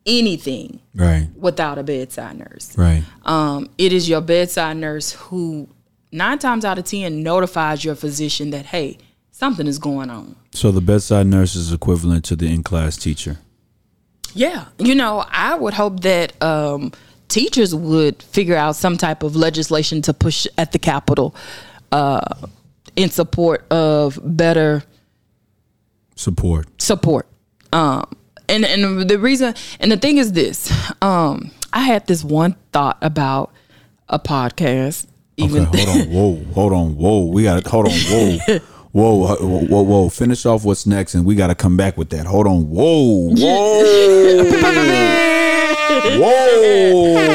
anything 0.06 0.80
Right, 0.94 1.28
without 1.36 1.76
a 1.78 1.82
bedside 1.82 2.38
nurse 2.38 2.76
right. 2.78 3.02
um, 3.26 3.68
it 3.76 3.92
is 3.92 4.08
your 4.08 4.22
bedside 4.22 4.78
nurse 4.78 5.12
who 5.12 5.68
nine 6.10 6.38
times 6.38 6.64
out 6.64 6.78
of 6.78 6.84
ten 6.84 7.22
notifies 7.22 7.84
your 7.84 7.94
physician 7.94 8.50
that 8.50 8.66
hey 8.66 8.96
something 9.38 9.66
is 9.66 9.78
going 9.78 10.10
on 10.10 10.34
So 10.52 10.70
the 10.72 10.80
bedside 10.80 11.26
nurse 11.26 11.54
is 11.54 11.72
equivalent 11.72 12.24
to 12.26 12.34
the 12.36 12.46
in-class 12.56 12.96
teacher. 12.96 13.34
yeah 14.34 14.66
you 14.78 14.94
know 14.94 15.24
i 15.30 15.54
would 15.62 15.74
hope 15.74 16.00
that 16.00 16.28
um, 16.42 16.92
teachers 17.28 17.74
would 17.74 18.16
figure 18.36 18.56
out 18.64 18.74
some 18.76 18.96
type 18.96 19.22
of 19.22 19.36
legislation 19.36 20.02
to 20.02 20.12
push 20.12 20.46
at 20.56 20.72
the 20.72 20.78
capitol 20.78 21.34
uh, 21.92 22.20
in 22.96 23.08
support 23.10 23.60
of 23.72 24.18
better 24.22 24.82
Support. 26.16 26.66
support. 26.82 27.26
Um, 27.72 28.04
and 28.48 28.64
and 28.64 29.08
the 29.08 29.18
reason 29.18 29.54
and 29.78 29.92
the 29.92 29.96
thing 29.96 30.16
is 30.18 30.32
this, 30.32 30.60
um, 31.00 31.50
I 31.72 31.80
had 31.80 32.06
this 32.08 32.24
one 32.24 32.56
thought 32.72 32.98
about 33.02 33.52
a 34.08 34.18
podcast. 34.18 35.06
Even 35.36 35.66
okay, 35.68 35.84
hold 35.84 35.98
on. 36.00 36.10
Whoa, 36.16 36.44
hold 36.54 36.72
on. 36.72 36.96
Whoa, 36.96 37.24
we 37.26 37.44
got 37.44 37.62
to 37.62 37.70
hold 37.70 37.86
on. 37.86 37.92
Whoa. 37.92 38.58
Whoa, 38.92 39.36
whoa, 39.36 39.64
whoa, 39.66 39.82
whoa! 39.82 40.08
Finish 40.08 40.46
off 40.46 40.64
what's 40.64 40.86
next, 40.86 41.14
and 41.14 41.24
we 41.24 41.34
got 41.34 41.48
to 41.48 41.54
come 41.54 41.76
back 41.76 41.96
with 41.98 42.08
that. 42.10 42.26
Hold 42.26 42.46
on, 42.46 42.68
whoa, 42.70 43.34
whoa, 43.34 43.84
whoa! 46.18 47.28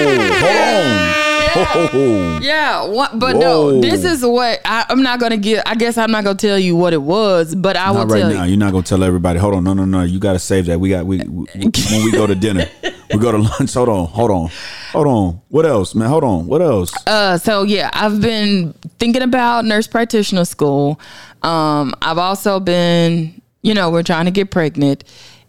Hold 1.53 1.67
on, 1.67 1.87
whoa. 1.93 2.39
yeah, 2.41 2.83
what, 2.85 3.19
but 3.19 3.35
Whoa. 3.35 3.71
no, 3.71 3.81
this 3.81 4.03
is 4.03 4.25
what 4.25 4.59
I, 4.65 4.85
I'm 4.89 5.03
not 5.03 5.19
gonna 5.19 5.37
get. 5.37 5.67
I 5.67 5.75
guess 5.75 5.97
I'm 5.99 6.09
not 6.09 6.23
gonna 6.23 6.35
tell 6.35 6.57
you 6.57 6.75
what 6.75 6.93
it 6.93 7.01
was, 7.01 7.53
but 7.53 7.75
I 7.75 7.91
will 7.91 8.07
right 8.07 8.21
tell 8.21 8.29
now. 8.31 8.43
you. 8.43 8.49
You're 8.51 8.57
not 8.59 8.71
gonna 8.71 8.83
tell 8.83 9.03
everybody. 9.03 9.37
Hold 9.39 9.53
on, 9.53 9.63
no, 9.63 9.73
no, 9.75 9.85
no. 9.85 10.01
You 10.01 10.19
got 10.19 10.33
to 10.33 10.39
save 10.39 10.65
that. 10.65 10.79
We 10.79 10.89
got 10.89 11.05
we, 11.05 11.17
we 11.19 11.45
when 11.55 12.03
we 12.03 12.11
go 12.11 12.25
to 12.25 12.33
dinner, 12.33 12.67
we 13.13 13.19
go 13.19 13.31
to 13.31 13.37
lunch. 13.37 13.73
Hold 13.75 13.89
on, 13.89 14.07
hold 14.07 14.31
on, 14.31 14.49
hold 14.91 15.07
on. 15.07 15.41
What 15.49 15.67
else, 15.67 15.93
man? 15.93 16.09
Hold 16.09 16.23
on. 16.23 16.47
What 16.47 16.61
else? 16.63 16.91
Uh, 17.05 17.37
so 17.37 17.61
yeah, 17.63 17.91
I've 17.93 18.19
been 18.19 18.73
thinking 18.97 19.21
about 19.21 19.65
nurse 19.65 19.85
practitioner 19.85 20.45
school. 20.45 20.99
Um, 21.43 21.93
I've 22.01 22.17
also 22.17 22.59
been, 22.59 23.41
you 23.61 23.73
know, 23.73 23.89
we're 23.91 24.03
trying 24.03 24.25
to 24.25 24.31
get 24.31 24.49
pregnant. 24.49 25.03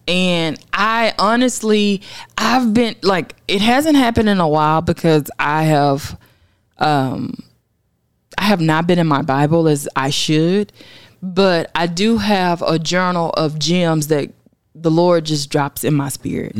And 0.07 0.59
I 0.72 1.14
honestly, 1.18 2.03
I've 2.36 2.74
been 2.74 2.97
like, 3.03 3.34
it 3.49 3.62
hasn't 3.62 3.97
happened 3.97 4.28
in 4.28 4.38
a 4.38 4.49
while 4.49 4.82
because 4.82 5.30
I 5.38 5.64
have, 5.64 6.18
um, 6.78 7.42
I 8.36 8.45
have 8.45 8.61
not 8.61 8.86
been 8.86 8.99
in 8.99 9.07
my 9.07 9.22
Bible 9.22 9.66
as 9.66 9.88
I 9.97 10.11
should, 10.11 10.72
but 11.22 11.70
I 11.74 11.86
do 11.86 12.18
have 12.18 12.61
a 12.62 12.78
journal 12.78 13.30
of 13.30 13.59
gems 13.59 14.09
that 14.09 14.30
the 14.74 14.90
Lord 14.90 15.24
just 15.24 15.49
drops 15.51 15.84
in 15.84 15.95
my 15.95 16.09
spirit. 16.11 16.55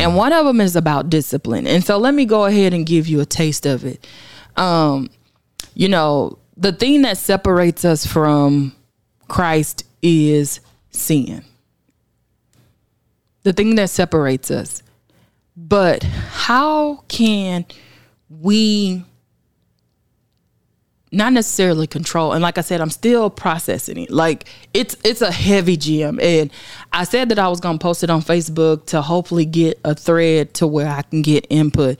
And 0.00 0.16
one 0.16 0.32
of 0.32 0.46
them 0.46 0.60
is 0.60 0.74
about 0.74 1.10
discipline. 1.10 1.66
And 1.66 1.84
so 1.84 1.98
let 1.98 2.14
me 2.14 2.24
go 2.24 2.46
ahead 2.46 2.74
and 2.74 2.84
give 2.84 3.06
you 3.06 3.20
a 3.20 3.26
taste 3.26 3.66
of 3.66 3.84
it. 3.84 4.04
Um, 4.56 5.10
you 5.74 5.88
know, 5.88 6.38
the 6.56 6.72
thing 6.72 7.02
that 7.02 7.18
separates 7.18 7.84
us 7.84 8.04
from 8.04 8.74
Christ 9.28 9.84
is 10.02 10.60
sin. 10.90 11.44
The 13.42 13.52
thing 13.52 13.76
that 13.76 13.90
separates 13.90 14.50
us. 14.50 14.82
But 15.56 16.02
how 16.02 17.04
can 17.08 17.66
we 18.28 19.04
not 21.10 21.32
necessarily 21.32 21.86
control 21.86 22.32
and 22.32 22.42
like 22.42 22.58
i 22.58 22.60
said 22.60 22.80
i'm 22.80 22.90
still 22.90 23.30
processing 23.30 23.96
it 23.96 24.10
like 24.10 24.46
it's 24.74 24.94
it's 25.04 25.22
a 25.22 25.32
heavy 25.32 25.76
gym 25.76 26.20
and 26.20 26.50
i 26.92 27.04
said 27.04 27.30
that 27.30 27.38
i 27.38 27.48
was 27.48 27.60
going 27.60 27.78
to 27.78 27.82
post 27.82 28.04
it 28.04 28.10
on 28.10 28.20
facebook 28.20 28.84
to 28.84 29.00
hopefully 29.00 29.46
get 29.46 29.78
a 29.84 29.94
thread 29.94 30.52
to 30.52 30.66
where 30.66 30.86
i 30.86 31.00
can 31.02 31.22
get 31.22 31.46
input 31.48 31.98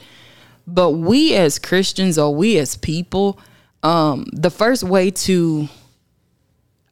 but 0.66 0.90
we 0.90 1.34
as 1.34 1.58
christians 1.58 2.18
or 2.18 2.34
we 2.34 2.58
as 2.58 2.76
people 2.76 3.40
um 3.82 4.26
the 4.32 4.50
first 4.50 4.84
way 4.84 5.10
to 5.10 5.68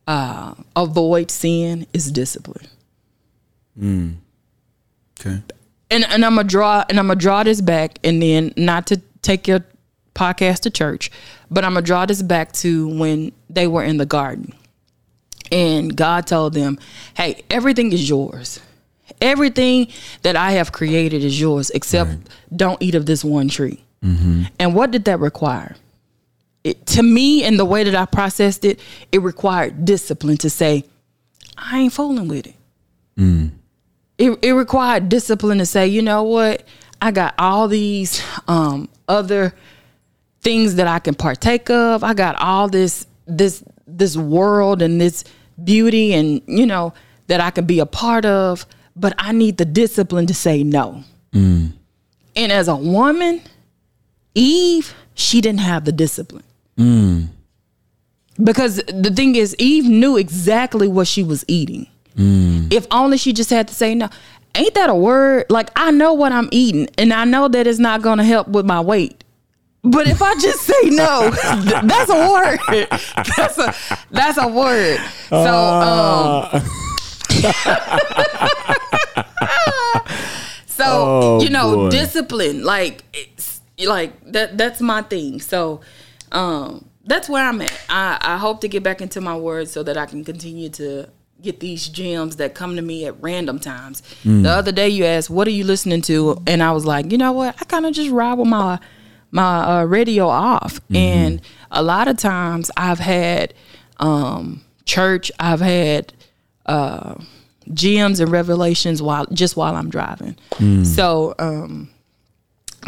uh 0.07 0.54
avoid 0.76 1.30
sin 1.30 1.86
is 1.92 2.11
discipline 2.12 2.66
Mm. 3.78 4.16
Okay. 5.20 5.42
and 5.90 6.04
and 6.04 6.24
I'm 6.24 6.36
gonna 6.36 6.44
draw 6.48 6.84
and 6.88 6.98
I'm 6.98 7.09
gonna 7.09 7.18
draw 7.20 7.42
this 7.42 7.61
back, 7.61 7.98
and 8.02 8.22
then 8.22 8.52
not 8.57 8.86
to 8.88 9.00
take 9.22 9.46
your 9.46 9.61
podcast 10.14 10.61
to 10.61 10.70
church, 10.70 11.11
but 11.50 11.62
I'm 11.64 11.74
gonna 11.74 11.84
draw 11.84 12.07
this 12.07 12.22
back 12.22 12.52
to 12.64 12.88
when 12.88 13.32
they 13.50 13.66
were 13.66 13.84
in 13.84 13.98
the 13.98 14.07
garden, 14.07 14.54
and 15.52 15.94
God 15.94 16.26
told 16.26 16.54
them, 16.54 16.78
"Hey, 17.14 17.42
everything 17.50 17.92
is 17.92 18.09
yours. 18.09 18.61
Everything 19.20 19.88
that 20.22 20.36
I 20.36 20.52
have 20.52 20.72
created 20.72 21.22
is 21.22 21.38
yours, 21.38 21.70
except 21.70 22.16
don't 22.54 22.80
eat 22.82 22.94
of 22.94 23.04
this 23.07 23.22
one 23.24 23.48
tree." 23.48 23.82
And 24.59 24.74
what 24.74 24.90
did 24.90 25.04
that 25.04 25.18
require? 25.20 25.76
It, 26.67 26.87
to 26.87 27.03
me, 27.03 27.45
and 27.45 27.59
the 27.59 27.64
way 27.64 27.85
that 27.85 27.95
I 27.95 28.07
processed 28.07 28.64
it, 28.64 28.81
it 29.12 29.23
required 29.23 29.85
discipline 29.85 30.37
to 30.39 30.51
say, 30.51 30.85
"I 31.57 31.81
ain't 31.81 31.93
fooling 31.93 32.29
with 32.29 32.47
it." 32.47 32.57
it, 34.19 34.39
it 34.43 34.53
required 34.53 35.09
discipline 35.09 35.59
to 35.59 35.67
say, 35.67 35.87
you 35.87 36.03
know 36.03 36.23
what, 36.23 36.64
I 37.01 37.11
got 37.11 37.35
all 37.39 37.69
these 37.69 38.23
um, 38.49 38.89
other 39.09 39.55
things 40.41 40.77
that 40.77 40.87
I 40.87 40.99
can 40.99 41.14
partake 41.14 41.71
of. 41.71 42.03
I 42.03 42.14
got 42.14 42.37
all 42.37 42.69
this 42.69 43.07
this 43.27 43.62
this 43.87 44.17
world 44.17 44.83
and 44.83 45.01
this 45.01 45.25
beauty 45.62 46.12
and 46.14 46.41
you 46.47 46.67
know 46.67 46.95
that 47.27 47.41
I 47.41 47.51
can 47.51 47.67
be 47.67 47.81
a 47.81 47.87
part 47.87 48.25
of, 48.25 48.67
but 48.95 49.14
I 49.19 49.33
need 49.33 49.57
the 49.57 49.64
discipline 49.64 50.27
to 50.27 50.35
say 50.35 50.62
no. 50.62 51.03
And 52.37 52.53
as 52.53 52.69
a 52.69 52.77
woman, 52.77 53.43
Eve, 54.35 54.95
she 55.14 55.41
didn't 55.41 55.61
have 55.61 55.85
the 55.85 55.93
discipline. 55.93 56.45
Because 56.77 58.77
the 58.87 59.12
thing 59.14 59.35
is, 59.37 59.55
Eve 59.59 59.85
knew 59.87 60.16
exactly 60.16 60.89
what 60.89 61.07
she 61.09 61.22
was 61.22 61.45
eating. 61.49 61.87
If 62.18 62.87
only 62.91 63.18
she 63.18 63.35
just 63.35 63.51
had 63.51 63.68
to 63.68 63.74
say 63.74 63.95
no. 63.95 64.09
Ain't 64.55 64.72
that 64.74 64.89
a 64.89 64.95
word? 64.95 65.45
Like 65.51 65.68
I 65.77 65.91
know 65.91 66.14
what 66.14 66.33
I'm 66.33 66.49
eating, 66.51 66.89
and 66.97 67.12
I 67.12 67.24
know 67.27 67.47
that 67.49 67.66
it's 67.66 67.79
not 67.79 68.01
going 68.01 68.16
to 68.18 68.24
help 68.24 68.49
with 68.49 68.64
my 68.64 68.81
weight. 68.81 69.22
But 69.85 70.09
if 70.09 70.22
I 70.22 70.35
just 70.41 70.62
say 70.62 70.89
no, 70.91 71.31
th- 71.62 71.83
that's 71.85 72.11
a 72.11 72.33
word. 72.33 72.59
That's 73.37 73.59
a 73.59 73.74
that's 74.11 74.39
a 74.39 74.49
word. 74.49 74.99
So 75.29 75.55
um, 75.55 76.62
so 80.66 80.85
Oh, 80.87 81.41
you 81.43 81.51
know, 81.51 81.74
boy. 81.74 81.91
discipline, 81.91 82.64
like 82.64 83.05
it's 83.12 83.61
like 83.85 84.12
that 84.33 84.57
that's 84.59 84.81
my 84.81 85.03
thing. 85.03 85.41
So 85.41 85.81
um 86.37 86.89
that's 87.09 87.28
where 87.28 87.45
I'm 87.47 87.61
at. 87.62 87.80
I, 87.89 88.18
I 88.20 88.37
hope 88.37 88.61
to 88.62 88.68
get 88.68 88.82
back 88.82 89.01
into 89.01 89.20
my 89.20 89.37
words 89.37 89.70
so 89.70 89.82
that 89.84 89.97
I 89.97 90.07
can 90.07 90.24
continue 90.24 90.68
to 90.70 91.09
get 91.41 91.61
these 91.61 91.89
gems 91.89 92.37
that 92.37 92.55
come 92.55 92.74
to 92.76 92.82
me 92.82 93.07
at 93.07 93.14
random 93.22 93.61
times. 93.61 94.03
The 94.24 94.51
other 94.51 94.72
day 94.72 94.89
you 94.89 95.05
asked, 95.05 95.30
"What 95.30 95.47
are 95.47 95.53
you 95.53 95.64
listening 95.64 96.03
to?" 96.03 96.43
and 96.47 96.62
I 96.62 96.72
was 96.72 96.84
like, 96.84 97.12
"You 97.12 97.18
know 97.18 97.32
what? 97.32 97.55
I 97.61 97.64
kind 97.64 97.87
of 97.87 97.95
just 97.95 98.11
ride 98.11 98.34
with 98.34 98.49
my 98.49 98.78
my 99.30 99.80
uh, 99.80 99.84
radio 99.84 100.26
off." 100.28 100.80
And 100.95 101.41
a 101.70 101.82
lot 101.82 102.09
of 102.09 102.16
times 102.16 102.70
I've 102.76 102.99
had 102.99 103.55
um 103.99 104.62
church, 104.84 105.30
I've 105.39 105.61
had 105.61 106.12
uh 106.66 107.14
gems 107.72 108.18
and 108.20 108.30
revelations 108.32 109.01
while 109.01 109.26
just 109.32 109.57
while 109.57 109.76
I'm 109.76 109.91
driving. 109.91 110.37
So 110.84 111.34
um 111.39 111.91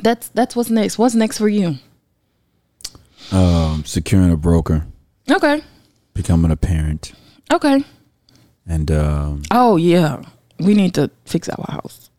that's 0.02 0.28
that's 0.28 0.56
what's 0.56 0.70
next. 0.70 0.98
What's 0.98 1.14
next 1.14 1.38
for 1.38 1.48
you? 1.48 1.76
Um, 3.32 3.84
securing 3.84 4.30
a 4.32 4.36
broker, 4.36 4.86
Okay. 5.30 5.62
becoming 6.14 6.50
a 6.50 6.56
parent, 6.56 7.12
Okay. 7.52 7.84
and 8.66 8.90
um, 8.90 9.42
Oh 9.50 9.76
yeah, 9.76 10.22
we 10.58 10.74
need 10.74 10.94
to 10.94 11.10
fix 11.26 11.48
our 11.48 11.64
house. 11.68 12.10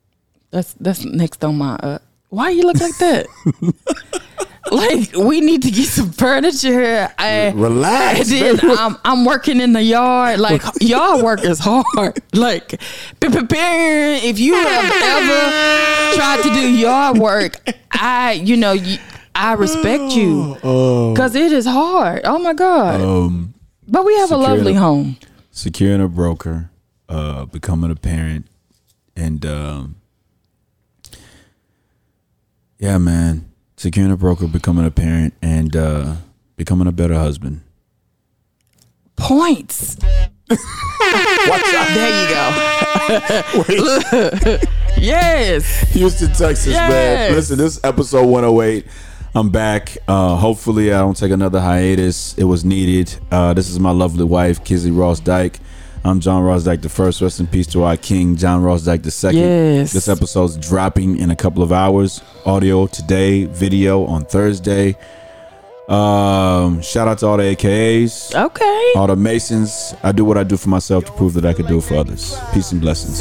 That's 0.51 0.74
that's 0.80 1.03
next 1.05 1.43
on 1.43 1.57
my. 1.57 1.76
Uh, 1.76 1.97
why 2.30 2.49
you 2.51 2.62
look 2.64 2.80
like 2.80 2.97
that? 2.99 3.26
like 4.72 5.16
we 5.16 5.41
need 5.41 5.64
to 5.64 5.72
get 5.72 5.88
some 5.88 6.12
furniture. 6.12 7.10
I, 7.18 7.51
relax. 7.55 8.32
and 8.32 8.60
then 8.60 8.78
I'm 8.78 8.97
I'm 9.03 9.26
working 9.26 9.60
in 9.62 9.74
the 9.74 9.82
yard. 9.82 10.39
Like 10.39 10.62
y'all 10.82 11.24
work 11.24 11.43
is 11.43 11.60
hard. 11.60 12.20
Like 12.34 12.70
p- 13.20 13.30
p- 13.30 13.45
p- 13.45 14.30
if 14.30 14.38
you 14.39 14.53
have 14.53 14.93
ever 14.93 16.16
tried 16.16 16.43
to 16.43 16.49
do 16.53 16.70
yard 16.72 17.18
work, 17.18 17.60
I 17.91 18.34
you 18.34 18.57
know 18.57 18.74
you, 18.74 18.97
I 19.41 19.53
respect 19.53 20.13
you 20.15 20.55
because 21.13 21.33
it 21.35 21.51
is 21.53 21.65
hard. 21.65 22.21
Oh 22.25 22.37
my 22.39 22.53
god! 22.53 22.99
um, 23.01 23.53
But 23.87 24.05
we 24.05 24.13
have 24.17 24.31
a 24.31 24.37
lovely 24.37 24.73
the- 24.73 24.79
home. 24.79 25.15
securing 25.51 26.01
a 26.01 26.07
broker, 26.09 26.69
uh, 27.07 27.45
becoming 27.45 27.89
a 27.89 27.95
parent, 27.95 28.47
and 29.15 29.45
um, 29.45 29.95
yeah, 32.79 32.97
man, 32.97 33.49
securing 33.77 34.11
a 34.11 34.17
broker, 34.17 34.47
becoming 34.47 34.85
a 34.85 34.91
parent, 34.91 35.33
and 35.41 35.75
uh, 35.75 36.15
becoming 36.57 36.87
a 36.87 36.91
better 36.91 37.15
husband. 37.15 37.61
Points. 39.15 39.95
There 40.49 40.57
you 40.57 42.29
go. 42.33 42.49
yes. 44.97 45.91
Houston, 45.91 46.27
Texas, 46.33 46.67
Yes. 46.67 46.89
man. 46.89 47.33
Listen, 47.35 47.57
this 47.57 47.77
is 47.77 47.83
episode 47.83 48.25
108. 48.27 48.85
I'm 49.36 49.49
back. 49.49 49.95
Uh, 50.07 50.36
hopefully, 50.36 50.91
I 50.91 50.99
don't 50.99 51.15
take 51.15 51.32
another 51.32 51.59
hiatus. 51.61 52.36
It 52.38 52.45
was 52.45 52.65
needed. 52.65 53.15
Uh, 53.32 53.53
this 53.53 53.69
is 53.69 53.80
my 53.80 53.91
lovely 53.91 54.23
wife, 54.23 54.63
Kizzy 54.63 54.91
Ross 54.91 55.19
Dyke. 55.19 55.59
I'm 56.03 56.19
John 56.19 56.41
Ross 56.43 56.63
Dyke 56.63 56.82
the 56.82 56.89
first. 56.89 57.21
Rest 57.21 57.39
in 57.39 57.47
peace 57.47 57.67
to 57.67 57.84
our 57.84 57.97
king, 57.97 58.36
John 58.36 58.63
Ross 58.63 58.84
Dyke 58.84 59.03
the 59.03 59.11
second. 59.11 59.39
Yes. 59.41 59.93
This 59.93 60.07
episode's 60.07 60.57
dropping 60.57 61.17
in 61.17 61.30
a 61.30 61.36
couple 61.36 61.61
of 61.61 61.71
hours. 61.71 62.21
Audio 62.45 62.88
today, 62.88 63.45
video 63.45 64.05
on 64.05 64.25
Thursday. 64.25 64.95
Um, 65.89 66.82
shout 66.82 67.07
out 67.07 67.17
to 67.19 67.27
all 67.27 67.38
the 67.38 67.43
AKAs, 67.55 68.34
Okay. 68.36 68.91
all 68.95 69.07
the 69.07 69.15
Masons. 69.15 69.95
I 70.03 70.11
do 70.11 70.23
what 70.23 70.38
I 70.38 70.43
do 70.43 70.55
for 70.55 70.69
myself 70.69 71.05
to 71.05 71.11
prove 71.13 71.34
that 71.34 71.45
I 71.45 71.53
could 71.53 71.67
do 71.67 71.80
it 71.80 71.84
for 71.84 71.95
others. 71.95 72.38
Peace 72.53 72.71
and 72.71 72.80
blessings. 72.80 73.19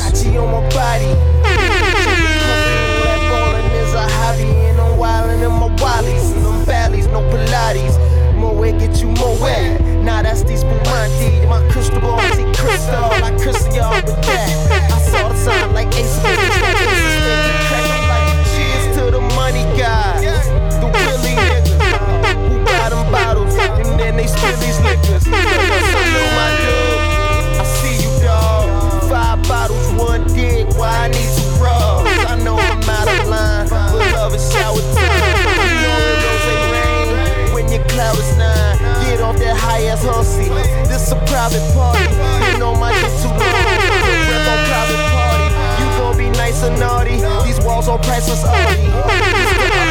It's 41.08 41.16
a 41.16 41.24
private 41.24 41.64
party. 41.72 42.04
You 42.52 42.58
know 42.58 42.76
my 42.76 42.92
dick 42.92 43.08
too 43.24 43.32
long. 43.32 43.40
Rep 43.40 44.44
on 44.44 44.60
private 44.68 45.04
party. 45.08 45.48
You 45.80 45.88
gon' 45.96 46.18
be 46.18 46.28
nice 46.36 46.62
and 46.62 46.78
naughty. 46.78 47.16
These 47.48 47.64
walls 47.64 47.88
all 47.88 47.96
priceless 47.96 48.44
ugly. 48.44 48.92
Over 48.92 49.16
the 49.16 49.48
coast, 49.48 49.88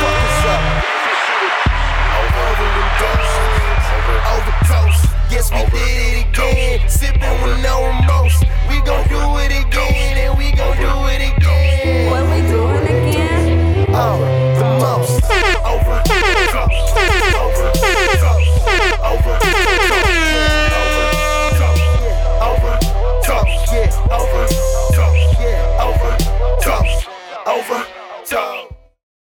fuckers 0.00 0.48
up. 0.48 0.62
Over 4.32 4.48
the 4.48 4.56
coast, 4.72 5.04
Yes, 5.30 5.52
we 5.52 5.60
did 5.68 6.16
it 6.16 6.28
again. 6.32 6.88
Sipping 6.88 7.42
with 7.44 7.60
no 7.62 7.84
remorse. 7.84 8.40
We 8.70 8.80
gon' 8.88 9.06
do 9.08 9.20
it 9.44 9.52
again, 9.52 10.16
and 10.16 10.38
we 10.38 10.52
gon' 10.52 10.78
do 10.78 11.12
it 11.12 11.28
again. 11.28 11.37